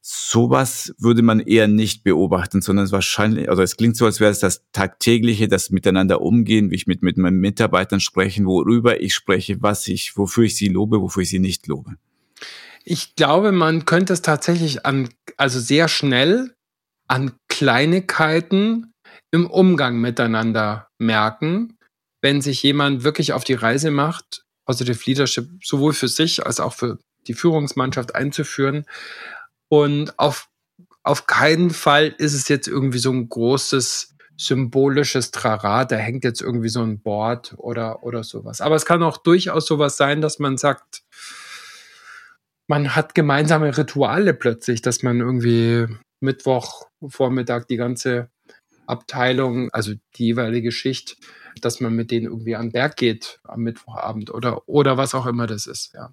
Sowas 0.04 0.92
würde 0.98 1.22
man 1.22 1.38
eher 1.38 1.68
nicht 1.68 2.02
beobachten, 2.02 2.60
sondern 2.60 2.86
es 2.86 2.90
wahrscheinlich, 2.90 3.48
also 3.48 3.62
es 3.62 3.76
klingt 3.76 3.96
so, 3.96 4.04
als 4.04 4.18
wäre 4.18 4.32
es 4.32 4.40
das 4.40 4.64
tagtägliche, 4.72 5.46
das 5.46 5.70
Miteinander 5.70 6.20
umgehen, 6.20 6.72
wie 6.72 6.74
ich 6.74 6.88
mit, 6.88 7.02
mit 7.02 7.18
meinen 7.18 7.38
Mitarbeitern 7.38 8.00
sprechen, 8.00 8.44
worüber 8.44 9.00
ich 9.00 9.14
spreche, 9.14 9.62
was 9.62 9.86
ich, 9.86 10.16
wofür 10.16 10.42
ich 10.42 10.56
sie 10.56 10.66
lobe, 10.66 11.00
wofür 11.00 11.22
ich 11.22 11.28
sie 11.28 11.38
nicht 11.38 11.68
lobe. 11.68 11.94
Ich 12.84 13.14
glaube, 13.14 13.52
man 13.52 13.84
könnte 13.84 14.12
es 14.12 14.22
tatsächlich 14.22 14.84
an, 14.84 15.08
also 15.36 15.60
sehr 15.60 15.86
schnell 15.86 16.52
an 17.06 17.34
Kleinigkeiten 17.48 18.92
im 19.30 19.48
Umgang 19.48 20.00
miteinander 20.00 20.88
merken, 20.98 21.78
wenn 22.20 22.40
sich 22.40 22.60
jemand 22.64 23.04
wirklich 23.04 23.34
auf 23.34 23.44
die 23.44 23.54
Reise 23.54 23.92
macht, 23.92 24.42
Positive 24.66 24.98
Leadership 25.06 25.48
sowohl 25.62 25.92
für 25.92 26.08
sich 26.08 26.44
als 26.44 26.58
auch 26.58 26.72
für 26.72 26.98
die 27.28 27.34
Führungsmannschaft 27.34 28.16
einzuführen 28.16 28.84
und 29.72 30.18
auf, 30.18 30.50
auf 31.02 31.26
keinen 31.26 31.70
Fall 31.70 32.14
ist 32.18 32.34
es 32.34 32.48
jetzt 32.48 32.68
irgendwie 32.68 32.98
so 32.98 33.10
ein 33.10 33.30
großes 33.30 34.14
symbolisches 34.36 35.30
Trara, 35.30 35.86
da 35.86 35.96
hängt 35.96 36.24
jetzt 36.24 36.42
irgendwie 36.42 36.68
so 36.68 36.82
ein 36.82 37.00
Board 37.00 37.54
oder, 37.56 38.02
oder 38.02 38.22
sowas. 38.22 38.60
Aber 38.60 38.74
es 38.74 38.84
kann 38.84 39.02
auch 39.02 39.16
durchaus 39.16 39.66
sowas 39.66 39.96
sein, 39.96 40.20
dass 40.20 40.38
man 40.38 40.58
sagt, 40.58 41.04
man 42.66 42.94
hat 42.94 43.14
gemeinsame 43.14 43.74
Rituale 43.78 44.34
plötzlich, 44.34 44.82
dass 44.82 45.02
man 45.02 45.20
irgendwie 45.20 45.86
Mittwoch 46.20 46.88
Vormittag 47.08 47.66
die 47.66 47.76
ganze 47.76 48.28
Abteilung, 48.86 49.70
also 49.72 49.94
die 50.16 50.26
jeweilige 50.26 50.70
Schicht, 50.70 51.16
dass 51.62 51.80
man 51.80 51.94
mit 51.94 52.10
denen 52.10 52.26
irgendwie 52.26 52.56
an 52.56 52.72
Berg 52.72 52.96
geht 52.96 53.40
am 53.44 53.62
Mittwochabend 53.62 54.34
oder, 54.34 54.68
oder 54.68 54.98
was 54.98 55.14
auch 55.14 55.24
immer 55.24 55.46
das 55.46 55.66
ist, 55.66 55.94
ja. 55.94 56.12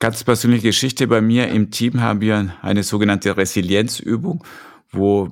Ganz 0.00 0.22
persönliche 0.22 0.68
Geschichte. 0.68 1.08
Bei 1.08 1.20
mir 1.20 1.48
im 1.48 1.70
Team 1.70 2.00
haben 2.00 2.20
wir 2.20 2.54
eine 2.62 2.84
sogenannte 2.84 3.36
Resilienzübung, 3.36 4.44
wo 4.90 5.28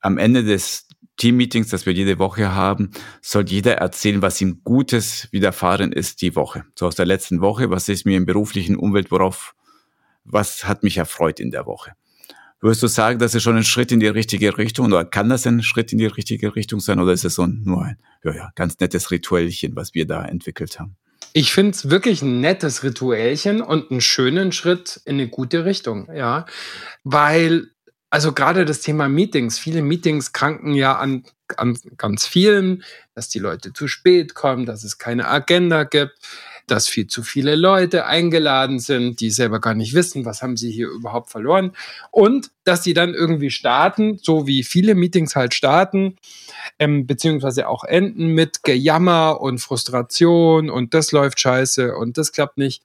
am 0.00 0.16
Ende 0.18 0.42
des 0.42 0.88
Teammeetings, 1.16 1.68
das 1.68 1.84
wir 1.84 1.92
jede 1.92 2.18
Woche 2.18 2.54
haben, 2.54 2.90
soll 3.20 3.44
jeder 3.48 3.74
erzählen, 3.74 4.22
was 4.22 4.40
ihm 4.40 4.62
Gutes 4.64 5.28
widerfahren 5.32 5.92
ist 5.92 6.22
die 6.22 6.34
Woche. 6.34 6.64
So 6.74 6.86
aus 6.86 6.94
der 6.94 7.06
letzten 7.06 7.40
Woche, 7.40 7.70
was 7.70 7.88
ist 7.88 8.06
mir 8.06 8.16
im 8.16 8.26
beruflichen 8.26 8.76
Umwelt, 8.76 9.10
worauf, 9.10 9.54
was 10.24 10.66
hat 10.66 10.82
mich 10.82 10.96
erfreut 10.96 11.38
in 11.38 11.50
der 11.50 11.66
Woche? 11.66 11.92
Würdest 12.60 12.82
du 12.82 12.86
sagen, 12.86 13.18
das 13.18 13.34
ist 13.34 13.42
schon 13.42 13.56
ein 13.56 13.64
Schritt 13.64 13.92
in 13.92 14.00
die 14.00 14.06
richtige 14.06 14.56
Richtung 14.56 14.86
oder 14.86 15.04
kann 15.04 15.28
das 15.28 15.46
ein 15.46 15.62
Schritt 15.62 15.92
in 15.92 15.98
die 15.98 16.06
richtige 16.06 16.56
Richtung 16.56 16.80
sein 16.80 17.00
oder 17.00 17.12
ist 17.12 17.24
es 17.24 17.34
so 17.34 17.46
nur 17.46 17.84
ein 17.84 17.98
ja, 18.24 18.34
ja, 18.34 18.50
ganz 18.54 18.78
nettes 18.80 19.10
Rituellchen, 19.10 19.76
was 19.76 19.94
wir 19.94 20.06
da 20.06 20.24
entwickelt 20.24 20.80
haben? 20.80 20.96
Ich 21.36 21.52
finde 21.52 21.72
es 21.72 21.90
wirklich 21.90 22.22
ein 22.22 22.40
nettes 22.40 22.82
Rituellchen 22.82 23.60
und 23.60 23.90
einen 23.90 24.00
schönen 24.00 24.52
Schritt 24.52 25.02
in 25.04 25.16
eine 25.16 25.28
gute 25.28 25.66
Richtung, 25.66 26.08
ja. 26.10 26.46
Weil, 27.04 27.72
also 28.08 28.32
gerade 28.32 28.64
das 28.64 28.80
Thema 28.80 29.10
Meetings, 29.10 29.58
viele 29.58 29.82
Meetings 29.82 30.32
kranken 30.32 30.72
ja 30.72 30.96
an, 30.96 31.26
an 31.58 31.78
ganz 31.98 32.26
vielen, 32.26 32.84
dass 33.14 33.28
die 33.28 33.38
Leute 33.38 33.74
zu 33.74 33.86
spät 33.86 34.34
kommen, 34.34 34.64
dass 34.64 34.82
es 34.82 34.96
keine 34.96 35.28
Agenda 35.28 35.84
gibt 35.84 36.14
dass 36.66 36.88
viel 36.88 37.06
zu 37.06 37.22
viele 37.22 37.54
Leute 37.54 38.06
eingeladen 38.06 38.78
sind, 38.78 39.20
die 39.20 39.30
selber 39.30 39.60
gar 39.60 39.74
nicht 39.74 39.94
wissen, 39.94 40.24
was 40.24 40.42
haben 40.42 40.56
sie 40.56 40.70
hier 40.70 40.88
überhaupt 40.88 41.30
verloren. 41.30 41.72
Und 42.10 42.50
dass 42.64 42.82
sie 42.82 42.94
dann 42.94 43.14
irgendwie 43.14 43.50
starten, 43.50 44.18
so 44.20 44.46
wie 44.46 44.64
viele 44.64 44.94
Meetings 44.94 45.36
halt 45.36 45.54
starten, 45.54 46.16
ähm, 46.78 47.06
beziehungsweise 47.06 47.68
auch 47.68 47.84
enden 47.84 48.28
mit 48.28 48.62
Gejammer 48.62 49.40
und 49.40 49.58
Frustration 49.58 50.70
und 50.70 50.94
das 50.94 51.12
läuft 51.12 51.40
scheiße 51.40 51.94
und 51.94 52.18
das 52.18 52.32
klappt 52.32 52.58
nicht. 52.58 52.82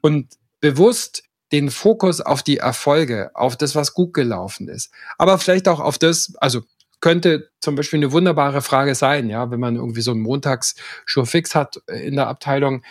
Und 0.00 0.28
bewusst 0.60 1.24
den 1.52 1.70
Fokus 1.70 2.20
auf 2.20 2.42
die 2.42 2.58
Erfolge, 2.58 3.30
auf 3.34 3.56
das, 3.56 3.74
was 3.74 3.94
gut 3.94 4.14
gelaufen 4.14 4.68
ist. 4.68 4.90
Aber 5.18 5.38
vielleicht 5.38 5.68
auch 5.68 5.80
auf 5.80 5.98
das, 5.98 6.34
also 6.38 6.62
könnte 7.02 7.50
zum 7.60 7.74
Beispiel 7.74 7.98
eine 7.98 8.12
wunderbare 8.12 8.62
Frage 8.62 8.94
sein, 8.94 9.28
ja, 9.28 9.50
wenn 9.50 9.60
man 9.60 9.76
irgendwie 9.76 10.00
so 10.00 10.12
einen 10.12 10.22
montags 10.22 10.76
fix 11.04 11.54
hat 11.54 11.82
in 11.88 12.14
der 12.14 12.28
Abteilung. 12.28 12.82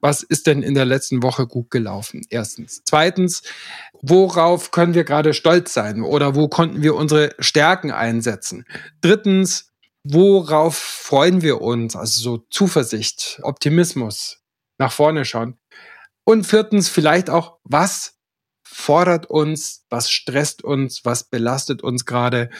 Was 0.00 0.22
ist 0.22 0.46
denn 0.46 0.62
in 0.62 0.74
der 0.74 0.84
letzten 0.84 1.22
Woche 1.22 1.46
gut 1.46 1.70
gelaufen? 1.70 2.22
Erstens. 2.30 2.82
Zweitens, 2.84 3.42
worauf 4.02 4.70
können 4.70 4.94
wir 4.94 5.04
gerade 5.04 5.34
stolz 5.34 5.74
sein 5.74 6.02
oder 6.02 6.34
wo 6.34 6.48
konnten 6.48 6.82
wir 6.82 6.94
unsere 6.94 7.34
Stärken 7.38 7.90
einsetzen? 7.90 8.64
Drittens, 9.00 9.70
worauf 10.02 10.76
freuen 10.76 11.42
wir 11.42 11.60
uns? 11.60 11.96
Also 11.96 12.20
so 12.20 12.44
Zuversicht, 12.50 13.40
Optimismus, 13.42 14.38
nach 14.78 14.92
vorne 14.92 15.24
schauen. 15.24 15.58
Und 16.24 16.46
viertens, 16.46 16.88
vielleicht 16.88 17.28
auch, 17.28 17.58
was 17.64 18.14
fordert 18.62 19.26
uns, 19.26 19.84
was 19.90 20.10
stresst 20.10 20.62
uns, 20.62 21.04
was 21.04 21.24
belastet 21.24 21.82
uns 21.82 22.06
gerade? 22.06 22.50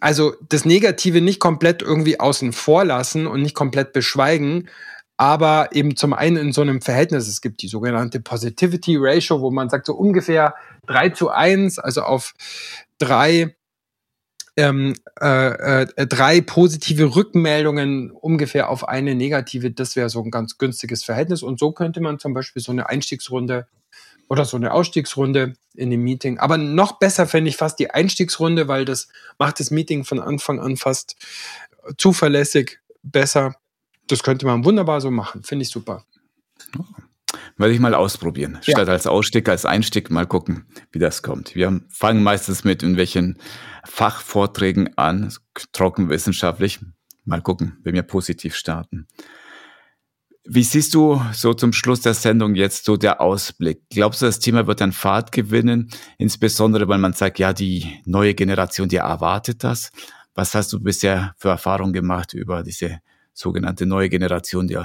Also 0.00 0.34
das 0.48 0.64
Negative 0.64 1.20
nicht 1.20 1.40
komplett 1.40 1.82
irgendwie 1.82 2.20
außen 2.20 2.52
vor 2.52 2.84
lassen 2.84 3.26
und 3.26 3.42
nicht 3.42 3.54
komplett 3.54 3.92
beschweigen, 3.92 4.68
aber 5.16 5.70
eben 5.72 5.96
zum 5.96 6.12
einen 6.12 6.36
in 6.36 6.52
so 6.52 6.60
einem 6.60 6.80
Verhältnis, 6.80 7.28
es 7.28 7.40
gibt 7.40 7.62
die 7.62 7.68
sogenannte 7.68 8.20
Positivity 8.20 8.96
Ratio, 8.98 9.40
wo 9.40 9.50
man 9.50 9.70
sagt, 9.70 9.86
so 9.86 9.94
ungefähr 9.94 10.54
drei 10.86 11.08
zu 11.08 11.30
eins, 11.30 11.78
also 11.78 12.02
auf 12.02 12.34
drei 12.98 13.56
ähm, 14.58 14.94
äh, 15.20 15.82
äh, 15.82 16.06
drei 16.06 16.40
positive 16.40 17.14
Rückmeldungen 17.14 18.10
ungefähr 18.10 18.70
auf 18.70 18.88
eine 18.88 19.14
negative, 19.14 19.70
das 19.70 19.96
wäre 19.96 20.08
so 20.08 20.22
ein 20.22 20.30
ganz 20.30 20.56
günstiges 20.56 21.04
Verhältnis. 21.04 21.42
Und 21.42 21.58
so 21.58 21.72
könnte 21.72 22.00
man 22.00 22.18
zum 22.18 22.32
Beispiel 22.32 22.62
so 22.62 22.72
eine 22.72 22.88
Einstiegsrunde 22.88 23.66
oder 24.28 24.44
so 24.44 24.56
eine 24.56 24.72
Ausstiegsrunde 24.72 25.54
in 25.74 25.90
dem 25.90 26.02
Meeting. 26.02 26.38
Aber 26.38 26.56
noch 26.56 26.98
besser 26.98 27.26
fände 27.26 27.50
ich 27.50 27.56
fast 27.56 27.78
die 27.78 27.90
Einstiegsrunde, 27.90 28.66
weil 28.66 28.86
das 28.86 29.08
macht 29.38 29.60
das 29.60 29.70
Meeting 29.70 30.04
von 30.04 30.20
Anfang 30.20 30.58
an 30.58 30.76
fast 30.76 31.16
zuverlässig 31.98 32.80
besser. 33.02 33.56
Das 34.08 34.22
könnte 34.22 34.46
man 34.46 34.64
wunderbar 34.64 35.00
so 35.00 35.10
machen. 35.10 35.42
Finde 35.42 35.64
ich 35.64 35.70
super. 35.70 36.04
Oh. 36.78 36.84
Werde 37.58 37.72
ich 37.72 37.80
mal 37.80 37.94
ausprobieren. 37.94 38.58
Ja. 38.62 38.74
Statt 38.74 38.88
als 38.88 39.06
Ausstieg, 39.06 39.48
als 39.48 39.64
Einstieg 39.64 40.10
mal 40.10 40.26
gucken, 40.26 40.66
wie 40.92 40.98
das 40.98 41.22
kommt. 41.22 41.54
Wir 41.54 41.80
fangen 41.88 42.22
meistens 42.22 42.64
mit 42.64 42.82
irgendwelchen 42.82 43.38
Fachvorträgen 43.84 44.96
an, 44.96 45.32
trockenwissenschaftlich. 45.72 46.80
Mal 47.24 47.40
gucken, 47.42 47.78
wenn 47.82 47.94
wir 47.94 48.02
positiv 48.02 48.54
starten. 48.54 49.06
Wie 50.48 50.62
siehst 50.62 50.94
du 50.94 51.20
so 51.32 51.54
zum 51.54 51.72
Schluss 51.72 52.02
der 52.02 52.14
Sendung 52.14 52.54
jetzt 52.54 52.84
so 52.84 52.96
der 52.96 53.20
Ausblick? 53.20 53.82
Glaubst 53.90 54.22
du, 54.22 54.26
das 54.26 54.38
Thema 54.38 54.68
wird 54.68 54.80
an 54.80 54.92
Fahrt 54.92 55.32
gewinnen? 55.32 55.90
Insbesondere, 56.18 56.86
weil 56.86 56.98
man 56.98 57.14
sagt, 57.14 57.40
ja, 57.40 57.52
die 57.52 58.00
neue 58.04 58.34
Generation, 58.34 58.88
die 58.88 58.96
erwartet 58.96 59.64
das. 59.64 59.90
Was 60.34 60.54
hast 60.54 60.72
du 60.72 60.80
bisher 60.80 61.34
für 61.38 61.48
Erfahrungen 61.48 61.92
gemacht 61.92 62.32
über 62.32 62.62
diese 62.62 63.00
sogenannte 63.36 63.86
neue 63.86 64.08
Generation, 64.08 64.66
die 64.66 64.78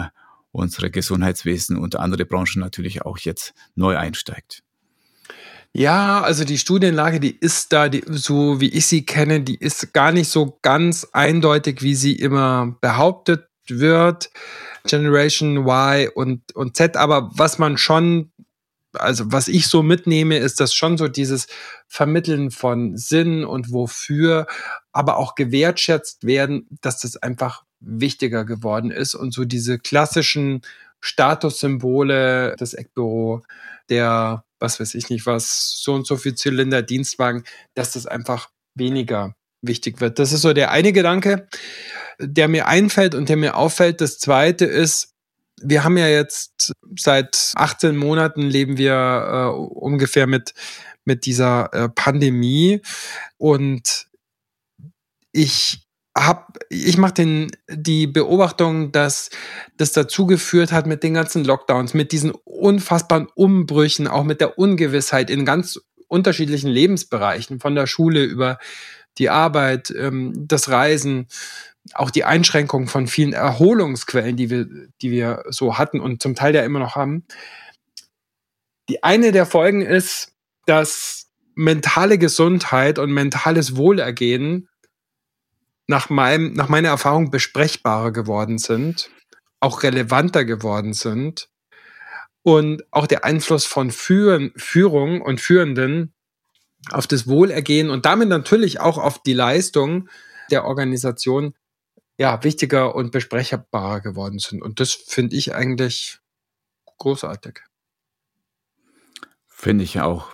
unsere 0.51 0.91
Gesundheitswesen 0.91 1.77
und 1.77 1.95
andere 1.95 2.25
Branchen 2.25 2.59
natürlich 2.59 3.03
auch 3.03 3.17
jetzt 3.17 3.53
neu 3.75 3.97
einsteigt? 3.97 4.63
Ja, 5.73 6.21
also 6.21 6.43
die 6.43 6.57
Studienlage, 6.57 7.21
die 7.21 7.37
ist 7.37 7.71
da, 7.71 7.87
die, 7.87 8.03
so 8.05 8.59
wie 8.59 8.69
ich 8.69 8.87
sie 8.87 9.05
kenne, 9.05 9.39
die 9.39 9.55
ist 9.55 9.93
gar 9.93 10.11
nicht 10.11 10.27
so 10.27 10.57
ganz 10.61 11.07
eindeutig, 11.13 11.81
wie 11.81 11.95
sie 11.95 12.13
immer 12.13 12.75
behauptet 12.81 13.47
wird. 13.67 14.31
Generation 14.85 15.65
Y 15.65 16.09
und, 16.13 16.53
und 16.55 16.75
Z, 16.75 16.97
aber 16.97 17.29
was 17.33 17.57
man 17.57 17.77
schon, 17.77 18.31
also 18.93 19.31
was 19.31 19.47
ich 19.47 19.67
so 19.67 19.81
mitnehme, 19.81 20.37
ist 20.37 20.59
das 20.59 20.73
schon 20.73 20.97
so 20.97 21.07
dieses 21.07 21.47
Vermitteln 21.87 22.51
von 22.51 22.97
Sinn 22.97 23.45
und 23.45 23.71
wofür, 23.71 24.47
aber 24.91 25.15
auch 25.17 25.35
gewertschätzt 25.35 26.25
werden, 26.25 26.67
dass 26.81 26.99
das 26.99 27.15
einfach 27.15 27.63
wichtiger 27.81 28.45
geworden 28.45 28.91
ist 28.91 29.15
und 29.15 29.33
so 29.33 29.45
diese 29.45 29.79
klassischen 29.79 30.61
Statussymbole 31.01 32.55
des 32.57 32.73
Eckbüro, 32.73 33.41
der, 33.89 34.43
was 34.59 34.79
weiß 34.79 34.93
ich 34.95 35.09
nicht 35.09 35.25
was, 35.25 35.81
so 35.81 35.93
und 35.93 36.07
so 36.07 36.15
viel 36.15 36.35
Zylinder, 36.35 36.81
Dienstwagen, 36.81 37.43
dass 37.73 37.93
das 37.93 38.05
einfach 38.05 38.49
weniger 38.75 39.35
wichtig 39.61 39.99
wird. 39.99 40.19
Das 40.19 40.31
ist 40.31 40.41
so 40.41 40.53
der 40.53 40.71
eine 40.71 40.93
Gedanke 40.93 41.47
der 42.21 42.47
mir 42.47 42.67
einfällt 42.67 43.15
und 43.15 43.29
der 43.29 43.37
mir 43.37 43.55
auffällt. 43.55 44.01
Das 44.01 44.19
zweite 44.19 44.65
ist, 44.65 45.13
wir 45.61 45.83
haben 45.83 45.97
ja 45.97 46.07
jetzt 46.07 46.73
seit 46.97 47.51
18 47.55 47.95
Monaten 47.95 48.41
leben 48.41 48.77
wir 48.77 48.93
äh, 48.93 49.47
ungefähr 49.49 50.27
mit, 50.27 50.53
mit 51.05 51.25
dieser 51.25 51.73
äh, 51.73 51.89
Pandemie 51.89 52.81
und 53.37 54.07
ich 55.31 55.83
hab, 56.17 56.57
ich 56.69 56.97
mache 56.97 57.13
den 57.13 57.51
die 57.69 58.05
Beobachtung, 58.07 58.91
dass 58.91 59.29
das 59.77 59.93
dazu 59.93 60.25
geführt 60.25 60.71
hat 60.71 60.85
mit 60.85 61.03
den 61.03 61.13
ganzen 61.13 61.45
Lockdowns, 61.45 61.93
mit 61.93 62.11
diesen 62.11 62.31
unfassbaren 62.31 63.27
Umbrüchen, 63.33 64.07
auch 64.07 64.23
mit 64.23 64.41
der 64.41 64.57
Ungewissheit 64.57 65.29
in 65.29 65.45
ganz 65.45 65.79
unterschiedlichen 66.07 66.69
Lebensbereichen, 66.69 67.59
von 67.61 67.75
der 67.75 67.87
Schule 67.87 68.23
über 68.23 68.59
die 69.17 69.29
Arbeit, 69.29 69.93
ähm, 69.97 70.33
das 70.47 70.69
Reisen, 70.69 71.27
auch 71.93 72.11
die 72.11 72.25
Einschränkung 72.25 72.87
von 72.87 73.07
vielen 73.07 73.33
Erholungsquellen, 73.33 74.35
die 74.35 74.49
wir, 74.49 74.67
die 75.01 75.11
wir 75.11 75.43
so 75.49 75.77
hatten 75.77 75.99
und 75.99 76.21
zum 76.21 76.35
Teil 76.35 76.53
ja 76.53 76.63
immer 76.63 76.79
noch 76.79 76.95
haben. 76.95 77.25
Die 78.89 79.03
eine 79.03 79.31
der 79.31 79.45
Folgen 79.45 79.81
ist, 79.81 80.33
dass 80.65 81.29
mentale 81.55 82.17
Gesundheit 82.17 82.99
und 82.99 83.11
mentales 83.11 83.75
Wohlergehen 83.77 84.67
nach, 85.91 86.09
meinem, 86.09 86.53
nach 86.53 86.69
meiner 86.69 86.89
Erfahrung 86.89 87.29
besprechbarer 87.29 88.11
geworden 88.11 88.57
sind, 88.57 89.11
auch 89.59 89.83
relevanter 89.83 90.45
geworden 90.45 90.93
sind 90.93 91.49
und 92.41 92.83
auch 92.89 93.05
der 93.05 93.25
Einfluss 93.25 93.65
von 93.65 93.91
Führen, 93.91 94.53
Führung 94.55 95.21
und 95.21 95.39
Führenden 95.39 96.13
auf 96.89 97.05
das 97.05 97.27
Wohlergehen 97.27 97.91
und 97.91 98.05
damit 98.05 98.29
natürlich 98.29 98.79
auch 98.79 98.97
auf 98.97 99.21
die 99.21 99.33
Leistung 99.33 100.09
der 100.49 100.65
Organisation 100.65 101.53
ja, 102.17 102.43
wichtiger 102.43 102.95
und 102.95 103.11
besprechbarer 103.11 103.99
geworden 103.99 104.39
sind. 104.39 104.63
Und 104.63 104.79
das 104.79 104.93
finde 104.93 105.35
ich 105.35 105.53
eigentlich 105.53 106.19
großartig. 106.97 107.59
Finde 109.47 109.83
ich 109.83 109.99
auch. 109.99 110.33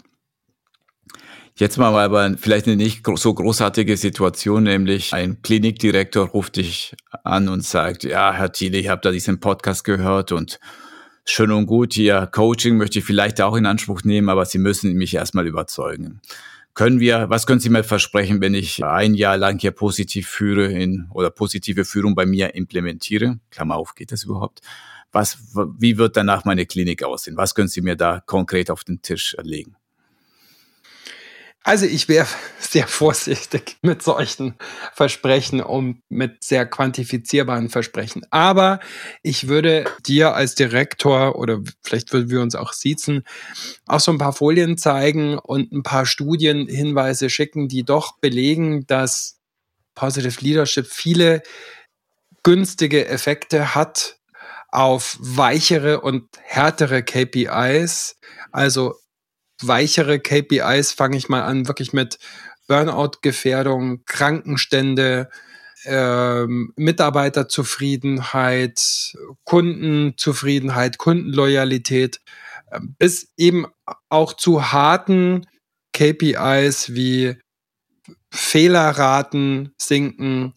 Jetzt 1.60 1.80
mal 1.80 1.98
aber 1.98 2.38
vielleicht 2.38 2.68
eine 2.68 2.76
nicht 2.76 3.04
so 3.16 3.34
großartige 3.34 3.98
Situation, 3.98 4.62
nämlich 4.62 5.12
ein 5.16 5.42
Klinikdirektor 5.42 6.28
ruft 6.28 6.58
dich 6.58 6.96
an 7.24 7.50
und 7.50 7.64
sagt, 7.64 8.04
ja, 8.04 8.32
Herr 8.32 8.52
Thiele, 8.52 8.78
ich 8.78 8.90
habe 8.90 9.02
da 9.02 9.10
diesen 9.10 9.40
Podcast 9.40 9.84
gehört 9.84 10.32
und 10.32 10.60
schön 11.26 11.52
und 11.52 11.66
gut, 11.66 11.98
Ihr 11.98 12.28
Coaching 12.28 12.78
möchte 12.78 13.00
ich 13.00 13.06
vielleicht 13.06 13.42
auch 13.42 13.56
in 13.56 13.66
Anspruch 13.66 14.04
nehmen, 14.04 14.30
aber 14.30 14.46
Sie 14.46 14.60
müssen 14.60 14.94
mich 14.94 15.16
erstmal 15.16 15.48
überzeugen. 15.48 16.22
Können 16.76 17.00
wir, 17.00 17.28
was 17.32 17.48
können 17.48 17.60
Sie 17.60 17.72
mir 17.72 17.84
versprechen, 17.84 18.40
wenn 18.40 18.54
ich 18.54 18.86
ein 18.86 19.16
Jahr 19.16 19.38
lang 19.38 19.58
hier 19.58 19.72
positiv 19.72 20.28
führe 20.28 20.72
in, 20.72 21.10
oder 21.12 21.32
positive 21.32 21.86
Führung 21.86 22.14
bei 22.14 22.28
mir 22.28 22.54
implementiere? 22.54 23.40
Klammer 23.50 23.78
auf, 23.78 23.96
geht 23.96 24.12
das 24.12 24.26
überhaupt? 24.26 24.60
Was, 25.12 25.40
wie 25.80 25.98
wird 25.98 26.18
danach 26.18 26.46
meine 26.46 26.68
Klinik 26.68 27.02
aussehen? 27.02 27.36
Was 27.36 27.56
können 27.56 27.68
Sie 27.68 27.82
mir 27.82 27.96
da 27.96 28.22
konkret 28.24 28.70
auf 28.70 28.84
den 28.84 29.02
Tisch 29.02 29.36
legen? 29.42 29.76
Also 31.68 31.86
ich 31.86 32.08
wäre 32.08 32.28
sehr 32.60 32.88
vorsichtig 32.88 33.76
mit 33.82 34.02
solchen 34.02 34.56
Versprechen 34.94 35.60
und 35.60 36.02
mit 36.08 36.42
sehr 36.42 36.66
quantifizierbaren 36.66 37.68
Versprechen. 37.68 38.22
Aber 38.30 38.80
ich 39.22 39.50
würde 39.50 39.84
dir 40.06 40.34
als 40.34 40.56
Direktor 40.56 41.36
oder 41.36 41.60
vielleicht 41.84 42.14
würden 42.14 42.30
wir 42.30 42.40
uns 42.40 42.56
auch 42.56 42.72
siezen, 42.72 43.26
auch 43.86 44.00
so 44.00 44.14
ein 44.14 44.18
paar 44.18 44.32
Folien 44.32 44.78
zeigen 44.78 45.38
und 45.38 45.74
ein 45.74 45.84
paar 45.84 46.06
Studienhinweise 46.06 47.30
schicken, 47.30 47.68
die 47.68 47.84
doch 47.84 48.18
belegen, 48.20 48.88
dass 48.88 49.38
Positive 49.94 50.40
Leadership 50.40 50.88
viele 50.88 51.44
günstige 52.44 53.10
Effekte 53.10 53.76
hat 53.76 54.20
auf 54.70 55.18
weichere 55.20 56.00
und 56.00 56.30
härtere 56.44 57.04
KPIs, 57.04 58.16
also 58.54 58.96
weichere 59.62 60.20
KPIs 60.20 60.92
fange 60.92 61.18
ich 61.18 61.30
mal 61.30 61.44
an, 61.44 61.68
wirklich 61.68 61.94
mit 61.94 62.18
Burnout-Gefährdung, 62.68 64.04
Krankenstände, 64.06 65.30
ähm, 65.86 66.74
Mitarbeiterzufriedenheit, 66.76 69.16
Kundenzufriedenheit, 69.46 70.98
Kundenloyalität, 70.98 72.20
äh, 72.72 72.80
bis 73.00 73.32
eben 73.38 73.68
auch 74.10 74.34
zu 74.34 74.72
harten 74.72 75.46
KPIs 75.94 76.94
wie 76.94 77.38
Fehlerraten 78.34 79.74
sinken, 79.78 80.54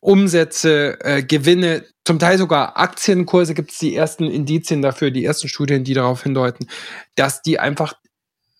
Umsätze, 0.00 0.98
äh, 1.00 1.22
Gewinne, 1.22 1.84
zum 2.06 2.18
Teil 2.18 2.38
sogar 2.38 2.78
Aktienkurse 2.78 3.54
gibt 3.54 3.72
es 3.72 3.78
die 3.78 3.94
ersten 3.94 4.24
Indizien 4.24 4.82
dafür, 4.82 5.10
die 5.10 5.24
ersten 5.24 5.48
Studien, 5.48 5.84
die 5.84 5.94
darauf 5.94 6.22
hindeuten, 6.22 6.66
dass 7.14 7.42
die 7.42 7.58
einfach 7.58 7.94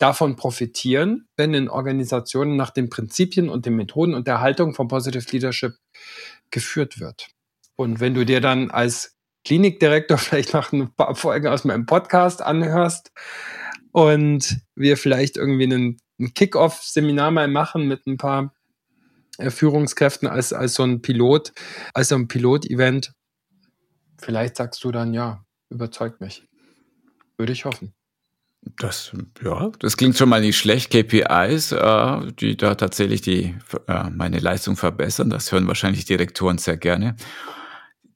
davon 0.01 0.35
profitieren, 0.35 1.29
wenn 1.37 1.55
in 1.55 1.69
Organisationen 1.69 2.57
nach 2.57 2.71
den 2.71 2.89
Prinzipien 2.89 3.49
und 3.49 3.67
den 3.67 3.77
Methoden 3.77 4.15
und 4.15 4.27
der 4.27 4.41
Haltung 4.41 4.75
von 4.75 4.89
Positive 4.89 5.25
Leadership 5.31 5.75
geführt 6.51 6.99
wird. 6.99 7.29
Und 7.77 8.01
wenn 8.01 8.15
du 8.15 8.25
dir 8.25 8.41
dann 8.41 8.71
als 8.71 9.17
Klinikdirektor 9.45 10.19
vielleicht 10.19 10.55
noch 10.55 10.73
ein 10.73 10.93
paar 10.95 11.15
Folgen 11.15 11.47
aus 11.47 11.65
meinem 11.65 11.87
Podcast 11.87 12.43
anhörst 12.43 13.13
und 13.93 14.61
wir 14.75 14.97
vielleicht 14.97 15.37
irgendwie 15.37 15.65
einen, 15.65 15.99
ein 16.19 16.35
Kick-Off-Seminar 16.35 17.31
mal 17.31 17.49
machen 17.49 17.87
mit 17.87 18.07
ein 18.07 18.17
paar 18.17 18.55
äh, 19.39 19.51
Führungskräften 19.51 20.29
als, 20.29 20.53
als 20.53 20.75
so 20.75 20.83
ein 20.83 21.03
Pilot, 21.03 21.53
als 21.95 22.09
so 22.09 22.15
ein 22.17 22.29
Pilot-Event, 22.29 23.13
vielleicht 24.19 24.57
sagst 24.57 24.83
du 24.85 24.93
dann, 24.93 25.15
ja, 25.15 25.45
überzeugt 25.71 26.21
mich. 26.21 26.47
Würde 27.37 27.53
ich 27.53 27.65
hoffen. 27.65 27.95
Das, 28.63 29.13
ja, 29.43 29.71
das 29.79 29.97
klingt 29.97 30.19
schon 30.19 30.29
mal 30.29 30.41
nicht 30.41 30.59
schlecht. 30.59 30.91
KPIs, 30.91 31.73
äh, 31.73 32.33
die 32.39 32.57
da 32.57 32.75
tatsächlich 32.75 33.23
die, 33.23 33.55
äh, 33.87 34.11
meine 34.11 34.39
Leistung 34.39 34.77
verbessern, 34.77 35.31
das 35.31 35.51
hören 35.51 35.67
wahrscheinlich 35.67 36.05
Direktoren 36.05 36.59
sehr 36.59 36.77
gerne. 36.77 37.17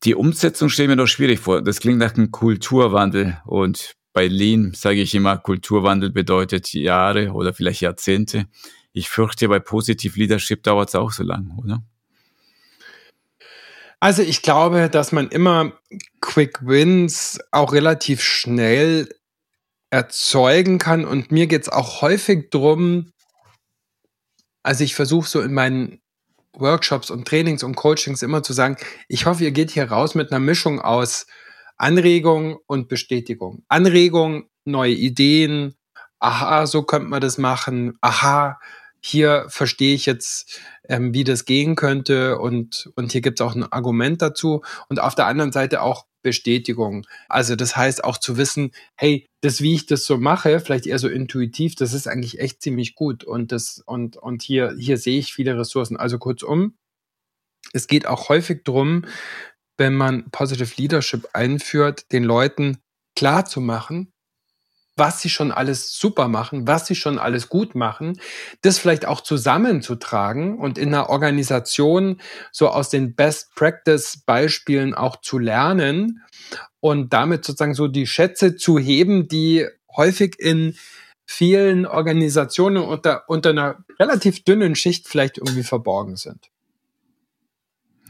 Die 0.04 0.14
Umsetzung 0.14 0.68
stelle 0.68 0.88
mir 0.88 0.96
doch 0.96 1.06
schwierig 1.06 1.40
vor. 1.40 1.62
Das 1.62 1.80
klingt 1.80 1.98
nach 1.98 2.14
einem 2.14 2.30
Kulturwandel 2.30 3.38
und 3.46 3.94
bei 4.12 4.28
Lean 4.28 4.72
sage 4.74 5.00
ich 5.00 5.14
immer, 5.14 5.38
Kulturwandel 5.38 6.10
bedeutet 6.10 6.72
Jahre 6.74 7.32
oder 7.32 7.54
vielleicht 7.54 7.80
Jahrzehnte. 7.80 8.46
Ich 8.92 9.08
fürchte, 9.08 9.48
bei 9.48 9.58
Positive 9.58 10.18
Leadership 10.18 10.62
dauert 10.62 10.90
es 10.90 10.94
auch 10.94 11.10
so 11.10 11.24
lang, 11.24 11.58
oder? 11.58 11.82
Also 13.98 14.22
ich 14.22 14.42
glaube, 14.42 14.90
dass 14.90 15.12
man 15.12 15.28
immer 15.28 15.72
Quick 16.20 16.66
Wins 16.66 17.40
auch 17.50 17.72
relativ 17.72 18.22
schnell 18.22 19.08
erzeugen 19.94 20.78
kann. 20.78 21.04
Und 21.04 21.30
mir 21.30 21.46
geht 21.46 21.62
es 21.62 21.68
auch 21.68 22.02
häufig 22.02 22.50
drum, 22.50 23.12
also 24.64 24.82
ich 24.82 24.96
versuche 24.96 25.28
so 25.28 25.40
in 25.40 25.54
meinen 25.54 26.00
Workshops 26.52 27.10
und 27.10 27.28
Trainings 27.28 27.62
und 27.62 27.76
Coachings 27.76 28.22
immer 28.22 28.42
zu 28.42 28.52
sagen, 28.52 28.76
ich 29.08 29.26
hoffe, 29.26 29.44
ihr 29.44 29.52
geht 29.52 29.70
hier 29.70 29.90
raus 29.90 30.16
mit 30.16 30.32
einer 30.32 30.40
Mischung 30.40 30.80
aus 30.80 31.26
Anregung 31.76 32.58
und 32.66 32.88
Bestätigung. 32.88 33.62
Anregung, 33.68 34.48
neue 34.64 34.94
Ideen, 34.94 35.76
aha, 36.18 36.66
so 36.66 36.82
könnte 36.82 37.08
man 37.08 37.20
das 37.20 37.38
machen, 37.38 37.96
aha, 38.00 38.58
hier 39.00 39.46
verstehe 39.48 39.94
ich 39.94 40.06
jetzt, 40.06 40.60
ähm, 40.88 41.14
wie 41.14 41.24
das 41.24 41.44
gehen 41.44 41.76
könnte 41.76 42.38
und, 42.38 42.90
und 42.96 43.12
hier 43.12 43.20
gibt 43.20 43.38
es 43.38 43.46
auch 43.46 43.54
ein 43.54 43.70
Argument 43.70 44.22
dazu. 44.22 44.62
Und 44.88 44.98
auf 44.98 45.14
der 45.14 45.26
anderen 45.26 45.52
Seite 45.52 45.82
auch 45.82 46.06
Bestätigung. 46.24 47.06
Also 47.28 47.54
das 47.54 47.76
heißt 47.76 48.02
auch 48.02 48.18
zu 48.18 48.36
wissen, 48.36 48.72
hey, 48.96 49.26
das, 49.42 49.60
wie 49.60 49.74
ich 49.74 49.86
das 49.86 50.04
so 50.04 50.18
mache, 50.18 50.58
vielleicht 50.58 50.86
eher 50.86 50.98
so 50.98 51.08
intuitiv, 51.08 51.76
das 51.76 51.92
ist 51.92 52.08
eigentlich 52.08 52.40
echt 52.40 52.62
ziemlich 52.62 52.96
gut. 52.96 53.22
Und 53.22 53.52
das, 53.52 53.80
und, 53.86 54.16
und 54.16 54.42
hier, 54.42 54.74
hier 54.76 54.98
sehe 54.98 55.20
ich 55.20 55.32
viele 55.32 55.56
Ressourcen. 55.56 55.96
Also 55.96 56.18
kurzum, 56.18 56.74
es 57.72 57.86
geht 57.86 58.06
auch 58.06 58.28
häufig 58.28 58.64
darum, 58.64 59.04
wenn 59.76 59.94
man 59.94 60.30
Positive 60.30 60.72
Leadership 60.76 61.28
einführt, 61.32 62.10
den 62.12 62.24
Leuten 62.24 62.78
klar 63.16 63.44
zu 63.44 63.60
machen, 63.60 64.12
was 64.96 65.20
sie 65.20 65.30
schon 65.30 65.50
alles 65.50 65.98
super 65.98 66.28
machen, 66.28 66.66
was 66.66 66.86
sie 66.86 66.94
schon 66.94 67.18
alles 67.18 67.48
gut 67.48 67.74
machen, 67.74 68.20
das 68.62 68.78
vielleicht 68.78 69.06
auch 69.06 69.20
zusammenzutragen 69.20 70.58
und 70.58 70.78
in 70.78 70.88
einer 70.88 71.10
Organisation 71.10 72.20
so 72.52 72.68
aus 72.68 72.90
den 72.90 73.14
Best 73.14 73.54
Practice 73.54 74.22
Beispielen 74.24 74.94
auch 74.94 75.20
zu 75.20 75.38
lernen 75.38 76.22
und 76.80 77.12
damit 77.12 77.44
sozusagen 77.44 77.74
so 77.74 77.88
die 77.88 78.06
Schätze 78.06 78.56
zu 78.56 78.78
heben, 78.78 79.26
die 79.26 79.66
häufig 79.96 80.38
in 80.38 80.76
vielen 81.26 81.86
Organisationen 81.86 82.84
unter, 82.84 83.24
unter 83.28 83.50
einer 83.50 83.84
relativ 83.98 84.44
dünnen 84.44 84.76
Schicht 84.76 85.08
vielleicht 85.08 85.38
irgendwie 85.38 85.62
verborgen 85.62 86.16
sind. 86.16 86.50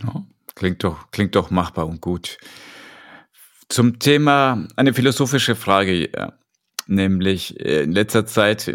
Ja, 0.02 0.24
klingt 0.54 0.84
doch, 0.84 1.10
klingt 1.12 1.34
doch 1.36 1.50
machbar 1.50 1.86
und 1.86 2.00
gut. 2.00 2.38
Zum 3.68 3.98
Thema 3.98 4.66
eine 4.76 4.92
philosophische 4.92 5.56
Frage 5.56 6.10
nämlich 6.86 7.58
äh, 7.60 7.82
in 7.82 7.92
letzter 7.92 8.26
Zeit 8.26 8.74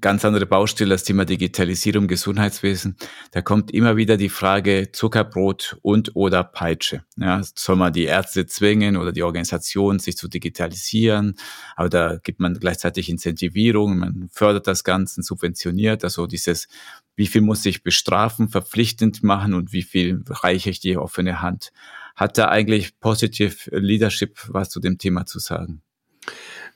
ganz 0.00 0.24
andere 0.24 0.46
Baustelle, 0.46 0.90
das 0.90 1.04
Thema 1.04 1.24
Digitalisierung 1.24 2.08
Gesundheitswesen. 2.08 2.96
Da 3.30 3.40
kommt 3.40 3.70
immer 3.70 3.96
wieder 3.96 4.16
die 4.16 4.28
Frage 4.28 4.90
Zuckerbrot 4.92 5.78
und 5.82 6.14
oder 6.14 6.44
Peitsche. 6.44 7.04
Ja, 7.16 7.40
soll 7.42 7.76
man 7.76 7.92
die 7.92 8.04
Ärzte 8.04 8.46
zwingen 8.46 8.96
oder 8.96 9.12
die 9.12 9.22
Organisation, 9.22 9.98
sich 9.98 10.16
zu 10.16 10.28
digitalisieren? 10.28 11.36
Aber 11.74 11.88
da 11.88 12.16
gibt 12.18 12.40
man 12.40 12.54
gleichzeitig 12.54 13.08
Incentivierung, 13.08 13.98
man 13.98 14.28
fördert 14.32 14.66
das 14.66 14.84
Ganze, 14.84 15.22
subventioniert. 15.22 16.04
Also 16.04 16.26
dieses, 16.26 16.68
wie 17.16 17.26
viel 17.26 17.40
muss 17.40 17.64
ich 17.64 17.82
bestrafen, 17.82 18.48
verpflichtend 18.48 19.22
machen 19.22 19.54
und 19.54 19.72
wie 19.72 19.82
viel 19.82 20.22
reiche 20.28 20.70
ich 20.70 20.80
die 20.80 20.98
offene 20.98 21.40
Hand? 21.40 21.72
Hat 22.14 22.36
da 22.36 22.48
eigentlich 22.48 22.98
Positive 23.00 23.70
Leadership 23.70 24.38
was 24.48 24.70
zu 24.70 24.80
dem 24.80 24.98
Thema 24.98 25.24
zu 25.24 25.38
sagen? 25.38 25.82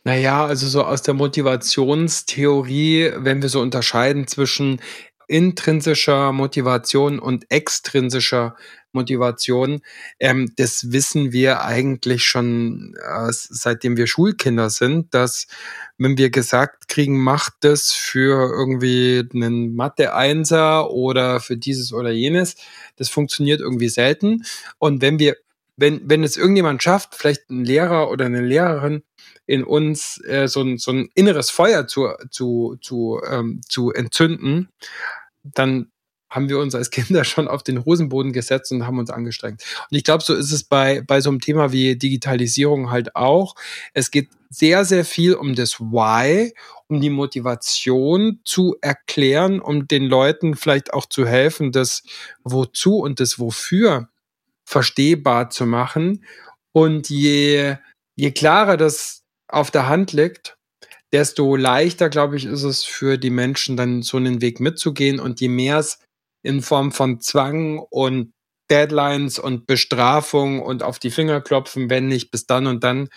Naja, 0.04 0.44
also 0.46 0.66
so 0.66 0.82
aus 0.84 1.02
der 1.02 1.14
Motivationstheorie, 1.14 3.12
wenn 3.18 3.40
wir 3.40 3.48
so 3.48 3.60
unterscheiden 3.60 4.26
zwischen 4.26 4.80
intrinsischer 5.28 6.32
Motivation 6.32 7.20
und 7.20 7.50
extrinsischer 7.50 8.56
Motivation, 8.90 9.80
ähm, 10.18 10.52
das 10.56 10.90
wissen 10.92 11.32
wir 11.32 11.64
eigentlich 11.64 12.24
schon, 12.24 12.94
äh, 13.00 13.28
seitdem 13.30 13.96
wir 13.96 14.08
Schulkinder 14.08 14.70
sind, 14.70 15.14
dass 15.14 15.46
wenn 15.98 16.18
wir 16.18 16.30
gesagt 16.30 16.88
kriegen, 16.88 17.18
macht 17.22 17.54
das 17.60 17.92
für 17.92 18.50
irgendwie 18.52 19.22
einen 19.32 19.74
Mathe-Einser 19.76 20.90
oder 20.90 21.40
für 21.40 21.56
dieses 21.56 21.92
oder 21.92 22.10
jenes, 22.10 22.56
das 22.96 23.08
funktioniert 23.08 23.60
irgendwie 23.60 23.88
selten. 23.88 24.44
Und 24.78 25.00
wenn 25.00 25.18
wir 25.20 25.36
wenn, 25.76 26.02
wenn 26.04 26.22
es 26.22 26.36
irgendjemand 26.36 26.82
schafft, 26.82 27.14
vielleicht 27.14 27.50
ein 27.50 27.64
Lehrer 27.64 28.10
oder 28.10 28.26
eine 28.26 28.42
Lehrerin, 28.42 29.02
in 29.52 29.64
uns 29.64 30.18
äh, 30.24 30.48
so, 30.48 30.62
ein, 30.62 30.78
so 30.78 30.92
ein 30.92 31.10
inneres 31.14 31.50
Feuer 31.50 31.86
zu, 31.86 32.08
zu, 32.30 32.78
zu, 32.80 33.20
ähm, 33.28 33.60
zu 33.68 33.92
entzünden, 33.92 34.70
dann 35.42 35.92
haben 36.30 36.48
wir 36.48 36.58
uns 36.58 36.74
als 36.74 36.88
Kinder 36.88 37.22
schon 37.24 37.48
auf 37.48 37.62
den 37.62 37.84
Hosenboden 37.84 38.32
gesetzt 38.32 38.72
und 38.72 38.86
haben 38.86 38.98
uns 38.98 39.10
angestrengt. 39.10 39.62
Und 39.90 39.94
ich 39.94 40.04
glaube, 40.04 40.24
so 40.24 40.32
ist 40.32 40.52
es 40.52 40.64
bei, 40.64 41.02
bei 41.02 41.20
so 41.20 41.28
einem 41.28 41.40
Thema 41.40 41.70
wie 41.70 41.96
Digitalisierung 41.96 42.90
halt 42.90 43.14
auch. 43.14 43.54
Es 43.92 44.10
geht 44.10 44.30
sehr, 44.48 44.86
sehr 44.86 45.04
viel 45.04 45.34
um 45.34 45.54
das 45.54 45.78
Why, 45.78 46.54
um 46.86 47.02
die 47.02 47.10
Motivation 47.10 48.40
zu 48.46 48.76
erklären, 48.80 49.60
um 49.60 49.86
den 49.86 50.04
Leuten 50.04 50.56
vielleicht 50.56 50.94
auch 50.94 51.04
zu 51.04 51.26
helfen, 51.26 51.72
das 51.72 52.04
Wozu 52.42 53.00
und 53.00 53.20
das 53.20 53.38
Wofür 53.38 54.08
verstehbar 54.64 55.50
zu 55.50 55.66
machen. 55.66 56.24
Und 56.72 57.10
je, 57.10 57.76
je 58.16 58.30
klarer 58.30 58.78
das 58.78 59.21
auf 59.52 59.70
der 59.70 59.88
Hand 59.88 60.12
liegt, 60.12 60.56
desto 61.12 61.56
leichter, 61.56 62.08
glaube 62.08 62.36
ich, 62.36 62.46
ist 62.46 62.62
es 62.62 62.84
für 62.84 63.18
die 63.18 63.30
Menschen 63.30 63.76
dann 63.76 64.02
so 64.02 64.16
einen 64.16 64.40
Weg 64.40 64.60
mitzugehen 64.60 65.20
und 65.20 65.40
je 65.40 65.48
mehr 65.48 65.78
es 65.78 65.98
in 66.42 66.62
Form 66.62 66.90
von 66.92 67.20
Zwang 67.20 67.78
und 67.78 68.32
Deadlines 68.70 69.38
und 69.38 69.66
Bestrafung 69.66 70.62
und 70.62 70.82
auf 70.82 70.98
die 70.98 71.10
Finger 71.10 71.40
klopfen, 71.40 71.90
wenn 71.90 72.08
nicht 72.08 72.30
bis 72.30 72.46
dann 72.46 72.66
und 72.66 72.82
dann, 72.82 73.08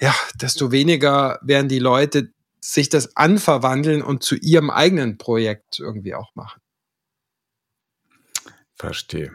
ja, 0.00 0.14
desto 0.40 0.70
weniger 0.70 1.40
werden 1.42 1.68
die 1.68 1.80
Leute 1.80 2.30
sich 2.60 2.88
das 2.88 3.16
anverwandeln 3.16 4.02
und 4.02 4.22
zu 4.22 4.36
ihrem 4.36 4.70
eigenen 4.70 5.18
Projekt 5.18 5.80
irgendwie 5.80 6.14
auch 6.14 6.34
machen. 6.34 6.60
Verstehe. 8.76 9.32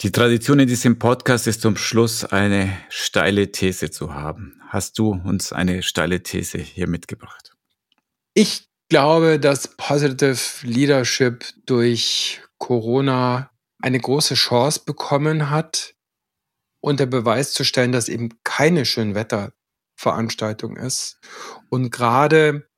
Die 0.00 0.10
Tradition 0.10 0.58
in 0.58 0.66
diesem 0.68 0.98
Podcast 0.98 1.46
ist 1.46 1.60
zum 1.62 1.76
Schluss 1.76 2.24
eine 2.24 2.76
steile 2.88 3.52
These 3.52 3.90
zu 3.90 4.12
haben. 4.12 4.60
Hast 4.68 4.98
du 4.98 5.12
uns 5.12 5.52
eine 5.52 5.82
steile 5.82 6.22
These 6.22 6.58
hier 6.58 6.88
mitgebracht? 6.88 7.52
Ich 8.34 8.68
glaube, 8.88 9.38
dass 9.38 9.68
Positive 9.76 10.38
Leadership 10.62 11.44
durch 11.64 12.42
Corona 12.58 13.50
eine 13.80 14.00
große 14.00 14.34
Chance 14.34 14.82
bekommen 14.84 15.50
hat, 15.50 15.94
unter 16.80 17.06
Beweis 17.06 17.52
zu 17.52 17.64
stellen, 17.64 17.92
dass 17.92 18.08
eben 18.08 18.30
keine 18.42 18.84
Schönwetterveranstaltung 18.84 20.76
ist. 20.76 21.18
Und 21.70 21.90
gerade, 21.90 22.68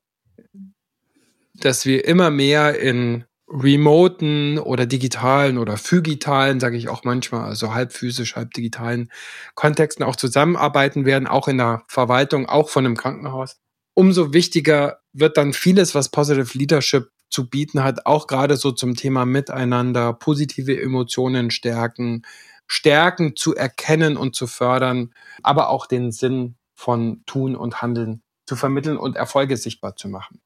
dass 1.55 1.87
wir 1.87 2.05
immer 2.05 2.31
mehr 2.31 2.79
in 2.79 3.25
remoten 3.49 4.59
oder 4.59 4.87
digitalen 4.87 5.59
oder 5.59 5.77
phygitalen, 5.77 6.61
sage 6.61 6.77
ich 6.77 6.89
auch 6.89 7.05
manchmal, 7.05 7.43
also 7.45 7.75
halb 7.75 7.93
physisch, 7.93 8.37
halb 8.37 8.53
digitalen 8.55 9.11
Kontexten 9.55 10.05
auch 10.05 10.17
zusammenarbeiten 10.17 11.05
werden, 11.05 11.29
auch 11.29 11.49
in 11.49 11.59
der 11.59 11.85
Verwaltung, 11.89 12.47
auch 12.47 12.69
von 12.71 12.85
einem 12.85 12.97
Krankenhaus. 12.97 13.57
Umso 13.95 14.33
wichtiger 14.33 15.01
wird 15.13 15.37
dann 15.37 15.53
vieles, 15.53 15.95
was 15.95 16.11
Positive 16.11 16.59
Leadership 16.59 17.11
zu 17.31 17.49
bieten 17.49 17.83
hat, 17.83 18.07
auch 18.07 18.27
gerade 18.27 18.57
so 18.57 18.73
zum 18.73 18.95
Thema 18.97 19.25
Miteinander, 19.27 20.13
positive 20.13 20.81
Emotionen 20.81 21.51
stärken, 21.51 22.23
Stärken 22.69 23.37
zu 23.37 23.55
erkennen 23.55 24.17
und 24.17 24.35
zu 24.35 24.47
fördern, 24.49 25.15
aber 25.43 25.71
auch 25.71 25.87
den 25.87 26.11
Sinn 26.13 26.57
von 26.75 27.23
Tun 27.27 27.57
und 27.57 27.81
Handeln 27.81 28.23
zu 28.47 28.57
vermitteln 28.57 28.97
und 28.97 29.17
Erfolge 29.17 29.57
sichtbar 29.57 29.97
zu 29.97 30.09
machen. 30.09 30.41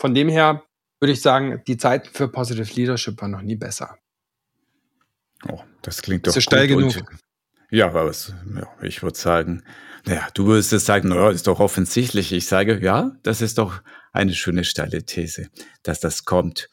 von 0.00 0.14
dem 0.14 0.28
her 0.28 0.64
würde 1.00 1.12
ich 1.12 1.20
sagen, 1.20 1.62
die 1.66 1.76
Zeiten 1.76 2.08
für 2.12 2.28
Positive 2.28 2.72
Leadership 2.74 3.20
waren 3.20 3.30
noch 3.30 3.42
nie 3.42 3.56
besser. 3.56 3.98
Oh, 5.48 5.60
das 5.82 6.02
klingt 6.02 6.26
doch 6.26 6.36
ist 6.36 6.42
steil 6.42 6.66
genug. 6.66 6.96
Und, 6.96 7.06
ja, 7.70 7.86
aber 7.88 8.04
es, 8.04 8.32
ja, 8.54 8.66
ich 8.82 9.02
würde 9.02 9.18
sagen, 9.18 9.62
naja, 10.04 10.28
du 10.34 10.46
würdest 10.46 10.72
es 10.72 10.86
sagen, 10.86 11.08
naja, 11.08 11.30
ist 11.30 11.46
doch 11.46 11.60
offensichtlich. 11.60 12.32
Ich 12.32 12.46
sage, 12.46 12.80
ja, 12.82 13.12
das 13.22 13.40
ist 13.42 13.58
doch 13.58 13.82
eine 14.12 14.32
schöne 14.32 14.64
steile 14.64 15.04
These, 15.04 15.50
dass 15.82 16.00
das 16.00 16.24
kommt. 16.24 16.70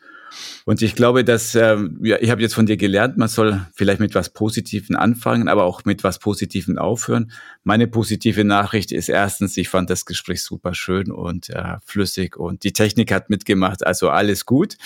Und 0.65 0.81
ich 0.81 0.95
glaube, 0.95 1.23
dass, 1.23 1.55
ähm, 1.55 1.99
ja, 2.03 2.17
ich 2.19 2.29
habe 2.29 2.41
jetzt 2.41 2.55
von 2.55 2.65
dir 2.65 2.77
gelernt, 2.77 3.17
man 3.17 3.27
soll 3.27 3.65
vielleicht 3.73 3.99
mit 3.99 4.15
was 4.15 4.29
Positiven 4.29 4.95
anfangen, 4.95 5.47
aber 5.47 5.63
auch 5.63 5.85
mit 5.85 6.03
was 6.03 6.19
Positiven 6.19 6.77
aufhören. 6.77 7.31
Meine 7.63 7.87
positive 7.87 8.43
Nachricht 8.43 8.91
ist 8.91 9.09
erstens, 9.09 9.57
ich 9.57 9.69
fand 9.69 9.89
das 9.89 10.05
Gespräch 10.05 10.43
super 10.43 10.73
schön 10.73 11.11
und 11.11 11.49
äh, 11.49 11.77
flüssig 11.85 12.37
und 12.37 12.63
die 12.63 12.73
Technik 12.73 13.11
hat 13.11 13.29
mitgemacht, 13.29 13.85
also 13.85 14.09
alles 14.09 14.45
gut. 14.45 14.77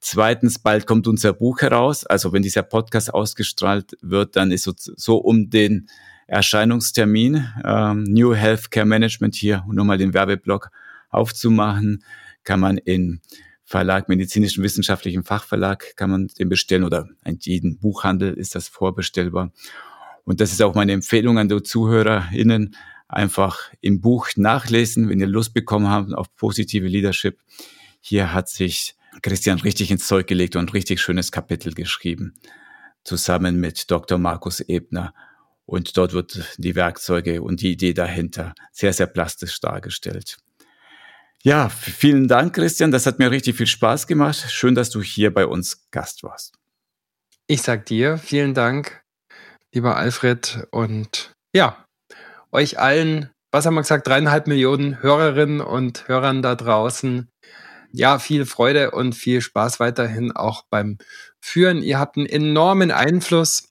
Zweitens, 0.00 0.58
bald 0.58 0.86
kommt 0.86 1.06
unser 1.06 1.32
Buch 1.32 1.60
heraus. 1.60 2.04
Also 2.04 2.32
wenn 2.32 2.42
dieser 2.42 2.62
Podcast 2.62 3.12
ausgestrahlt 3.12 3.96
wird, 4.00 4.36
dann 4.36 4.52
ist 4.52 4.64
so, 4.64 4.72
so 4.76 5.16
um 5.16 5.50
den 5.50 5.88
Erscheinungstermin 6.26 7.46
ähm, 7.64 8.04
New 8.04 8.34
Healthcare 8.34 8.86
Management 8.86 9.34
hier, 9.34 9.64
um 9.66 9.74
nur 9.74 9.84
mal 9.84 9.98
den 9.98 10.14
Werbeblock 10.14 10.70
aufzumachen, 11.10 12.02
kann 12.44 12.60
man 12.60 12.78
in 12.78 13.20
Verlag, 13.64 14.08
medizinischen 14.08 14.62
wissenschaftlichen 14.62 15.24
Fachverlag 15.24 15.96
kann 15.96 16.10
man 16.10 16.28
den 16.38 16.50
bestellen 16.50 16.84
oder 16.84 17.08
in 17.24 17.38
jedem 17.40 17.78
Buchhandel 17.78 18.34
ist 18.34 18.54
das 18.54 18.68
vorbestellbar. 18.68 19.52
Und 20.24 20.40
das 20.40 20.52
ist 20.52 20.62
auch 20.62 20.74
meine 20.74 20.92
Empfehlung 20.92 21.38
an 21.38 21.48
die 21.48 21.62
ZuhörerInnen. 21.62 22.76
Einfach 23.08 23.70
im 23.80 24.00
Buch 24.00 24.28
nachlesen, 24.36 25.08
wenn 25.08 25.20
ihr 25.20 25.26
Lust 25.26 25.54
bekommen 25.54 25.88
habt 25.88 26.12
auf 26.14 26.34
positive 26.36 26.86
Leadership. 26.86 27.38
Hier 28.00 28.32
hat 28.32 28.48
sich 28.48 28.96
Christian 29.22 29.60
richtig 29.60 29.90
ins 29.90 30.06
Zeug 30.06 30.26
gelegt 30.26 30.56
und 30.56 30.74
richtig 30.74 31.00
schönes 31.00 31.32
Kapitel 31.32 31.72
geschrieben. 31.72 32.34
Zusammen 33.04 33.60
mit 33.60 33.90
Dr. 33.90 34.18
Markus 34.18 34.60
Ebner. 34.60 35.14
Und 35.66 35.96
dort 35.96 36.12
wird 36.12 36.54
die 36.58 36.74
Werkzeuge 36.74 37.42
und 37.42 37.62
die 37.62 37.72
Idee 37.72 37.94
dahinter 37.94 38.54
sehr, 38.72 38.92
sehr 38.92 39.06
plastisch 39.06 39.60
dargestellt. 39.60 40.36
Ja, 41.46 41.68
vielen 41.68 42.26
Dank, 42.26 42.54
Christian. 42.54 42.90
Das 42.90 43.04
hat 43.04 43.18
mir 43.18 43.30
richtig 43.30 43.56
viel 43.56 43.66
Spaß 43.66 44.06
gemacht. 44.06 44.46
Schön, 44.48 44.74
dass 44.74 44.88
du 44.88 45.02
hier 45.02 45.32
bei 45.32 45.46
uns 45.46 45.90
Gast 45.90 46.22
warst. 46.22 46.54
Ich 47.46 47.60
sag 47.60 47.84
dir 47.84 48.16
vielen 48.16 48.54
Dank, 48.54 49.04
lieber 49.74 49.98
Alfred. 49.98 50.66
Und 50.70 51.34
ja, 51.54 51.84
euch 52.50 52.78
allen, 52.78 53.28
was 53.52 53.66
haben 53.66 53.74
wir 53.74 53.82
gesagt, 53.82 54.06
dreieinhalb 54.06 54.46
Millionen 54.46 55.02
Hörerinnen 55.02 55.60
und 55.60 56.08
Hörern 56.08 56.40
da 56.40 56.54
draußen. 56.54 57.28
Ja, 57.92 58.18
viel 58.18 58.46
Freude 58.46 58.92
und 58.92 59.14
viel 59.14 59.42
Spaß 59.42 59.80
weiterhin 59.80 60.32
auch 60.32 60.64
beim 60.70 60.96
Führen. 61.40 61.82
Ihr 61.82 61.98
habt 61.98 62.16
einen 62.16 62.24
enormen 62.24 62.90
Einfluss 62.90 63.68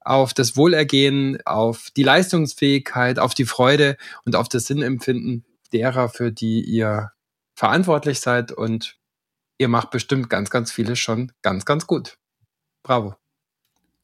auf 0.00 0.34
das 0.34 0.56
Wohlergehen, 0.56 1.38
auf 1.46 1.90
die 1.96 2.02
Leistungsfähigkeit, 2.02 3.20
auf 3.20 3.32
die 3.34 3.46
Freude 3.46 3.96
und 4.24 4.34
auf 4.34 4.48
das 4.48 4.64
Sinnempfinden 4.64 5.44
derer, 5.72 6.08
für 6.08 6.32
die 6.32 6.62
ihr 6.62 7.12
verantwortlich 7.54 8.20
seid 8.20 8.52
und 8.52 8.98
ihr 9.58 9.68
macht 9.68 9.90
bestimmt 9.90 10.30
ganz, 10.30 10.50
ganz 10.50 10.72
vieles 10.72 10.98
schon 10.98 11.32
ganz, 11.42 11.64
ganz 11.64 11.86
gut. 11.86 12.18
Bravo. 12.82 13.14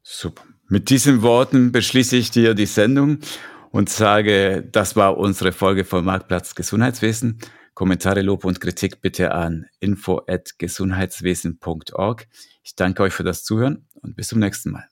Super. 0.03 0.45
Mit 0.69 0.91
diesen 0.91 1.23
Worten 1.23 1.73
beschließe 1.73 2.15
ich 2.17 2.31
dir 2.31 2.55
die 2.55 2.67
Sendung 2.67 3.19
und 3.71 3.89
sage, 3.89 4.69
das 4.71 4.95
war 4.97 5.17
unsere 5.19 5.53
Folge 5.53 5.85
vom 5.85 6.05
Marktplatz 6.05 6.55
Gesundheitswesen. 6.55 7.39
Kommentare, 7.75 8.23
Lob 8.23 8.45
und 8.45 8.61
Kritik 8.61 9.01
bitte 9.01 9.33
an 9.33 9.67
info@gesundheitswesen.org. 9.81 12.27
Ich 12.63 12.75
danke 12.75 13.03
euch 13.05 13.13
für 13.13 13.25
das 13.25 13.45
Zuhören 13.45 13.87
und 14.03 14.17
bis 14.17 14.29
zum 14.29 14.41
nächsten 14.41 14.73
Mal. 14.73 14.89